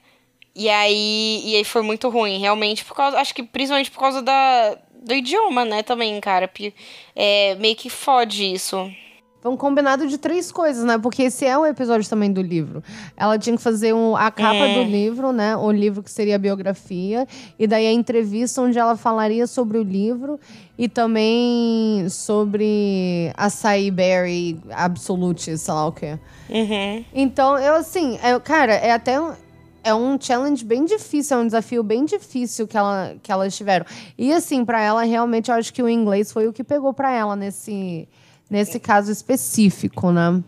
[0.53, 4.21] E aí, e aí foi muito ruim, realmente, por causa, acho que principalmente por causa
[4.21, 6.49] da, do idioma, né, também, cara.
[7.15, 8.91] É, meio que fode isso.
[9.41, 10.99] Foi um combinado de três coisas, né?
[10.99, 12.83] Porque esse é um episódio também do livro.
[13.17, 14.75] Ela tinha que fazer um- a capa É.
[14.75, 15.57] do livro, né?
[15.57, 17.27] O livro que seria a biografia.
[17.57, 20.39] E daí a entrevista onde ela falaria sobre o livro.
[20.77, 26.19] E também sobre açaí berry absolute, sei lá o quê.
[26.49, 27.03] Uhum.
[27.13, 29.31] Então, eu assim, eu, cara, é até um,
[29.83, 33.85] é um challenge bem difícil, é um desafio bem difícil que, ela, que elas tiveram.
[34.17, 37.11] E assim, pra ela, realmente, eu acho que o inglês foi o que pegou pra
[37.11, 38.07] ela nesse,
[38.51, 40.43] nesse caso específico, né?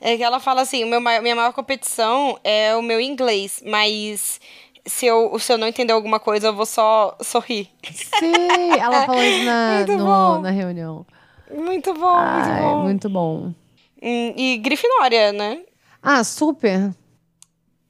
[0.00, 4.40] É que ela fala assim, meu, minha maior competição é o meu inglês, mas
[4.86, 7.68] se eu, se eu não entender alguma coisa, eu vou só sorrir.
[7.92, 11.04] Sim, ela falou isso na, Muito no- na reunião.
[11.50, 12.82] Muito bom, muito Ai, bom.
[12.82, 13.54] muito bom.
[14.02, 15.62] Hum, E Grifinória, né?
[16.02, 16.94] Ah, super.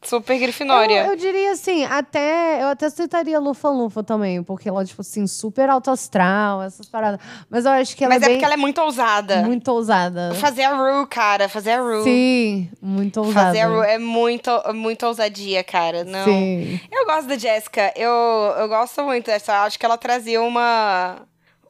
[0.09, 1.05] Super Grifinória.
[1.05, 2.62] Eu, eu diria assim, até.
[2.62, 7.20] Eu até citaria Lufa Lufa também, porque ela, tipo assim, super alto astral, essas paradas.
[7.50, 8.36] Mas eu acho que ela Mas é é bem.
[8.36, 9.42] porque ela é muito ousada.
[9.42, 10.34] muito ousada.
[10.34, 12.02] Fazer a Rue, cara, fazer a Rue.
[12.05, 13.46] Sim, muito ousada.
[13.46, 16.05] Fazer a Rue é muito, muito ousadia, cara.
[16.05, 16.24] Não.
[16.24, 16.80] Sim.
[16.92, 17.92] Eu gosto da Jessica.
[17.96, 18.11] Eu,
[18.59, 19.62] eu gosto muito dessa.
[19.64, 21.16] Acho que ela trazia uma.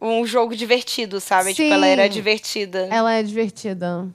[0.01, 1.55] Um jogo divertido, sabe?
[1.55, 2.09] Tipo, ela era Sim.
[2.11, 2.89] divertida.
[2.91, 4.07] Ela é divertida.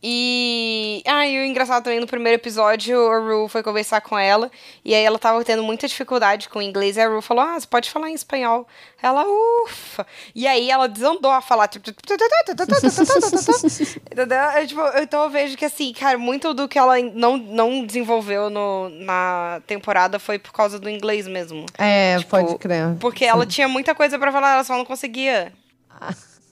[0.00, 1.02] E.
[1.06, 4.48] Ah, e o engraçado também no primeiro episódio, a Ru foi conversar com ela.
[4.84, 6.96] E aí ela tava tendo muita dificuldade com o inglês.
[6.96, 8.66] E a Ru falou: Ah, você pode falar em espanhol.
[9.02, 9.24] Ela,
[9.64, 10.06] ufa.
[10.34, 11.90] E aí ela desandou a falar, tipo.
[14.68, 18.88] Tipo, então eu vejo que assim, cara, muito do que ela não, não desenvolveu no,
[18.88, 21.66] na temporada foi por causa do inglês mesmo.
[21.76, 22.94] É, Tipo, pode crer.
[23.00, 25.52] Porque ela tinha muita coisa pra falar, ela só não conseguia.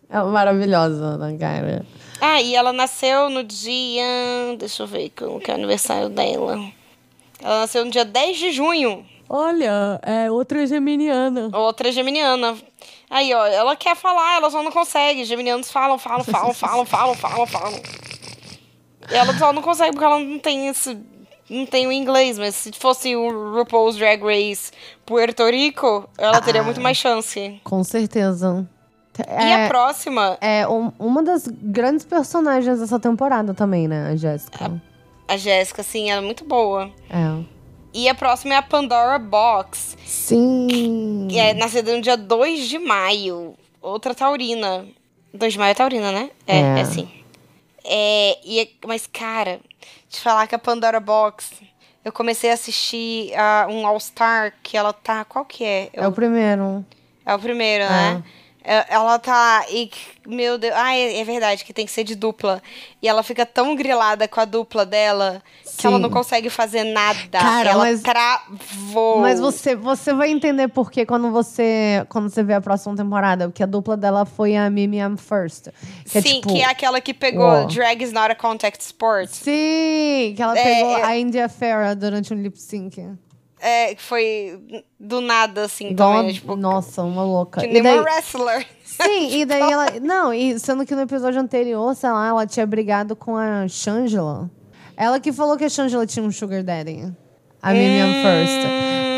[0.09, 1.85] É maravilhosa, né, cara?
[2.21, 4.05] Ah, e ela nasceu no dia.
[4.59, 6.59] Deixa eu ver que é o aniversário dela.
[7.41, 9.07] Ela nasceu no dia 10 de junho.
[9.29, 11.51] Olha, é outra geminiana.
[11.53, 12.57] Outra geminiana.
[13.11, 15.25] Aí, ó, ela quer falar, ela só não consegue.
[15.25, 17.83] Geminianos falam, falam, falam, falam, falam, falam, falam.
[19.11, 20.97] E ela só não consegue porque ela não tem esse.
[21.49, 24.73] Não tem o inglês, mas se fosse o RuPaul's Drag Race
[25.05, 27.61] Puerto Rico, ela teria muito mais chance.
[27.63, 28.69] Com certeza.
[29.23, 34.81] E a próxima, É um- uma das grandes personagens dessa temporada também, né, a Jéssica.
[35.29, 36.91] a Jéssica, assim, ela é muito boa.
[37.11, 37.45] É.
[37.95, 39.97] E a próxima é a Pandora Box.
[40.05, 41.27] Sim.
[41.31, 43.55] Que é nascida no dia 2 de maio.
[43.81, 44.85] Outra taurina.
[45.33, 46.31] 2 de maio é taurina, né?
[46.47, 46.81] É, É.
[46.81, 47.09] é, sim.
[47.85, 49.61] É, e é- mas, cara,
[50.09, 51.53] te falar que a Pandora Box...
[52.05, 55.25] Eu comecei a assistir a um All-Star que ela tá...
[55.25, 55.91] Qual que é?
[55.93, 56.85] É o primeiro.
[57.25, 58.23] É o primeiro, né?
[58.25, 58.46] É,
[58.89, 59.65] Ela tá.
[59.71, 59.91] E,
[60.27, 60.75] meu Deus.
[60.77, 62.61] Ah, é, é verdade, que tem que ser de dupla.
[63.01, 65.41] E ela fica tão grilada com a dupla dela
[65.79, 66.03] que ela Sim.
[66.03, 67.39] não consegue fazer nada.
[67.39, 69.19] Cara, ela mas- travou.
[69.21, 73.49] Mas você, você vai entender por quê quando você, quando você vê a próxima temporada.
[73.49, 75.69] Porque a dupla dela foi a Mimi I'm First.
[76.11, 77.65] Que é, Sim, tipo, que é aquela que pegou Uó.
[77.67, 79.29] Drag is not a contact sport.
[79.29, 81.03] Sim, que ela É, pegou é.
[81.05, 83.01] a India Farah durante um lip sync.
[83.59, 86.35] É, que foi do nada, assim, Igual também.
[86.35, 87.61] Tipo, Nossa, uma louca.
[87.63, 88.67] que nem daí- uma wrestler.
[88.85, 89.87] Sim, e daí ela.
[90.03, 94.51] Não, e sendo que no episódio anterior, sei lá, ela tinha brigado com a Shangela.
[94.97, 97.13] Ela que falou que a Shangela tinha um Sugar Daddy.
[97.63, 98.67] A Mimiam First.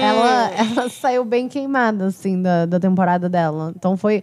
[0.02, 3.72] Ela, ela saiu bem queimada, assim, da, da temporada dela.
[3.76, 4.22] Então foi.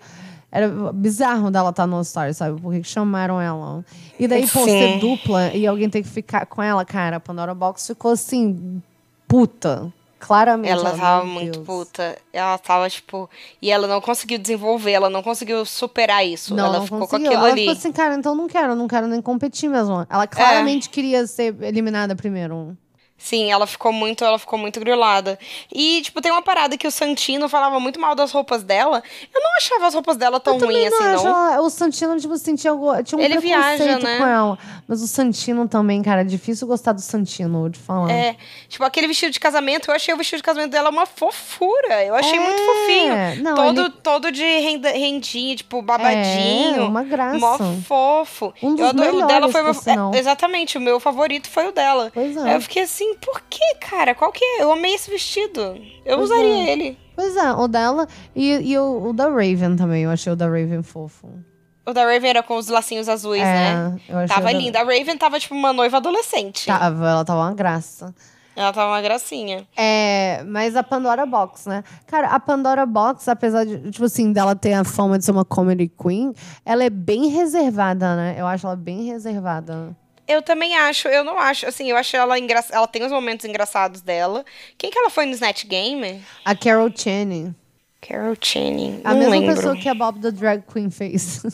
[0.51, 2.59] Era bizarro dela estar no All Star, sabe?
[2.61, 3.83] Porque que chamaram ela.
[4.17, 4.65] E daí, pô, Sim.
[4.65, 8.81] ser dupla e alguém ter que ficar com ela, cara, a Pandora Box ficou assim,
[9.27, 9.91] puta.
[10.25, 10.71] Claramente.
[10.71, 11.65] Ela tava meu muito Deus.
[11.65, 12.17] puta.
[12.33, 13.29] Ela tava, tipo.
[13.61, 16.55] E ela não conseguiu desenvolver, ela não conseguiu superar isso.
[16.55, 17.25] Não, ela não ficou conseguiu.
[17.25, 17.61] com aquilo ela ali.
[17.61, 17.63] É.
[17.65, 20.05] ficou assim, cara, então não quero, não quero nem competir mesmo.
[20.09, 22.75] Ela claramente queria ser eliminada primeiro.
[23.17, 25.39] Sim, ela ficou muito, ela ficou muito grilada.
[25.73, 29.01] E, tipo, tem uma parada que o Santino falava muito mal das roupas dela.
[29.33, 31.27] Eu não achava as roupas dela tão ruins não assim, não.
[31.53, 34.17] ela- o Santino, tipo assim, tinha, algo- tinha um Ele preconceito viaja, né?
[34.17, 34.59] com ela.
[34.87, 38.11] Mas o Santino também, cara, é difícil gostar do Santino, te falar.
[38.11, 38.35] É,
[38.67, 42.03] tipo, aquele vestido de casamento, eu achei o vestido de casamento dela uma fofura.
[42.03, 43.43] Eu achei muito É, fofinho.
[43.43, 46.81] não, todo, ele- todo de renda, rendinha, tipo, babadinho.
[46.81, 47.39] É, uma graça.
[47.39, 47.57] Mó
[47.87, 48.53] fofo.
[48.61, 49.51] Um dos eu adoro, o dela melhores,
[49.83, 52.11] foi meu, é, Exatamente, o meu favorito foi o dela.
[52.13, 52.55] Pois é.
[52.55, 54.13] Eu fiquei assim, por que, cara?
[54.15, 54.63] Qual que é?
[54.63, 55.61] Eu amei esse vestido.
[56.05, 56.71] Eu Pois usaria é.
[56.71, 56.97] ele.
[57.15, 60.03] Pois é, o dela e, e o, o da Raven também.
[60.03, 61.29] Eu achei o da Raven fofo.
[61.85, 63.99] O da Raven era com os lacinhos azuis, É, né?
[64.09, 64.79] eu achei Tava da- linda.
[64.79, 66.65] A Raven tava, tipo, uma noiva adolescente.
[66.65, 68.13] Tava, ela tava uma graça.
[68.55, 69.67] Ela tava uma gracinha.
[69.77, 71.83] É, mas a Pandora Box, né?
[72.07, 75.43] Cara, a Pandora Box, apesar de, tipo assim, dela ter a fama de ser uma
[75.45, 76.33] comedy queen,
[76.65, 78.35] ela é bem reservada, né?
[78.37, 79.95] Eu acho ela bem reservada.
[80.27, 82.75] Eu também acho, eu não acho, assim, eu acho ela engraçada.
[82.77, 84.43] Ela tem os momentos engraçados dela.
[84.77, 86.23] Quem que ela foi no Snatch Game?
[86.43, 87.53] A Carol Channing.
[88.01, 89.01] Carol Channing.
[89.03, 89.55] A não mesma lembro.
[89.55, 91.41] pessoa que a Bob the Drag Queen fez.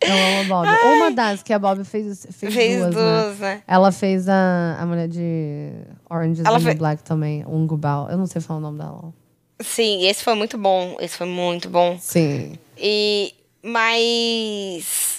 [0.00, 0.68] Eu amo a Bob.
[0.96, 3.54] Uma das que a Bob fez, fez, Fez duas, duas, né?
[3.56, 3.62] né?
[3.66, 5.72] Ela fez a, a mulher de
[6.08, 8.08] Orange is fe- Black também, um Gubal.
[8.08, 9.12] Eu não sei falar o nome dela.
[9.60, 10.96] Sim, esse foi muito bom.
[11.00, 11.98] Esse foi muito bom.
[12.00, 12.56] Sim.
[12.76, 13.34] E.
[13.60, 15.17] Mas.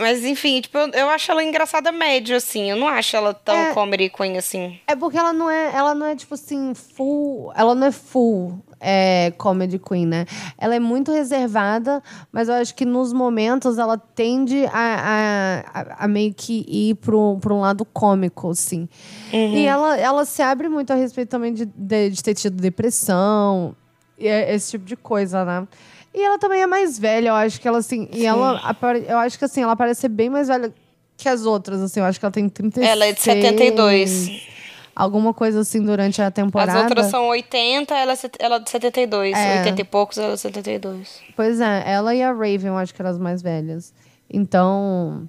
[0.00, 2.70] Mas enfim, tipo, eu, eu acho ela engraçada média, assim.
[2.70, 3.74] Eu não acho ela tão É.
[3.74, 4.78] comedy queen assim.
[4.86, 7.52] É porque ela não é, ela não é tipo assim, full.
[7.56, 10.24] Ela não é full é, comedy queen, né?
[10.56, 16.04] Ela é muito reservada, mas eu acho que nos momentos ela tende a, a, a-
[16.04, 18.88] a meio que ir pro, pro um lado cômico, assim.
[19.32, 23.74] E ela, ela se abre muito a respeito também de, de, de ter tido depressão,
[24.16, 25.66] é- esse tipo de coisa, né?
[26.14, 28.08] E ela também é mais velha, eu acho que ela, assim.
[28.12, 28.60] E ela,
[29.06, 30.72] eu acho que assim, ela parece ser bem mais velha
[31.16, 32.00] que as outras, assim.
[32.00, 32.86] Eu acho que ela tem 36.
[32.86, 34.58] Ela é de 72.
[34.94, 36.72] Alguma coisa assim durante a temporada.
[36.72, 39.36] As outras são 80, ela é, ela é de 72.
[39.36, 39.58] É.
[39.60, 41.20] 80 e poucos, ela é de 72.
[41.36, 43.92] Pois é, ela e a Raven, eu acho que eram as mais velhas.
[44.28, 45.28] Então,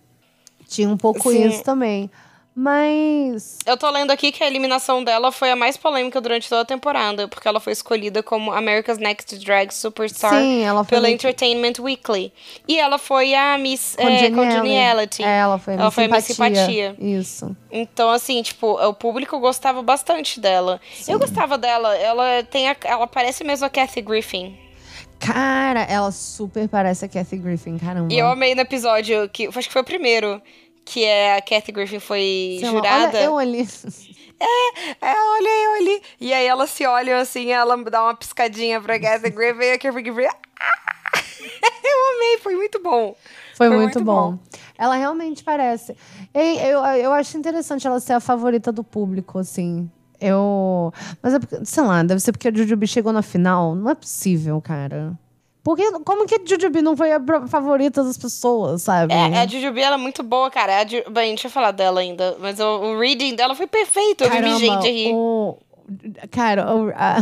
[0.67, 1.47] tinha um pouco Sim.
[1.47, 2.09] isso também.
[2.55, 3.57] Mas.
[3.65, 6.65] Eu tô lendo aqui que a eliminação dela foi a mais polêmica durante toda a
[6.65, 11.25] temporada, porque ela foi escolhida como America's Next Drag Superstar Sim, ela foi pela muito-
[11.25, 12.33] Entertainment Weekly.
[12.67, 14.35] E ela foi a Miss é, Congeniality.
[14.35, 15.23] Congeniality.
[15.23, 16.95] É, ela foi a ela Miss foi a Miss simpatia.
[16.99, 17.55] Isso.
[17.71, 20.81] Então, assim, tipo, o público gostava bastante dela.
[21.07, 21.95] Eu gostava dela.
[21.95, 24.57] Ela tem a, ela parece mesmo a Kathy Griffin.
[25.19, 28.11] Cara, ela super parece a Kathy Griffin, caramba.
[28.13, 30.41] E eu amei no episódio que acho que foi o primeiro
[30.89, 33.17] que é a Kathy Griffin foi Sei lá, jurada.
[33.17, 33.67] Olha, eu ali.
[34.41, 36.01] É, olha eu ali.
[36.17, 39.77] E aí elas se olham assim, ela dá uma piscadinha pra Kathy Griffin e a
[39.77, 40.33] Kathy Griffin.
[40.61, 40.89] Ah!
[41.83, 43.15] Eu amei, foi muito bom.
[43.55, 44.31] Foi, Foi muito, muito bom.
[44.31, 44.39] bom.
[44.77, 45.93] Ela realmente parece.
[46.33, 49.89] E eu, eu acho interessante ela ser a favorita do público, assim.
[50.21, 50.93] Eu.
[51.21, 53.75] Mas é porque, sei lá, deve ser porque a Jujubee chegou na final.
[53.75, 55.17] Não é possível, cara.
[55.69, 59.13] Porque como que a Jujubee não foi a favorita das pessoas, sabe?
[59.13, 60.79] É, a Jujubee, ela é muito boa, cara.
[60.79, 61.03] A Ju...
[61.11, 62.35] Bem, deixa eu falar dela ainda.
[62.39, 64.23] Mas o, o reading dela foi perfeito.
[64.23, 65.13] Eu vi gente rir.
[65.13, 65.59] o...
[66.31, 66.65] Cara,
[66.95, 67.17] a...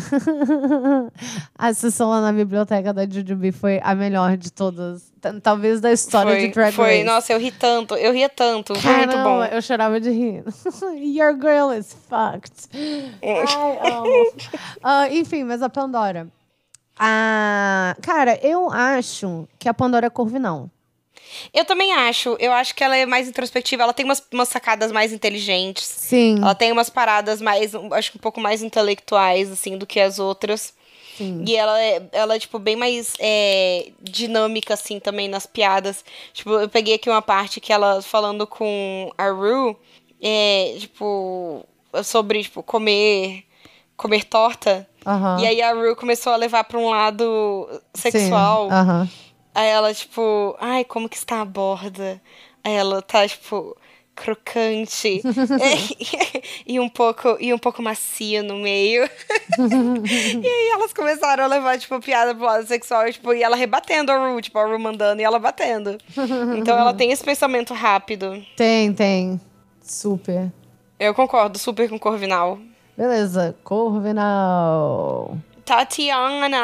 [1.68, 5.12] a sessão lá na biblioteca da Jujubee foi a melhor de todas.
[5.44, 6.86] Talvez da história Foi, de Drag foi.
[6.86, 7.04] Race.
[7.04, 7.96] Nossa, eu ri tanto.
[7.96, 8.76] Eu ria tanto.
[8.76, 9.24] Foi muito bom.
[9.24, 10.46] Caramba, eu chorava de rir.
[10.96, 12.70] Your girl is fucked.
[13.22, 13.42] É.
[13.42, 14.34] Ai, amo.
[14.82, 16.30] Ah, enfim, mas a Pandora.
[17.00, 20.70] Ah, cara, eu acho que a Pandora é corvinal.
[21.54, 22.36] Eu também acho.
[22.40, 23.84] Eu acho que ela é mais introspectiva.
[23.84, 25.84] Ela tem umas, umas sacadas mais inteligentes.
[25.84, 26.38] Sim.
[26.42, 30.20] Ela tem umas paradas mais, acho que um pouco mais intelectuais, assim, do que as
[30.20, 30.74] outras.
[31.18, 31.44] Sim.
[31.48, 36.06] E ela é, ela é, tipo, bem mais é, dinâmica, assim, também nas piadas.
[36.32, 39.76] Tipo, eu peguei aqui uma parte que ela falando com a Ru,
[40.22, 41.66] é, tipo,
[42.04, 43.44] sobre, tipo, comer,
[43.96, 44.88] comer torta.
[45.08, 45.40] Aham.
[45.40, 48.70] E aí a Ru começou a levar pra um lado sexual.
[48.70, 49.10] Aham.
[49.56, 52.22] Aí ela, tipo, ai, como que está a borda?
[52.64, 53.76] Aí ela tá, tipo,
[54.14, 55.22] crocante
[56.68, 59.06] e um pouco e um pouco macia no meio.
[59.58, 63.56] e aí elas começaram a levar, tipo, piada pro lado sexual, e, tipo, e ela
[63.56, 65.98] rebatendo a Ru, tipo, a Ru mandando e ela batendo.
[66.58, 68.44] Então ela tem esse pensamento rápido.
[68.56, 69.40] Tem, tem.
[69.82, 70.52] Super.
[71.00, 72.60] Eu concordo super com Corvinal.
[72.98, 75.38] Beleza, Corvinal.
[75.64, 76.58] Tatiana!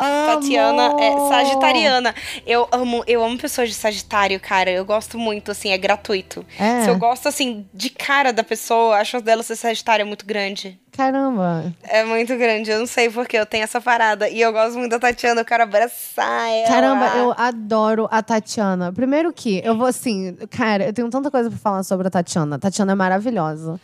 [0.00, 0.40] Amo!
[0.40, 2.14] Tatiana é sagitariana.
[2.46, 4.70] Eu amo, eu amo pessoas de Sagitário, cara.
[4.70, 6.44] Eu gosto muito, assim, é gratuito.
[6.58, 6.84] É.
[6.84, 10.24] Se eu gosto, assim, de cara da pessoa, a chance dela ser Sagitário é muito
[10.24, 10.80] grande.
[10.90, 11.70] Caramba.
[11.82, 12.70] É muito grande.
[12.70, 14.26] Eu não sei porque eu tenho essa parada.
[14.28, 16.68] E eu gosto muito da Tatiana, eu quero abraçar ela.
[16.68, 18.90] Caramba, eu adoro a Tatiana.
[18.90, 22.56] Primeiro que, eu vou assim, cara, eu tenho tanta coisa pra falar sobre a Tatiana.
[22.56, 23.78] A Tatiana é maravilhosa.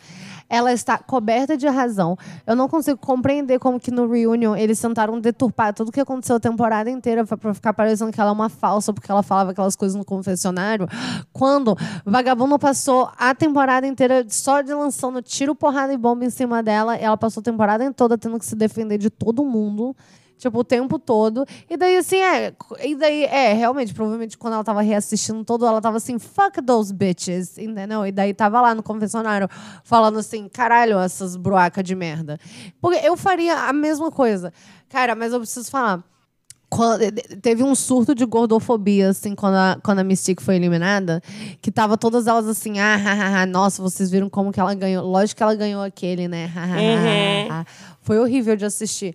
[0.51, 2.17] Ela está coberta de razão.
[2.45, 6.39] Eu não consigo compreender como que no Reunion eles tentaram deturpar tudo que aconteceu a
[6.41, 9.95] temporada inteira pra ficar parecendo que ela é uma falsa, porque ela falava aquelas coisas
[9.95, 10.89] no confessionário.
[11.31, 16.61] Quando Vagabundo passou a temporada inteira só de lançando tiro, porrada e bomba em cima
[16.61, 19.95] dela, ela passou a temporada toda tendo que se defender de todo mundo.
[20.41, 21.45] Tipo, o tempo todo.
[21.69, 22.51] E daí, assim, é.
[22.83, 26.91] E daí, é, realmente, provavelmente quando ela tava reassistindo todo, ela tava assim, fuck those
[26.91, 28.03] bitches, entendeu?
[28.07, 29.47] E daí tava lá no confessionário
[29.83, 32.39] falando assim, caralho, essas broacas de merda.
[32.81, 34.51] Porque eu faria a mesma coisa.
[34.89, 36.03] Cara, mas eu preciso falar.
[36.67, 37.01] Quando-
[37.41, 41.21] teve um surto de gordofobia, assim, quando a, quando a Mystique foi eliminada,
[41.61, 44.73] que tava todas elas assim, ah, ha, ha, ha, nossa, vocês viram como que ela
[44.73, 45.05] ganhou.
[45.05, 46.49] Lógico que ela ganhou aquele, né?
[46.55, 47.65] Ha, ha, ha, ha, ha.
[48.01, 49.13] Foi horrível de assistir.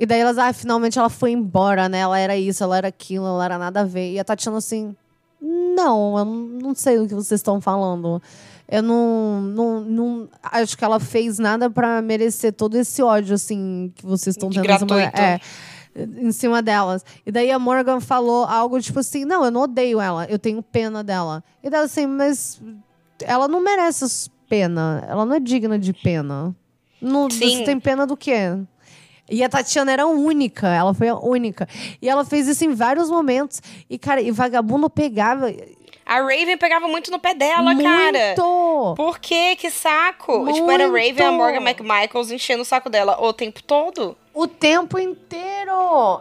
[0.00, 1.98] E daí elas, ah, finalmente ela foi embora, né?
[1.98, 4.14] Ela era isso, ela era aquilo, ela era nada a ver.
[4.14, 4.96] E a Tatiana assim,
[5.38, 8.22] não, eu não sei do que vocês estão falando.
[8.66, 13.92] Eu não, não, não acho que ela fez nada pra merecer todo esse ódio, assim,
[13.94, 14.62] que vocês estão tendo.
[14.62, 14.94] gratuito.
[14.94, 15.38] É,
[15.94, 17.04] em cima delas.
[17.26, 20.62] E daí a Morgan falou algo tipo assim: não, eu não odeio ela, eu tenho
[20.62, 21.44] pena dela.
[21.62, 22.58] E dela assim, mas
[23.22, 25.04] ela não merece pena.
[25.06, 26.56] Ela não é digna de pena.
[27.02, 27.58] Não, Sim.
[27.58, 28.56] Você tem pena do quê?
[29.30, 31.68] E a Tatiana era a única, ela foi a única.
[32.02, 33.62] E ela fez isso em vários momentos.
[33.88, 35.52] E, cara, e vagabundo pegava.
[36.04, 38.12] A Raven pegava muito no pé dela, cara.
[38.34, 38.94] muito!
[38.96, 39.54] Por quê?
[39.56, 40.52] Que saco?
[40.52, 41.36] Tipo, era a Raven e a Muito.
[41.36, 44.16] Morgan McMichaels enchendo o saco dela o tempo todo.
[44.34, 45.70] O tempo inteiro!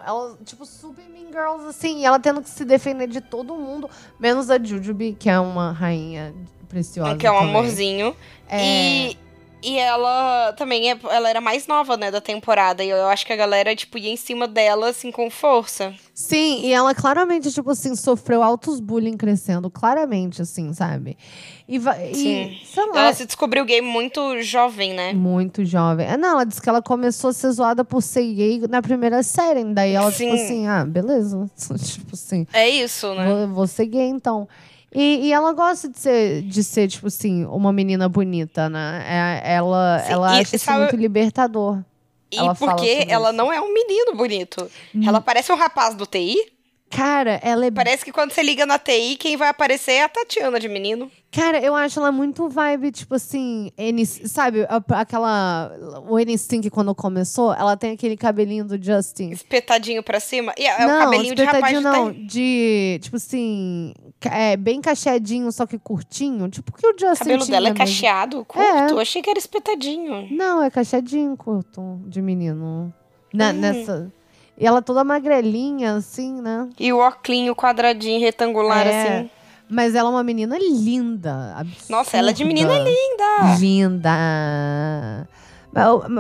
[0.05, 2.01] Ela, tipo, super mean girls, assim.
[2.01, 3.89] E ela tendo que se defender de todo mundo.
[4.19, 6.35] Menos a Jujubee, que é uma rainha
[6.67, 7.15] preciosa.
[7.15, 7.49] que é um também.
[7.49, 8.15] amorzinho.
[8.47, 8.61] É.
[8.63, 9.17] E,
[9.61, 12.83] e ela também é, ela era mais nova, né, da temporada.
[12.83, 15.93] E eu acho que a galera, tipo, ia em cima dela, assim, com força.
[16.13, 19.69] Sim, e ela claramente, tipo assim, sofreu altos bullying crescendo.
[19.69, 21.17] Claramente, assim, sabe?
[21.67, 22.57] E, e Sim.
[22.65, 23.01] sei lá.
[23.01, 25.13] Ela se descobriu gay muito jovem, né?
[25.13, 26.07] Muito jovem.
[26.07, 29.21] É, não, ela disse que ela começou a ser zoada por ser gay na primeira
[29.23, 29.63] série.
[29.65, 30.43] Daí ela, tipo Sim.
[30.43, 31.49] assim, ah, beleza.
[31.77, 33.25] tipo assim, É isso, né?
[33.27, 34.47] vou, vou ser gay então.
[34.93, 39.03] E, e ela gosta de ser, de ser, tipo assim, uma menina bonita, né?
[39.45, 41.79] É- ela Sim, ela e acha isso sabe- muito libertador.
[42.31, 43.37] E ela porque ela isso.
[43.37, 44.69] não é um menino bonito.
[45.05, 46.35] Ela parece um rapaz do TI.
[46.89, 47.71] Cara, ela é.
[47.71, 51.09] Parece que quando você liga na TI, quem vai aparecer é a Tatiana de menino.
[51.31, 55.71] Cara, eu acho ela muito vibe, tipo assim, N, sabe, aquela.
[56.09, 59.29] O N5 quando começou, ela tem aquele cabelinho do Justin.
[59.29, 60.51] Espetadinho pra cima.
[60.57, 61.83] E é, é não, o cabelinho de rapaz de TI.
[61.83, 63.93] não, de, tipo assim,
[64.25, 66.49] é, bem cacheadinho, só que curtinho.
[66.49, 67.85] Tipo, que o O Justin cabelo tinha dela é mesmo.
[67.85, 68.67] cacheado, curto.
[68.67, 68.91] É.
[68.91, 70.27] Eu achei que era espetadinho.
[70.31, 72.91] Não, é cacheadinho curto, de menino.
[73.31, 73.53] Na- Hum.
[73.53, 74.11] Nessa...
[74.59, 76.67] E ela toda magrelinha, assim, né?
[76.77, 79.19] E o oclinho quadradinho, retangular, É.
[79.19, 79.29] assim.
[79.69, 81.53] Mas ela é uma menina linda.
[81.55, 81.85] Absurda.
[81.95, 83.55] Nossa, ela de menina é linda.
[83.59, 85.27] Linda.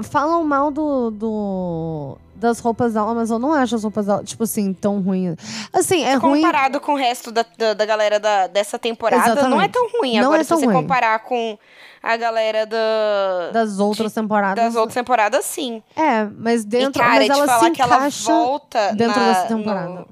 [0.03, 4.43] Falam mal do, do- das roupas dela, mas eu não acho as roupas dela, tipo
[4.43, 5.35] assim, tão ruins.
[5.73, 6.41] Assim, é ruim.
[6.41, 9.71] Comparado com o resto da, da, da galera da, dessa temporada, não é Exatamente.
[9.73, 10.17] tão ruim.
[10.19, 10.75] Não Agora, é se tão você ruim.
[10.75, 11.57] comparar com
[12.01, 14.63] a galera da, Das outras temporadas.
[14.63, 15.83] das outras temporadas, sim.
[15.95, 17.01] É, mas dentro.
[17.01, 19.89] e, cara, mas te ela falar se que ela volta dentro na- dessa temporada.
[19.89, 20.07] no-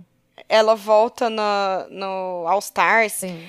[0.49, 3.43] ela volta na, no All Stars, Sim.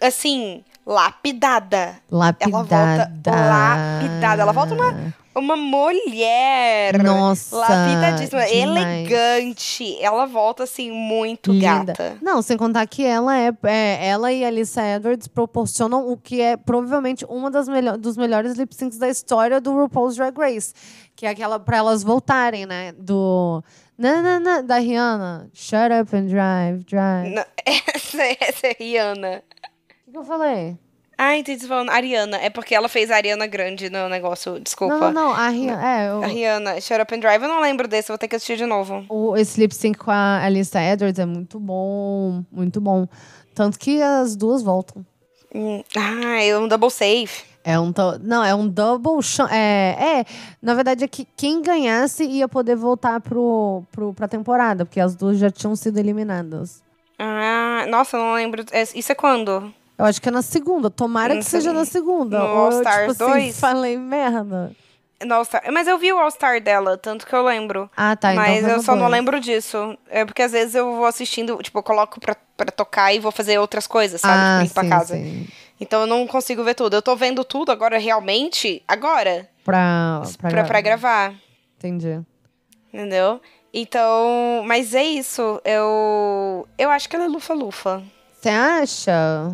[0.00, 1.96] assim, lapidada.
[2.10, 2.44] Lapidada.
[2.50, 2.76] Ela volta
[3.40, 4.42] lapidada.
[4.42, 7.02] Ela volta uma, uma mulher.
[7.02, 9.10] Nossa, Lapidadíssima, demais.
[9.10, 9.96] elegante.
[10.00, 11.86] Ela volta, assim, muito Linda.
[11.94, 12.18] gata.
[12.22, 16.40] Não, sem contar que ela é, é- ela e a Alissa Edwards proporcionam o que
[16.40, 20.74] é provavelmente uma das melho dos melhores lip syncs da história do RuPaul's Drag Race,
[21.16, 23.62] que é aquela pra elas voltarem, né, do
[23.96, 27.30] na, na, na, da Rihanna, Shut Up and Drive, Drive.
[27.34, 29.42] Não, Essa, essa é Rihanna.
[29.42, 30.78] O que, que eu falei?
[31.20, 32.36] Ah, entendi você falando Ariana.
[32.36, 34.60] É porque ela fez a Ariana Grande no negócio.
[34.60, 34.94] Desculpa.
[34.94, 37.60] Não, não, não, a Rihanna, é, o, A Rihanna, Shut Up and Drive, eu não
[37.60, 39.04] lembro desse, vou ter que assistir de novo.
[39.08, 43.08] o, esse lip sync com a Alissa Edwards é muito bom, muito bom.
[43.52, 45.04] Tanto que as duas voltam.
[45.52, 47.42] Hum, Ah, é um double safe.
[47.64, 47.92] É um.
[48.22, 49.18] Não, é um double.
[49.50, 50.24] É, é,
[50.62, 55.16] na verdade, é que quem ganhasse ia poder voltar pro, pro, pra temporada, porque as
[55.16, 56.80] duas já tinham sido eliminadas.
[57.18, 58.64] Ah, nossa, eu não lembro.
[58.70, 59.74] É- Isso é quando?
[59.98, 60.88] Eu acho que é na segunda.
[60.88, 62.38] Tomara que seja na segunda.
[62.38, 63.60] no Ou All eu, Stars tipo assim, 2?
[63.60, 64.72] falei merda.
[65.24, 65.62] No All Star.
[65.72, 67.90] Mas eu vi o All Star dela, tanto que eu lembro.
[67.96, 68.32] Ah, tá.
[68.32, 69.12] então Mas foi eu só não dois.
[69.12, 69.98] lembro disso.
[70.08, 73.32] É porque às vezes eu vou assistindo, tipo, eu coloco pra, pra tocar e vou
[73.32, 74.34] fazer outras coisas, sabe?
[74.40, 75.14] Ah, tipo, ir pra sim, casa.
[75.16, 75.48] sim.
[75.80, 76.94] Então eu não consigo ver tudo.
[76.94, 81.34] Eu tô vendo tudo agora, realmente, agora, Pra, pra, pra, pra gravar.
[81.76, 82.20] Entendi.
[82.94, 83.40] Entendeu?
[83.74, 85.60] Então, mas é isso.
[85.64, 86.66] Eu.
[86.78, 88.02] Eu acho que ela é lufa-lufa.
[88.40, 89.52] Você acha?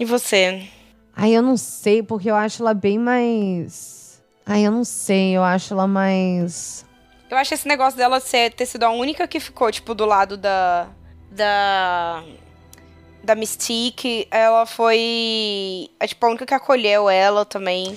[0.00, 0.66] E você?
[1.14, 4.22] Ai, eu não sei, porque eu acho ela bem mais.
[4.46, 5.36] Ai, eu não sei.
[5.36, 6.86] Eu acho ela mais.
[7.28, 10.38] Eu acho esse negócio dela ser, ter sido a única que ficou, tipo, do lado
[10.38, 10.88] da.
[11.30, 12.24] Da.
[13.22, 14.26] Da Mystique.
[14.30, 15.90] Ela foi.
[16.00, 17.94] É, tipo, a única que acolheu ela também.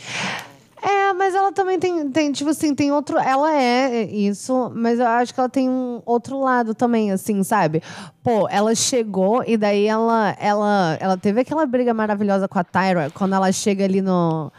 [0.86, 3.18] É, mas ela também tem, tem, tipo assim, tem outro.
[3.18, 7.82] Ela é isso, mas eu acho que ela tem um outro lado também, assim, sabe?
[8.22, 13.10] Pô, ela chegou e daí ela, ela, ela teve aquela briga maravilhosa com a Tyra
[13.14, 14.52] quando ela chega ali no.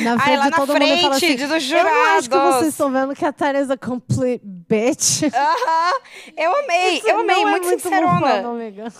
[0.00, 2.28] Na frente lá de na todo mundo e fala frente assim, dos Eu não acho
[2.28, 5.22] que jurados." vocês estão vendo que a Tyra é a complete bitch.
[5.24, 6.00] Aham!
[6.36, 8.48] Eu amei, Isso eu amei, não é muito, muito sincerona.
[8.48, 8.92] amiga.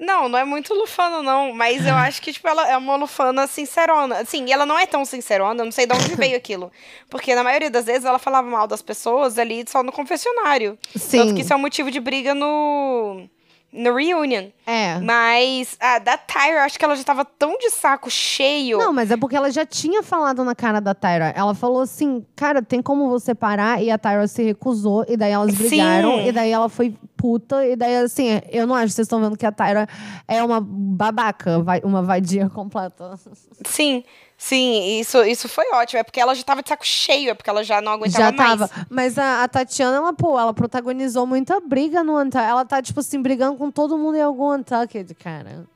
[0.00, 1.52] Não, não é muito lufana, não.
[1.52, 4.20] Mas eu acho que, tipo, ela é uma lufana sincerona.
[4.20, 6.72] Assim, e ela não é tão sincerona, eu não sei de onde veio aquilo.
[7.10, 10.78] Porque na maioria das vezes ela falava mal das pessoas ali só no confessionário.
[10.96, 11.18] Sim.
[11.18, 13.28] Tanto que isso é um motivo de briga no.
[13.72, 14.48] No reunion.
[14.66, 14.98] É.
[14.98, 18.78] Mas a da Tyra, acho que ela já tava tão de saco cheio.
[18.78, 21.32] Não, mas é porque ela já tinha falado na cara da Tyra.
[21.36, 23.80] Ela falou assim, cara, tem como você parar?
[23.80, 25.68] E a Tyra se recusou, e daí elas Sim.
[25.68, 29.20] brigaram, e daí ela foi puta, e daí assim, eu não acho que vocês estão
[29.20, 29.86] vendo que a Tyra
[30.26, 33.18] é uma babaca, uma vadia completa.
[33.66, 34.02] Sim,
[34.42, 36.00] sim, isso, isso foi ótimo.
[36.00, 38.32] É porque ela já tava de saco cheio, é porque ela já não aguentava Já
[38.32, 38.58] mais.
[38.58, 38.86] tava.
[38.88, 42.48] Mas a, a Tatiana, ela, pô, ela protagonizou muita briga no Untucked.
[42.50, 45.66] Ela tá, tipo assim, brigando com todo mundo em algum Untucked, cara.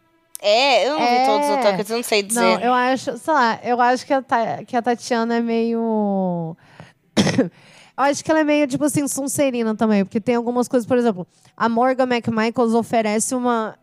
[0.41, 1.27] É, eu não vi É.
[1.27, 2.41] todos os Tuckets, eu não sei dizer.
[2.41, 4.23] Não, eu acho, sei lá, eu acho que a,
[4.67, 6.57] que a Tatiana é meio.
[7.97, 10.99] eu acho que ela é meio, tipo assim, Sonserina também, porque tem algumas coisas, por
[10.99, 11.27] exemplo,
[11.57, 13.77] a Morgan McMichaels oferece uma.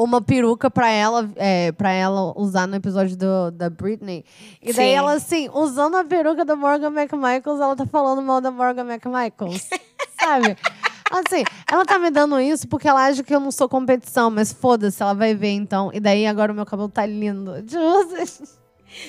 [0.00, 4.24] Uma peruca pra ela, é, pra ela usar no episódio do, da Britney.
[4.62, 4.94] E daí Sim.
[4.94, 9.68] ela, assim, usando a peruca da Morgan McMichaels, ela tá falando mal da Morgan McMichaels.
[10.20, 10.56] sabe?
[11.10, 14.52] Assim, ela tá me dando isso porque ela acha que eu não sou competição, mas
[14.52, 15.90] foda-se, ela vai ver então.
[15.92, 17.54] E daí agora o meu cabelo tá lindo.
[17.66, 18.08] Juro.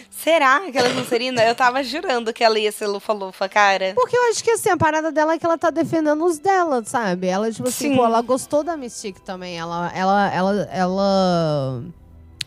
[0.09, 1.43] Será que ela é Sonserina?
[1.43, 3.93] Eu tava jurando que ela ia ser Lufa-Lufa, cara.
[3.95, 6.83] Porque eu acho que assim, a parada dela é que ela tá defendendo os dela,
[6.85, 7.27] sabe?
[7.27, 7.95] Ela, tipo assim, Sim.
[7.95, 9.57] pô, ela gostou da Mystique também.
[9.57, 11.83] Ela, ela, ela, ela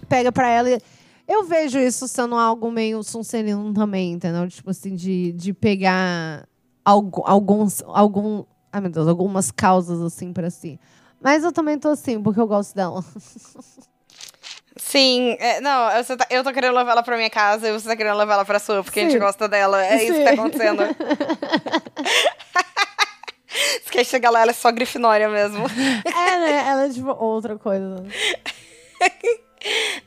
[0.09, 0.79] pega pra ela e.
[1.27, 4.47] Eu vejo isso sendo algo meio Sonserino também, entendeu?
[4.49, 6.47] Tipo assim, de, de pegar
[6.85, 7.83] algu- alguns.
[7.87, 10.79] Algum, ai, meu Deus, algumas causas assim pra si.
[11.21, 13.03] Mas eu também tô assim, porque eu gosto dela.
[14.93, 17.89] Sim, é, não, eu, tá- eu tô querendo levar ela pra minha casa e você
[17.89, 19.19] tá querendo levar ela pra sua, porque a gente Sim.
[19.19, 19.83] gosta dela.
[19.87, 20.39] É isso que tá Sim.
[20.39, 20.83] acontecendo.
[23.91, 25.65] Quer chegar lá, ela é só grifinória mesmo.
[26.05, 26.65] é, né?
[26.69, 28.05] Ela é tipo outra coisa.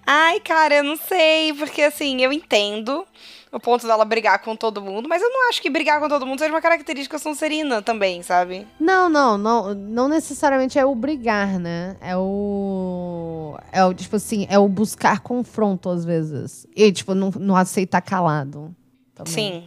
[0.06, 3.06] Ai, cara, eu não sei, porque assim, eu entendo
[3.52, 6.26] o ponto dela brigar com todo mundo, mas eu não acho que brigar com todo
[6.26, 8.68] mundo seja uma característica sonserina também, sabe?
[8.80, 11.95] Não, não, não, não necessariamente é o brigar, né?
[12.02, 13.57] É o.
[13.72, 16.68] É o, tipo assim, é o buscar confronto às vezes.
[16.76, 18.76] E, tipo, não, não aceitar calado.
[19.14, 19.34] também.
[19.34, 19.64] Sim.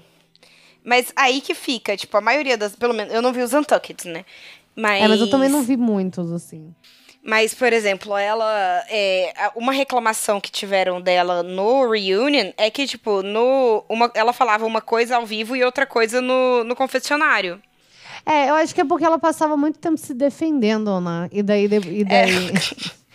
[0.84, 2.76] Mas aí que fica, tipo, a maioria das.
[2.76, 4.24] Pelo menos, eu não vi os Untucked, né?
[4.76, 6.74] Mas, É, mas eu também não vi muitos, assim.
[7.22, 8.84] Mas, por exemplo, ela.
[8.88, 14.64] É, uma reclamação que tiveram dela no Reunion é que, tipo, no, uma, ela falava
[14.64, 17.60] uma coisa ao vivo e outra coisa no, no confessionário.
[18.24, 21.28] É, eu acho que é porque ela passava muito tempo se defendendo, né?
[21.32, 21.64] E daí.
[21.64, 22.52] E daí...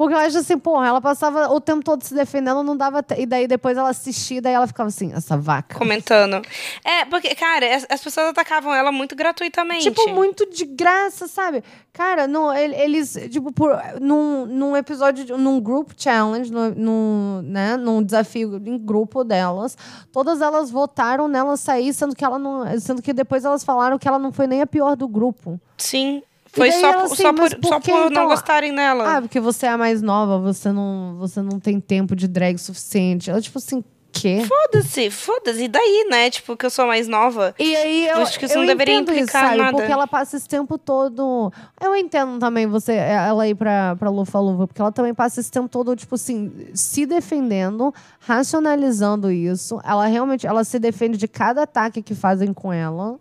[0.00, 3.04] Porque eu acho assim, porra, ela passava o tempo todo se defendendo, não dava.
[3.18, 5.76] E daí depois ela assistia, daí ela ficava assim, essa vaca.
[5.78, 6.40] Comentando.
[6.82, 9.82] É, porque, cara, as, as pessoas atacavam ela muito gratuitamente.
[9.82, 11.62] Tipo, muito de graça, sabe?
[11.92, 17.76] Cara, não, ele- eles, tipo, por, num, num episódio, num group challenge, no, num, né,
[17.76, 19.76] num desafio em grupo delas,
[20.10, 22.64] todas elas votaram nela sair, sendo que ela não.
[22.80, 25.60] Sendo que depois elas falaram que ela não foi nem a pior do grupo.
[25.76, 26.22] Sim.
[26.52, 28.10] Foi só, ela por- assim, só por, por só por então?
[28.10, 29.16] não gostarem dela.
[29.16, 32.58] Ah, porque você é a mais nova, você não, você não tem tempo de drag
[32.58, 33.30] suficiente.
[33.30, 34.44] Ela, tipo assim, quê?
[34.48, 35.62] Foda-se, foda-se.
[35.62, 36.28] E daí, né?
[36.28, 37.54] Tipo, que eu sou mais nova.
[37.56, 39.58] E aí eu, acho que isso eu não deveria entendo isso, implicar sabe?
[39.58, 39.76] nada.
[39.76, 41.52] Porque ela passa esse tempo todo.
[41.80, 45.50] Eu entendo também você, ela ir pra, pra Lufa Luva, porque ela também passa esse
[45.52, 49.80] tempo todo, tipo assim, se defendendo, racionalizando isso.
[49.84, 53.18] Ela realmente ela se defende de cada ataque que fazem com ela.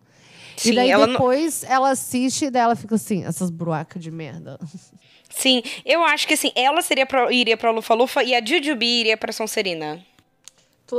[0.62, 4.02] Sim, e daí ela não- depois ela assiste e daí ela fica assim, essas bruacas
[4.04, 4.60] de merda.
[5.30, 8.86] Sim, eu acho que assim, ela seria pra, iria pra Lufa Lufa e a Jujubi
[9.02, 10.04] iria pra Sonserina.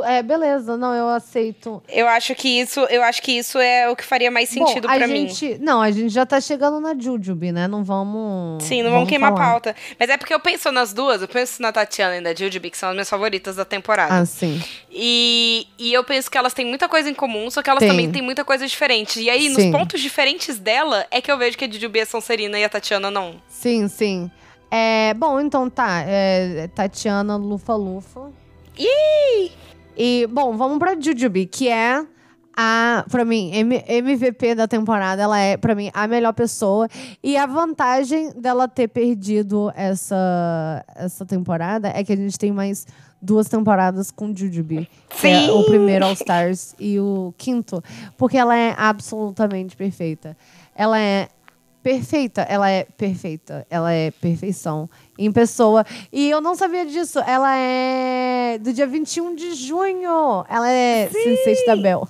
[0.05, 1.83] É, beleza, não, eu aceito.
[1.89, 4.95] Eu acho que isso, eu acho que isso é o que faria mais sentido Bom,
[4.95, 5.29] a pra mim.
[5.61, 7.67] Não, a gente já tá chegando na Jujubee, né?
[7.67, 8.63] Não vamos.
[8.63, 9.51] Sim, não vamos queimar a falar.
[9.51, 9.77] pauta.
[9.99, 12.79] Mas é porque eu penso nas duas, eu penso na Tatiana e na Jujubi, que
[12.79, 14.15] são as minhas favoritas da temporada.
[14.15, 14.63] Ah, sim.
[14.91, 17.89] E, e eu penso que elas têm muita coisa em comum, só que elas Tem.
[17.89, 19.21] também têm muita coisa diferente.
[19.21, 19.73] E aí, nos Sim.
[19.73, 23.11] pontos diferentes dela, é que eu vejo que a Jujubi é Sonserina e a Tatiana
[23.11, 23.35] não.
[23.49, 24.31] Sim, sim.
[24.71, 26.05] É, bom, então tá.
[26.07, 28.31] É, Tatiana Lufa Lufa.
[30.03, 32.03] E, bom, vamos pra Jujubee, que é
[32.57, 35.21] a, pra mim, M- MVP da temporada.
[35.21, 36.89] Ela é, pra mim, a melhor pessoa.
[37.23, 42.87] E a vantagem dela ter perdido essa, essa temporada é que a gente tem mais
[43.21, 44.89] duas temporadas com Jujubee.
[45.11, 45.51] Que é Sim!
[45.51, 47.85] o primeiro All Stars e o quinto.
[48.17, 50.35] Porque ela é absolutamente perfeita.
[50.75, 51.29] Ela é
[51.83, 54.89] perfeita, ela é perfeita, ela é perfeição
[55.19, 55.85] em pessoa.
[56.13, 60.45] E eu não sabia disso, ela é do dia 21 de junho.
[60.49, 62.09] Ela é Sensei da Bel.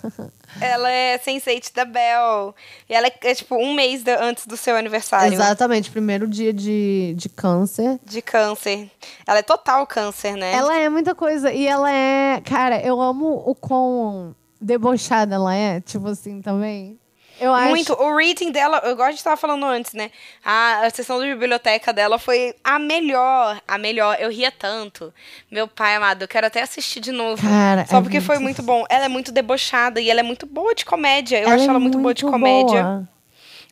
[0.61, 2.55] Ela é Sense8 da Bell.
[2.89, 5.33] E ela é, é, tipo um mês da- antes do seu aniversário.
[5.33, 7.99] Exatamente, primeiro dia de, de câncer.
[8.05, 8.91] De câncer.
[9.27, 10.53] Ela é total câncer, né?
[10.53, 11.53] Ela é muita coisa.
[11.53, 12.41] E ela é.
[12.41, 16.99] Cara, eu amo o quão debochada ela é, tipo assim, também.
[17.41, 17.71] Eu acho.
[17.71, 17.93] Muito.
[17.95, 20.11] O reading dela, eu gosto de estar falando antes, né?
[20.45, 23.61] A, a sessão de biblioteca dela foi a melhor.
[23.67, 24.17] A melhor.
[24.21, 25.13] Eu ria tanto.
[25.51, 27.43] Meu pai amado, eu quero até assistir de novo.
[27.43, 28.85] Cara, Só é porque foi muito muito bom.
[28.89, 31.39] Ela é muito debochada e ela é muito boa de comédia.
[31.39, 32.83] Eu Ela acho é ela muito, boa de comédia.
[32.83, 33.09] boa.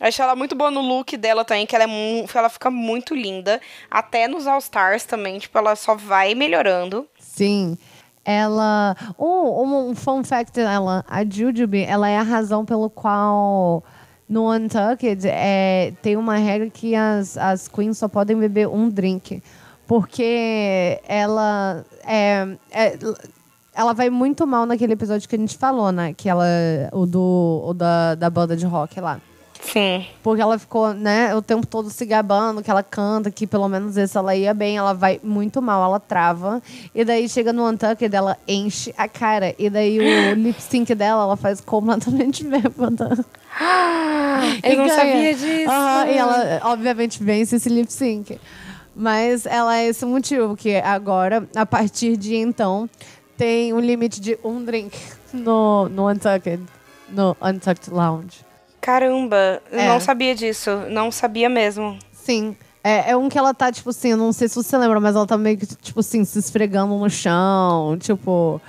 [0.01, 3.15] Eu acho ela muito boa no look dela também, que ela, é ela fica muito
[3.15, 3.61] linda.
[3.90, 7.09] Até nos All Stars também, tipo, ela só vai melhorando.
[7.19, 7.77] Sim.
[8.24, 8.97] Ela.
[9.19, 13.82] Um, um, fun fact dela, a Jujubee, ela é a razão pelo qual
[14.28, 19.43] no Untucked é, tem uma regra que as, as queens só podem beber um drink.
[19.86, 22.99] Porque ela é, é-
[23.74, 26.12] ela vai muito mal naquele episódio que a gente falou, né?
[26.12, 26.45] Que ela.
[26.93, 27.62] O do.
[27.65, 29.20] O da, da banda de rock lá.
[29.73, 30.07] Sim.
[30.23, 33.97] Porque ela ficou, né, o tempo todo se gabando, que ela canta, que pelo menos
[33.97, 36.62] esse ela ia bem, ela vai muito mal, ela trava.
[36.95, 39.55] E daí chega no Untucked, ela enche a cara.
[39.59, 43.24] E daí o lip sync dela, ela faz completamente bêbada.
[44.62, 44.95] Eu E não ganha.
[44.97, 45.70] sabia disso.
[45.70, 48.39] Aham, e ela, obviamente, vence esse lip sync.
[48.95, 52.89] Mas ela é esse o motivo, que agora, a partir de então,
[53.36, 54.97] tem um limite de um drink
[55.32, 56.61] no, no Untucked,
[57.09, 58.48] no Untucked Lounge.
[58.81, 59.89] Caramba, eu É.
[59.89, 60.71] não sabia disso.
[60.91, 61.99] Não sabia mesmo.
[62.13, 62.57] Sim.
[62.83, 65.27] É, é um que ela tá, tipo assim, não sei se você lembra, mas ela
[65.27, 68.61] tá meio que, tipo assim, se esfregando no chão, tipo.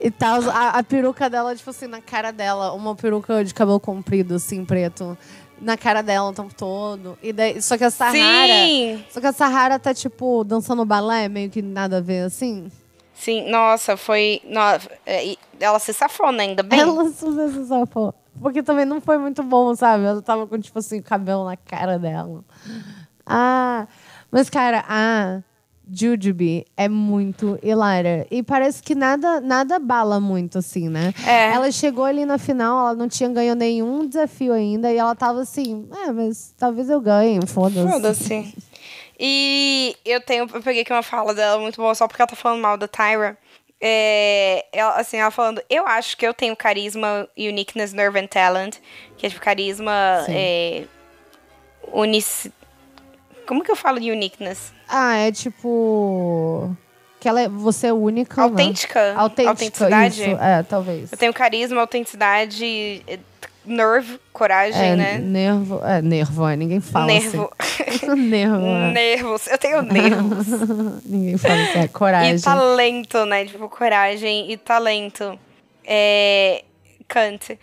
[0.00, 0.40] E tal.
[0.50, 4.64] A, a peruca dela, tipo assim, na cara dela, uma peruca de cabelo comprido, assim,
[4.64, 5.16] preto,
[5.60, 7.18] na cara dela o tempo todo.
[7.22, 8.14] E daí, só que a Sahara.
[8.16, 9.04] Sim!
[9.10, 12.72] Só que a Sahara tá, tipo, dançando balé, meio que nada a ver, assim.
[13.14, 14.40] Sim, nossa, foi.
[14.46, 14.60] no-
[15.04, 16.44] é, ela se safou, né?
[16.44, 16.80] Ainda bem.
[16.80, 18.14] Ela super se safou.
[18.40, 20.04] Porque também não foi muito bom, sabe?
[20.04, 22.44] Ela tava com, tipo assim, o cabelo na cara dela.
[23.26, 23.86] Ah,
[24.30, 25.40] mas, cara, a
[25.92, 28.26] Jujubee é muito hilária.
[28.30, 31.12] E parece que nada, nada bala muito, assim, né?
[31.26, 31.52] É.
[31.52, 34.92] Ela chegou ali na final, ela não tinha ganho nenhum desafio ainda.
[34.92, 37.90] E ela tava assim, é, mas talvez eu ganhe, foda-se.
[37.90, 38.54] Foda-se.
[39.18, 42.36] E eu tenho, eu peguei aqui uma fala dela muito boa, só porque ela tá
[42.36, 43.36] falando mal da Tyra.
[43.80, 48.76] É, ela, assim, ela falando, eu acho que eu tenho carisma, uniqueness, nerve and talent,
[49.16, 50.34] que é tipo carisma, Sim.
[50.36, 50.84] é.
[53.46, 54.72] Como que eu falo de uniqueness?
[54.88, 56.76] Ah, é tipo...
[57.18, 58.48] Que ela é, você é única, né?
[58.48, 59.14] Autêntica?
[59.14, 60.22] Autêntica, Autenticidade?
[60.22, 60.40] isso.
[60.40, 61.12] É, talvez.
[61.12, 63.04] Eu tenho carisma, autenticidade,
[63.70, 65.18] nerve, coragem, É, né?
[65.18, 65.80] nervo.
[65.84, 67.50] É, nervo, é, ninguém fala Nervo.
[67.58, 68.06] assim.
[68.16, 68.66] nervo.
[68.66, 68.92] é.
[68.92, 69.46] Nervos.
[69.46, 70.46] Eu tenho nervos.
[71.06, 72.36] ninguém fala assim, é coragem.
[72.36, 73.44] E talento, né?
[73.46, 75.38] Tipo, coragem e talento.
[75.84, 76.64] É.
[77.08, 77.58] Kant.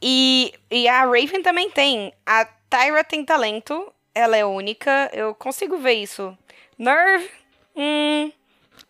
[0.00, 2.12] E, e a Raven também tem.
[2.26, 3.92] A Tyra tem talento.
[4.14, 5.10] Ela é única.
[5.12, 6.36] Eu consigo ver isso.
[6.78, 7.28] Nerve.
[7.76, 8.32] Hum.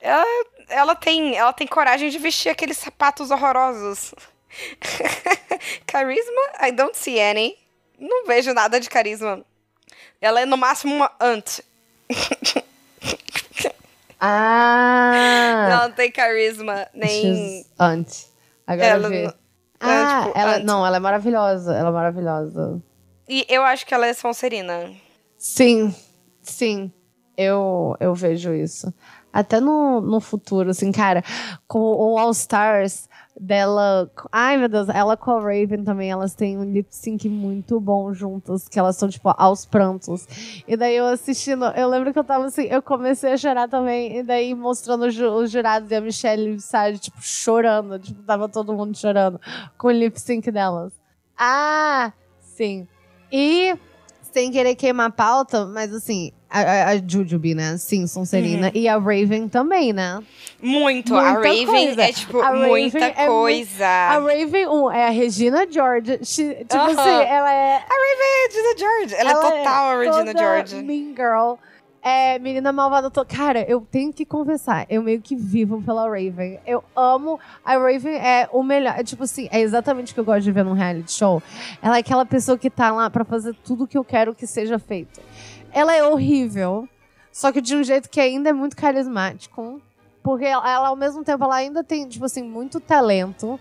[0.00, 0.24] Ela,
[0.68, 4.14] ela, tem, ela tem coragem de vestir aqueles sapatos horrorosos.
[5.86, 6.42] carisma?
[6.60, 7.56] I don't see any.
[7.98, 9.40] Não vejo nada de carisma.
[10.20, 11.60] Ela é no máximo uma ant.
[14.24, 15.66] Ah!
[15.68, 17.66] Ela não tem carisma, nem.
[17.76, 18.08] Aunt.
[18.64, 19.22] Agora Ela eu vi.
[19.24, 19.34] não-
[19.80, 21.74] Ah, tipo, ela, não, ela é maravilhosa.
[21.74, 22.80] Ela é maravilhosa.
[23.28, 24.92] E eu acho que ela é Sonserina.
[25.36, 25.92] Sim,
[26.40, 26.92] sim.
[27.36, 28.94] Eu, eu vejo isso.
[29.32, 31.24] Até no, no futuro, assim, cara,
[31.66, 33.08] com o All Stars
[33.42, 34.10] dela.
[34.30, 38.12] Ai, meu Deus, ela com a Raven também, elas têm um lip sync muito bom
[38.14, 40.26] juntas, que elas são, tipo, aos prantos.
[40.66, 44.18] E daí eu assistindo, eu lembro que eu tava assim, eu comecei a chorar também,
[44.18, 48.48] e daí mostrando os, ju- os jurados e a Michelle Visage, tipo, chorando, tipo, tava
[48.48, 49.40] todo mundo chorando
[49.76, 50.92] com o lip sync delas.
[51.36, 52.86] Ah, sim.
[53.30, 53.76] E
[54.32, 57.76] sem querer queimar a pauta, mas assim, a, a, a Jujubee, né?
[57.78, 58.70] Sim, Sonserina.
[58.74, 60.20] E a Raven também, né?
[60.60, 61.14] Muito.
[61.16, 62.02] a Muita Raven coisa.
[62.02, 63.86] é, tipo, A Raven muita é muito- coisa.
[63.86, 66.18] A Raven, um, é a Regina George.
[66.22, 66.90] She- tipo Aham.
[66.90, 67.76] assim, ela é.
[67.76, 69.14] A Raven é a Regina George.
[69.14, 70.82] Ela, é total a Regina George.
[70.82, 71.54] Mean Girl.
[72.04, 73.08] É, menina malvada.
[73.12, 73.24] To...
[73.24, 76.58] Cara, eu tenho que confessar, eu meio que vivo pela Raven.
[76.66, 77.38] Eu amo.
[77.64, 78.94] A Raven é o melhor.
[78.98, 81.40] É, tipo assim, é exatamente o que eu gosto de ver num reality show.
[81.80, 84.80] Ela é aquela pessoa que tá lá pra fazer tudo que eu quero que seja
[84.80, 85.20] feito.
[85.72, 86.88] Ela é horrível,
[87.32, 89.80] só que de um jeito que ainda é muito carismático.
[90.22, 93.58] Porque ela, ela, ao mesmo tempo, ela ainda tem, tipo assim, muito talento.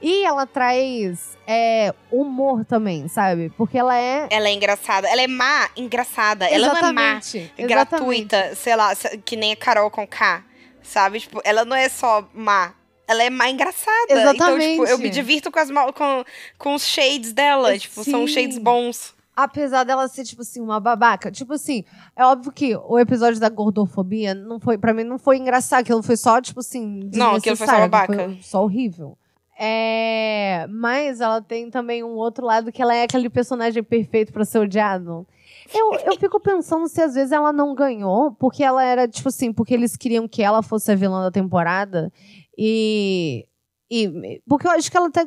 [0.00, 3.50] E ela traz é, humor também, sabe?
[3.56, 4.28] Porque ela é.
[4.30, 5.08] Ela é engraçada.
[5.08, 6.46] Ela é má, engraçada.
[6.46, 8.92] Ela não é má, Exatamente, gratuita, sei lá,
[9.24, 10.44] que nem a Carol com K.
[10.82, 11.20] Sabe?
[11.20, 12.74] Tipo, ela não é só má.
[13.08, 14.06] Ela é má engraçada.
[14.10, 15.02] Então, tipo, eu Exatamente.
[15.02, 16.24] me divirto com, as, com,
[16.58, 17.78] com os shades dela.
[17.78, 19.14] Tipo, são shades bons.
[19.44, 21.30] Apesar dela ser, tipo assim, uma babaca.
[21.30, 21.84] Tipo assim,
[22.16, 25.80] é óbvio que o episódio da gordofobia não foi, para mim, não foi engraçado.
[25.80, 27.10] Aquilo foi só, tipo assim.
[27.14, 28.14] Não, aquilo foi só babaca.
[28.14, 29.16] Foi só horrível.
[29.58, 34.44] É, mas ela tem também um outro lado que ela é aquele personagem perfeito pra
[34.44, 35.26] ser odiado.
[35.72, 39.52] Eu, eu fico pensando se às vezes ela não ganhou, porque ela era, tipo assim,
[39.52, 42.12] porque eles queriam que ela fosse a vilã da temporada.
[42.56, 43.46] E.
[43.90, 45.24] e porque eu acho que ela até.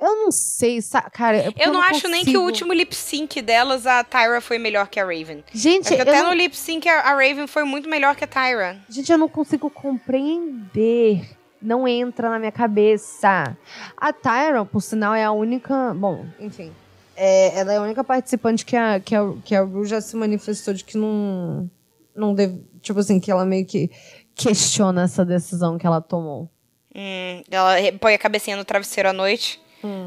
[0.00, 0.78] Eu não sei,
[1.12, 1.36] cara.
[1.38, 2.44] é porque Eu não, acho nem que o consigo.
[2.44, 5.42] último lip sync delas, a Tyra foi melhor que a Raven.
[5.52, 8.26] Gente, eu até não- no lip sync a a Raven foi muito melhor que a
[8.28, 8.78] Tyra.
[8.88, 11.28] Gente, eu não consigo compreender.
[11.60, 13.56] Não entra na minha cabeça.
[13.96, 15.92] A Tyra, por sinal, é a única.
[15.94, 16.72] Bom, enfim.
[17.16, 20.14] É, ela é a única participante que a, que a, que a Ru já se
[20.16, 21.68] manifestou de que não.
[22.14, 22.62] Não deve.
[22.80, 23.90] Tipo assim, que ela meio que
[24.36, 26.48] questiona essa decisão que ela tomou.
[26.94, 29.60] Hum, ela põe a cabecinha no travesseiro à noite,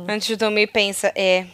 [0.07, 1.45] antes de dormir pensa, é...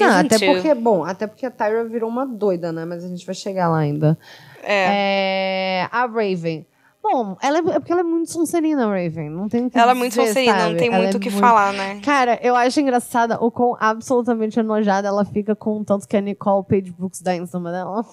[0.00, 2.84] Não, até porque, bom, até porque a Tyra virou uma doida, né?
[2.84, 4.16] Mas a gente vai chegar lá ainda.
[4.62, 5.82] É.
[5.82, 6.64] É, a Raven.
[7.02, 9.30] Bom, ela é, é porque ela é muito Sonserina, Raven.
[9.30, 10.76] Não tem o que Ela é muito dizer, Sonserina, não sabe?
[10.76, 12.00] tem Ela muito é o que falar, né?
[12.04, 16.20] Cara, eu acho engraçada o quão absolutamente enojada ela fica com o tanto que a
[16.20, 18.04] Nicole Page Brooks dá em cima dela.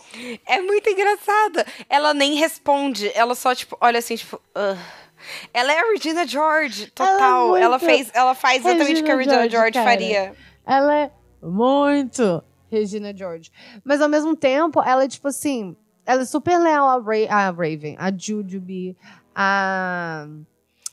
[0.48, 1.66] É muito engraçada.
[1.90, 4.40] Ela nem responde, ela só, tipo, olha assim, tipo...
[4.56, 4.78] "Ugh."
[5.54, 7.56] Ela é a Regina George, total.
[7.56, 10.34] Ela é Ela, fez, ela faz exatamente o que a Regina Regina George, George, faria.
[10.66, 11.12] Ela é
[11.42, 13.52] muito Regina George.
[13.84, 15.76] Mas ao mesmo tempo, ela é tipo assim.
[16.06, 18.96] Ela é super leal a, Ra a Raven, a Jujubee,
[19.34, 20.28] a.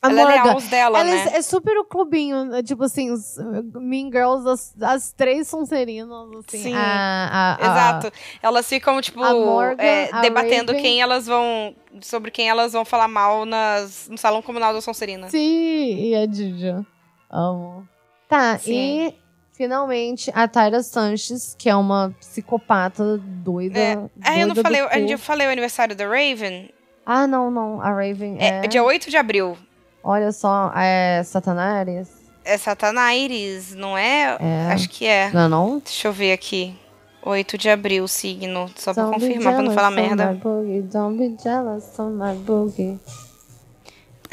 [0.02, 0.42] A ela é Morgan.
[0.42, 1.28] leal aos dela, Ela né?
[1.32, 3.36] é, é super o clubinho, é tipo assim, os
[3.74, 6.10] Mean Girls, as, as três são serinas,
[6.44, 6.62] assim.
[6.64, 6.74] Sim.
[6.74, 8.12] A, a, Exato.
[8.42, 10.82] Elas ficam, tipo, Morgan, é, debatendo Raven.
[10.82, 11.74] quem elas vão.
[12.00, 15.28] Sobre quem elas vão falar mal nas, no salão comunal da Sonserina.
[15.30, 16.84] Sim, e a Juju.
[17.30, 17.86] Amo.
[18.28, 19.06] Tá, Sim.
[19.08, 19.14] e
[19.52, 23.78] finalmente a Tyra Sanches, que é uma psicopata doida.
[23.78, 23.92] É.
[24.22, 25.06] Ah, eu não doida falei.
[25.06, 26.70] Gente falei o aniversário da Raven?
[27.06, 27.80] Ah, não, não.
[27.80, 28.66] A Raven É, é.
[28.66, 29.56] dia 8 de abril.
[30.02, 32.08] Olha só, é Satanares.
[32.44, 34.36] É Satanás, não é?
[34.40, 34.72] É.
[34.72, 35.30] Acho que é.
[35.32, 35.78] Não, é não?
[35.78, 36.76] Deixa eu ver aqui.
[37.24, 38.68] 8 de abril, signo.
[38.74, 40.32] Só pra Don't be confirmar, pra não falar merda.
[40.42, 42.98] boogie, Don't be jealous on my boogie.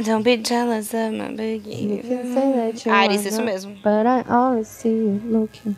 [0.03, 2.01] Don't be jealous of my boogie.
[2.85, 3.75] you Ares, isso mesmo.
[3.75, 5.75] But I always see you looking.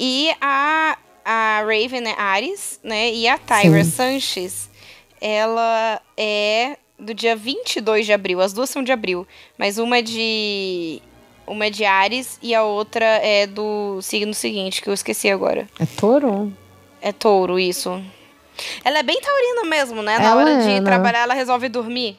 [0.00, 3.12] E a, a Raven é Ares, né?
[3.12, 4.68] E a Tyra Sanches,
[5.20, 8.40] ela é do dia 22 de abril.
[8.40, 9.26] As duas são de abril.
[9.56, 11.00] Mas uma é de.
[11.46, 15.66] Uma é de Ares e a outra é do signo seguinte, que eu esqueci agora.
[15.80, 16.52] É touro?
[17.00, 18.02] É touro, isso.
[18.84, 20.18] Ela é bem taurina mesmo, né?
[20.18, 20.82] Na Ela hora é, de né?
[20.82, 22.18] trabalhar, ela resolve dormir.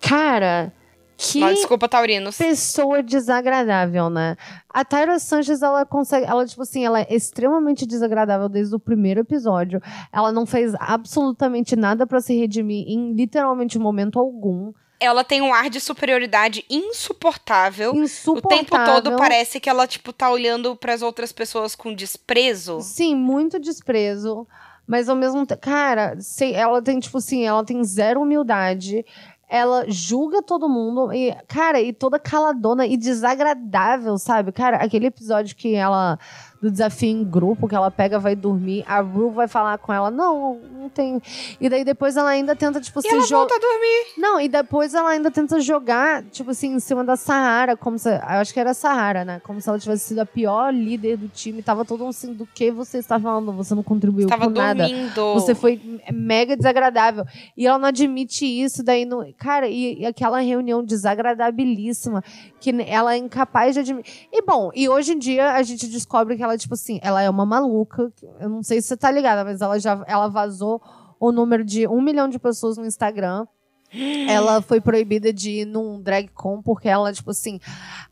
[0.00, 0.72] Cara,
[1.20, 2.38] que Não, desculpa, taurinos.
[2.38, 4.36] pessoa desagradável, né?
[4.72, 6.24] A Tyra Sanchez, ela consegue.
[6.24, 9.82] Ela, tipo assim, ela é extremamente desagradável desde o primeiro episódio.
[10.12, 14.72] Ela não fez absolutamente nada pra se redimir em literalmente momento algum.
[15.00, 17.92] Ela tem um ar de superioridade insuportável.
[17.92, 18.64] O Insuportável.
[18.64, 22.80] tempo todo parece que ela, tipo, tá olhando pras outras pessoas com desprezo.
[22.80, 24.46] Sim, muito desprezo.
[24.86, 25.60] Mas ao mesmo tempo.
[25.60, 29.04] Cara, sei, ela tem, tipo assim, ela tem zero humildade.
[29.48, 31.12] Ela julga todo mundo.
[31.12, 34.52] E, cara, e toda caladona e desagradável, sabe?
[34.52, 36.18] Cara, aquele episódio que ela.
[36.60, 38.84] Do desafio em grupo, que ela pega, vai dormir.
[38.86, 41.22] A Ru vai falar com ela: Não, não tem.
[41.60, 43.36] E daí depois ela ainda tenta, tipo, E se ela jogar.
[43.38, 44.06] volta a dormir.
[44.18, 48.08] Não, e depois ela ainda tenta jogar, tipo assim, em cima da Sahara, como se.
[48.08, 49.40] Eu acho que era a Sahara, né?
[49.44, 51.62] Como se ela tivesse sido a pior líder do time.
[51.62, 53.52] Tava todo mundo assim, do que você está falando?
[53.52, 54.88] Você não contribuiu com nada.
[54.88, 55.34] dormindo.
[55.34, 55.80] Você foi
[56.12, 57.24] mega desagradável.
[57.56, 59.24] E ela não admite isso, daí no.
[59.38, 62.22] Cara, e, e aquela reunião desagradabilíssima,
[62.60, 64.28] que ela é incapaz de admitir.
[64.32, 67.28] E bom, e hoje em dia a gente descobre que ela, tipo assim, ela é
[67.30, 68.12] uma maluca.
[68.40, 70.82] Eu não sei se você tá ligada, mas ela já ela vazou
[71.20, 73.46] o número de um milhão de pessoas no Instagram.
[74.28, 77.58] Ela foi proibida de ir num drag con porque ela, tipo assim,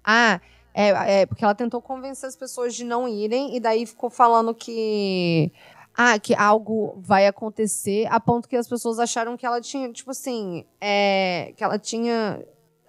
[0.03, 0.41] ah,
[0.73, 4.55] é, é porque ela tentou convencer as pessoas de não irem e daí ficou falando
[4.55, 5.53] que
[5.95, 10.11] ah, que algo vai acontecer, a ponto que as pessoas acharam que ela tinha, tipo
[10.11, 12.43] assim, é, que ela tinha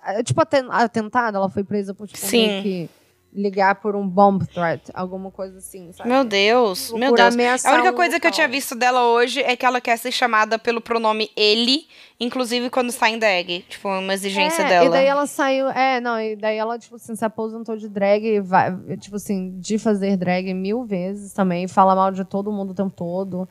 [0.03, 2.61] é, tipo aten- atentado, ela foi presa por tipo, Sim.
[2.61, 2.89] que
[3.33, 6.09] ligar por um bomb threat, alguma coisa assim, sabe?
[6.09, 7.33] Meu Deus, meu Por Deus.
[7.33, 8.35] ameaçar A única coisa que eu local.
[8.35, 11.87] tinha visto dela hoje é que ela quer ser chamada pelo pronome ele,
[12.19, 13.63] inclusive quando está em drag.
[13.69, 14.85] Tipo, uma exigência é, dela.
[14.85, 15.69] E daí ela saiu.
[15.69, 19.77] É, não, e daí ela, tipo assim, se aposentou de drag, vai, tipo assim, de
[19.77, 23.47] fazer drag mil vezes também, fala mal de todo mundo o tempo todo.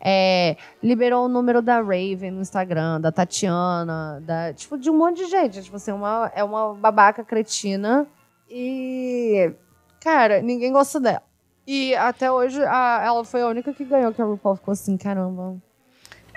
[0.00, 5.24] É, liberou o número da Raven no Instagram, da Tatiana, da, tipo, de um monte
[5.24, 5.62] de gente.
[5.62, 8.06] Tipo assim, uma, é uma babaca cretina.
[8.56, 9.50] E.
[10.00, 11.22] Cara, ninguém gosta dela.
[11.66, 14.96] E até hoje a- ela foi a única que ganhou, que a RuPaul ficou assim,
[14.96, 15.56] caramba.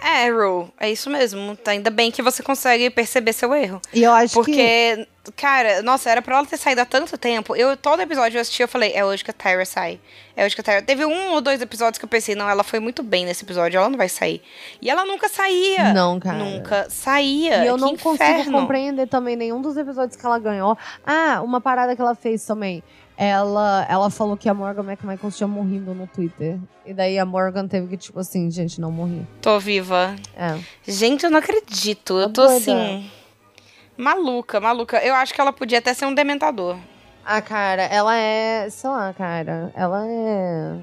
[0.02, 1.58] É, Ru, é isso mesmo.
[1.68, 3.82] Ainda bem que você consegue perceber seu erro.
[3.94, 4.36] E eu acho que.
[4.40, 7.56] Porque Cara, nossa, era pra ela ter saído há tanto tempo.
[7.56, 10.00] Eu, todo episódio eu assisti, eu falei, é hoje que a Tyra sai.
[10.36, 10.82] É hoje que a Tyra.
[10.82, 13.78] Teve um ou dois episódios que eu pensei, não, ela foi muito bem nesse episódio,
[13.78, 14.42] ela não vai sair.
[14.82, 15.94] E ela nunca saía.
[15.94, 16.38] Não, cara.
[16.38, 17.64] Nunca saía.
[17.64, 18.18] E eu que não inferno.
[18.18, 20.78] consigo compreender também nenhum dos episódios que ela ganhou.
[21.06, 22.84] Ah, uma parada que ela fez também.
[23.20, 26.60] Ela, ela falou que a Morgan McMichael tinha morrido no Twitter.
[26.86, 29.26] E daí a Morgan teve que, tipo assim, gente, não morri.
[29.42, 30.16] Tô viva.
[30.36, 30.56] É.
[30.88, 32.14] Gente, eu não acredito.
[32.20, 32.58] Eu Tá tô doida.
[32.58, 33.10] assim.
[33.98, 35.04] Maluca, maluca.
[35.04, 36.78] Eu acho que ela podia até ser um dementador.
[37.26, 38.70] Ah, cara, ela é.
[38.70, 39.72] Sei lá, cara.
[39.76, 40.78] Ela é.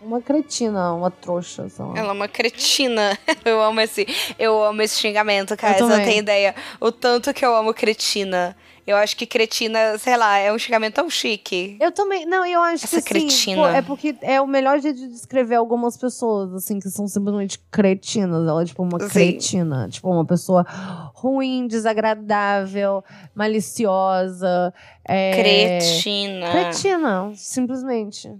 [0.00, 1.92] Uma cretina, uma trouxa, sei lá.
[1.96, 3.18] Ela é uma cretina.
[3.44, 4.06] Eu amo esse,
[4.38, 5.78] eu amo esse xingamento, cara.
[5.78, 6.54] Eu Você não tem ideia.
[6.80, 8.56] O tanto que eu amo cretina.
[8.86, 11.76] Eu acho que cretina, sei lá, é um xingamento tão chique.
[11.80, 12.24] Eu também.
[12.24, 13.08] Não, eu acho Essa que sim.
[13.08, 13.62] cretina.
[13.62, 17.58] pô, é porque é o melhor jeito de descrever algumas pessoas, assim, que são simplesmente
[17.70, 18.46] cretinas.
[18.46, 19.08] Ela é tipo uma Sim.
[19.08, 19.88] cretina.
[19.90, 20.64] Tipo, uma pessoa
[21.14, 23.02] ruim, desagradável,
[23.34, 24.72] maliciosa.
[25.04, 25.32] É...
[25.34, 26.50] Cretina.
[26.52, 28.32] Cretina, simplesmente.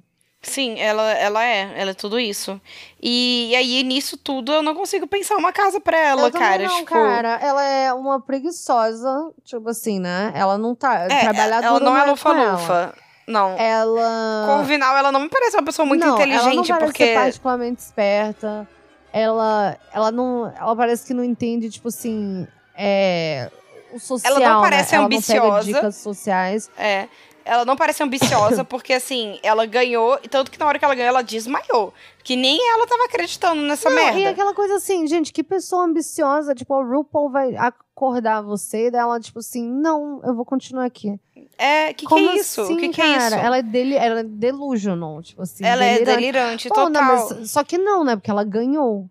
[0.47, 1.73] Sim, ela, ela é.
[1.77, 2.61] Ela é tudo isso.
[3.03, 6.63] E, aí, nisso tudo, eu não consigo pensar uma casa pra ela, eu cara.
[6.63, 7.39] não, tipo, cara.
[7.43, 10.33] Ela é uma preguiçosa, tipo assim, né?
[10.35, 11.07] Ela não tá.
[11.11, 12.95] é, trabalhar ela não é com lufa-lufa.
[13.27, 13.57] Não.
[13.59, 14.47] Ela.
[14.47, 17.05] Corvinal, ela não me parece uma pessoa muito não, Ela não inteligente, parece porque.
[17.07, 18.69] ser particularmente esperta.
[19.13, 20.53] Ela, ela não.
[20.57, 22.47] Ela parece que não entende, tipo assim.
[22.77, 23.51] É,
[23.93, 24.37] o social.
[24.37, 24.99] Ela não parece né?
[24.99, 25.65] Ela não pega ambiciosa.
[25.65, 26.71] dicas sociais.
[26.79, 27.09] É.
[27.47, 30.95] Ela não parece ambiciosa, porque assim, ela ganhou, e tanto que na hora que ela
[30.95, 31.95] ganhou, ela desmaiou.
[32.25, 34.19] Que nem ela tava acreditando nessa não, merda.
[34.19, 36.55] e aquela coisa assim, gente, que pessoa ambiciosa.
[36.57, 41.19] Tipo, a RuPaul vai acordar você e dela, tipo assim, não, eu vou continuar aqui.
[41.57, 42.63] É, que que Como é isso?
[42.63, 43.13] Assim, o que que cara?
[43.13, 43.35] é isso?
[43.37, 45.65] Ela é, deli ela é delusional, tipo assim.
[45.65, 46.17] Ela é delirante.
[46.17, 46.91] delirante, Pô, total.
[46.91, 48.17] não, só que não, né?
[48.17, 49.09] Porque ela ganhou.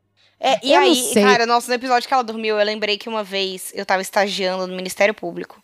[0.47, 3.23] É, e Eu aí, cara, nossa, no episódio que ela dormiu, eu lembrei que uma
[3.23, 5.59] vez eu tava estagiando no Ministério Público.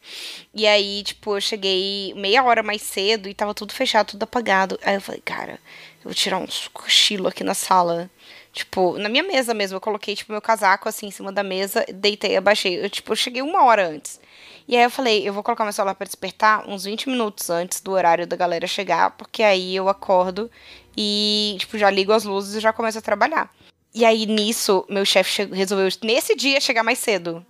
[0.56, 4.80] E aí, tipo, eu cheguei meia hora mais cedo e tava tudo fechado, tudo apagado.
[4.84, 5.60] Aí eu falei, cara,
[6.00, 8.10] eu vou tirar um cochilo aqui na sala.
[8.52, 11.86] Tipo, na minha mesa mesmo, eu coloquei, tipo, meu casaco assim em cima da mesa,
[11.94, 12.84] deitei, abaixei.
[12.84, 14.20] Eu, tipo, eu cheguei uma hora antes.
[14.68, 17.82] E aí eu falei, eu vou colocar meu celular pra despertar uns 20 minutos antes
[17.82, 20.50] do horário da galera chegar, porque aí eu acordo
[20.98, 23.48] e, tipo, já ligo as luzes e já começo a trabalhar.
[23.94, 27.46] E aí, nisso, meu chefe che- resolveu, nesse dia, chegar mais cedo.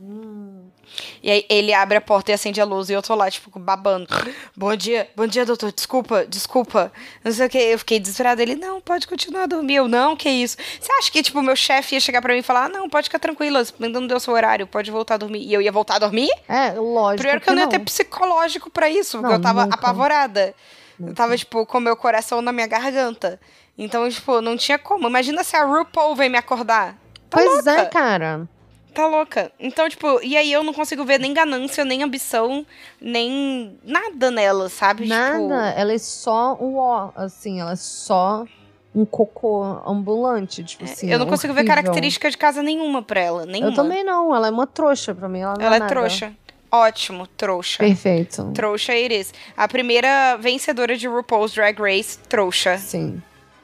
[1.24, 3.58] E aí, ele abre a porta e acende a luz e eu tô lá, tipo,
[3.60, 4.08] babando.
[4.58, 6.92] Bom dia, bom dia, doutor, desculpa, desculpa.
[7.24, 8.42] Não sei o que, eu fiquei desesperada.
[8.42, 9.76] Ele, não, pode continuar a dormir.
[9.76, 10.58] Eu, não, que isso.
[10.80, 13.06] Você acha que, tipo, meu chefe ia chegar pra mim e falar, ah, não, pode
[13.06, 15.44] ficar tranquila, ainda não deu seu horário, pode voltar a dormir.
[15.46, 16.30] E eu ia voltar a dormir?
[16.50, 17.18] É, lógico.
[17.18, 19.76] Primeiro que eu não ia ter psicológico pra isso, porque Não, eu tava nunca.
[19.76, 20.54] apavorada.
[21.00, 23.40] Eu tava, tipo, com meu coração na minha garganta.
[23.78, 25.08] Então, tipo, não tinha como.
[25.08, 26.94] Imagina se a RuPaul vem me acordar.
[27.30, 27.72] Tá Pois louca.
[27.72, 28.48] é, cara.
[28.94, 29.52] Tá louca.
[29.60, 32.66] Então, tipo, e aí eu não consigo ver nem ganância, nem ambição,
[33.00, 35.08] nem nada nela, sabe?
[35.08, 35.38] Nada.
[35.40, 38.46] Tipo, Ela é só um ó, assim, ela é só
[38.94, 41.10] um cocô ambulante, tipo assim.
[41.10, 41.76] eu não é consigo ver horrível.
[41.76, 43.46] característica de casa nenhuma pra ela.
[43.46, 43.72] Nenhuma.
[43.72, 45.40] Eu também não, ela é uma trouxa pra mim.
[45.40, 45.90] Ela, não Ela é nada.
[45.90, 46.34] trouxa.
[46.70, 47.80] Ótimo, trouxa.
[47.80, 48.52] Perfeito.
[48.54, 49.34] Trouxa Iris.
[49.56, 52.78] A primeira vencedora de RuPaul's Drag Race, trouxa.
[52.78, 53.22] Sim.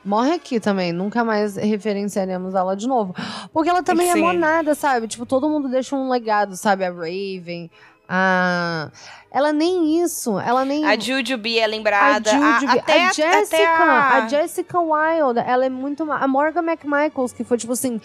[0.08, 3.14] Morre aqui também, nunca mais referenciaremos ela de novo.
[3.52, 4.20] Porque ela também Sim.
[4.20, 5.08] é monada, sabe?
[5.08, 6.86] Tipo, todo mundo deixa um legado, sabe?
[6.86, 7.70] A Raven,
[8.08, 8.90] a.
[9.30, 10.86] Ela nem isso, ela nem.
[10.86, 12.32] A Jujubee é A lembrada.
[12.32, 14.24] Jujubee, até, a Jessica, até a...
[14.24, 14.28] a...
[14.30, 16.10] Jessica Wilde, ela é muito.
[16.10, 18.00] A Morgan McMichaels, que foi tipo assim,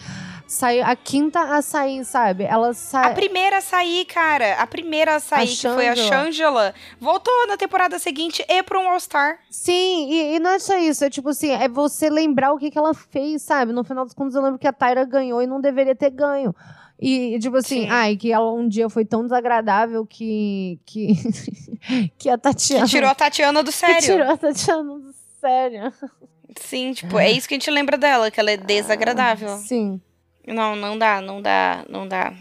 [0.47, 2.43] saiu a quinta a sair, sabe?
[2.43, 3.13] Ela A sai.
[3.13, 4.55] primeira a sair, cara.
[4.55, 6.23] A primeira a sair, que foi a Shangela.
[6.25, 6.75] Shangela.
[6.99, 9.39] Voltou na temporada seguinte e pra um All-Star.
[9.49, 12.69] Sim, e, e não é só isso, é tipo assim, é você lembrar o que,
[12.69, 13.71] que ela fez, sabe?
[13.73, 16.53] No final dos contos, eu lembro que a Tyra ganhou e não deveria ter ganho.
[16.99, 17.89] E, tipo assim, Sim.
[17.89, 20.79] ai, que ela um dia foi tão desagradável que.
[20.85, 21.07] que,
[22.17, 22.85] que a Tatiana.
[22.85, 24.01] Que tirou a Tatiana do que sério.
[24.01, 25.93] tirou a Tatiana do sério.
[26.59, 29.49] Sim, tipo, é isso que a gente lembra dela, que ela é desagradável.
[29.57, 29.99] Sim.
[30.47, 32.33] Não, não dá, não dá, não dá.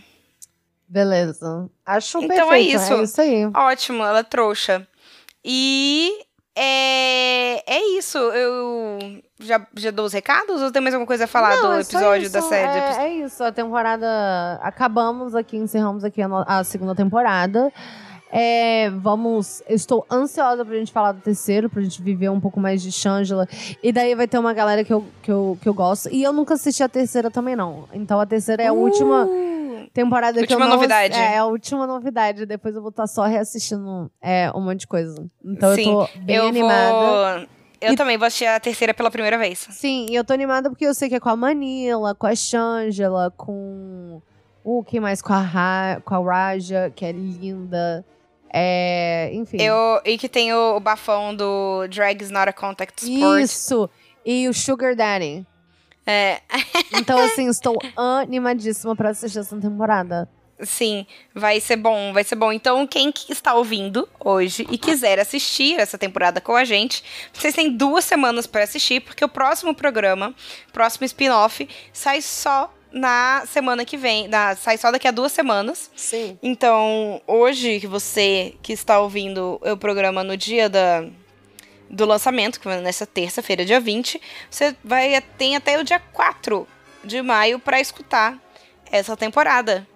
[0.88, 1.70] Beleza.
[1.86, 2.76] Acho Então é perfeito.
[2.76, 2.92] isso.
[2.94, 3.46] É isso aí.
[3.54, 4.86] Ótimo, ela é trouxa.
[5.44, 6.10] E
[6.54, 8.18] é, é isso.
[8.18, 8.98] Eu
[9.40, 11.82] já, já dou os recados ou tem mais alguma coisa a falar Não, do é
[11.84, 12.78] só episódio isso, da série?
[12.78, 14.06] É, é isso, a temporada.
[14.62, 17.72] Acabamos aqui, encerramos aqui a, no- a segunda temporada.
[18.34, 19.62] É, vamos.
[19.68, 22.90] Eu estou ansiosa pra gente falar do terceiro, pra gente viver um pouco mais de
[22.90, 23.46] Shangela.
[23.82, 26.08] E daí vai ter uma galera que eu, que eu, que eu gosto.
[26.10, 27.84] E eu nunca assisti a terceira também, não.
[27.92, 30.76] Então a terceira é a última Uh, temporada que eu última não.
[30.76, 31.14] novidade.
[31.14, 32.46] É, é a última novidade.
[32.46, 35.14] Depois eu vou estar só reassistindo é, um monte de coisa.
[35.44, 36.92] Então Sim, eu tô bem eu animada.
[36.92, 37.48] vou.
[37.82, 39.66] Eu E- também vou assistir a terceira pela primeira vez.
[39.70, 42.34] Sim, e eu tô animada porque eu sei que é com a Manila, com a
[42.34, 44.22] Shangela, com.
[44.64, 45.20] Uh, quem mais?
[45.20, 46.00] Com a, Ra...
[46.04, 48.02] com a Raja, que é linda.
[48.52, 49.56] É, enfim.
[49.60, 53.40] Eu, e que tem o, o bafão do Drag is not a contact sport.
[53.40, 53.88] Isso!
[54.24, 55.46] E o Sugar Daddy.
[56.06, 56.40] É,
[56.92, 60.28] Então, assim, estou animadíssima pra assistir essa temporada.
[60.64, 62.52] sim, vai ser bom, vai ser bom.
[62.52, 67.02] Então, quem que está ouvindo hoje e quiser assistir essa temporada com a gente,
[67.32, 70.34] vocês têm duas semanas para assistir, porque o próximo programa,
[70.72, 75.90] próximo spin-off, sai só na semana que vem, na, sai só daqui a duas semanas.
[75.96, 76.38] Sim.
[76.42, 81.04] Então, hoje que você que está ouvindo o programa no dia da,
[81.88, 84.20] do lançamento, que vai nessa terça-feira, dia 20,
[84.50, 86.66] você vai tem até o dia 4
[87.04, 88.38] de maio para escutar
[88.90, 89.86] essa temporada.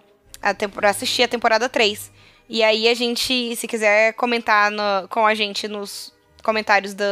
[0.42, 0.54] A
[0.88, 2.10] assistir a temporada 3.
[2.48, 6.12] E aí a gente, se quiser comentar no- com a gente nos
[6.42, 7.04] comentários do,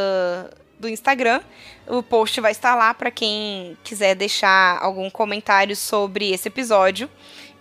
[0.79, 1.41] do Instagram,
[1.87, 7.09] o post vai estar lá para quem quiser deixar algum comentário sobre esse episódio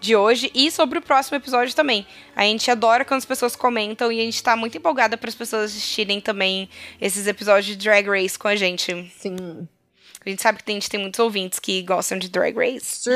[0.01, 2.07] de hoje e sobre o próximo episódio também.
[2.37, 5.35] A gente adora quando as pessoas comentam e a gente tá muito empolgada para as
[5.35, 6.69] pessoas assistirem também
[7.01, 9.11] esses episódios de Drag Race com a gente.
[9.19, 9.67] Sim.
[10.25, 13.09] A gente sabe que a gente tem muitos ouvintes que gostam de Drag Race.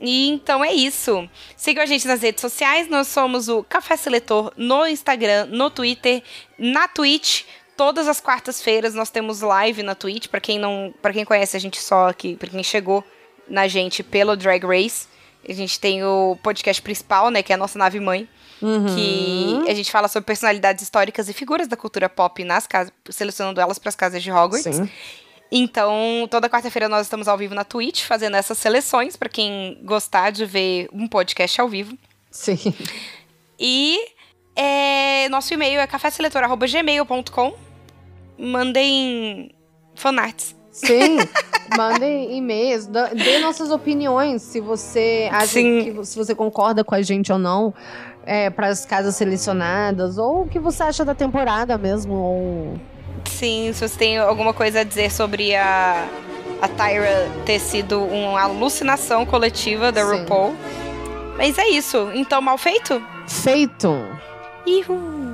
[0.00, 1.28] E então é isso.
[1.56, 2.88] Sigam a gente nas redes sociais.
[2.88, 6.22] Nós somos o Café Seletor no Instagram, no Twitter,
[6.56, 7.42] na Twitch.
[7.78, 10.26] Todas as quartas-feiras nós temos live na Twitch.
[10.26, 13.04] Pra quem não, para quem conhece a gente só aqui, para quem chegou
[13.48, 15.06] na gente pelo Drag Race,
[15.48, 18.28] a gente tem o podcast principal, né, que é a nossa nave mãe,
[18.60, 23.60] que a gente fala sobre personalidades históricas e figuras da cultura pop nas casas, selecionando
[23.60, 24.74] elas para as casas de Hogwarts.
[24.74, 24.90] Sim.
[25.52, 30.30] Então, toda quarta-feira nós estamos ao vivo na Twitch fazendo essas seleções pra quem gostar
[30.30, 31.96] de ver um podcast ao vivo.
[32.28, 32.74] Sim.
[33.56, 33.98] E
[34.56, 37.67] é, nosso e-mail é caféseletor.gmail.com.
[38.38, 39.50] Mandem
[39.94, 40.56] fanarts.
[40.70, 41.18] Sim.
[41.76, 47.30] Mandem e-mails, dê nossas opiniões, se você acha que se você concorda com a gente
[47.30, 47.74] ou não,
[48.24, 52.74] é, para as casas selecionadas, ou o que você acha da temporada mesmo, ou
[53.26, 56.08] Sim, se você tem alguma coisa a dizer sobre a,
[56.62, 60.20] a Tyra ter sido uma alucinação coletiva da Sim.
[60.20, 60.56] RuPaul.
[61.36, 62.10] Mas é isso.
[62.14, 63.00] Então, mal feito?
[63.26, 63.94] feito.
[64.66, 65.27] Ihu!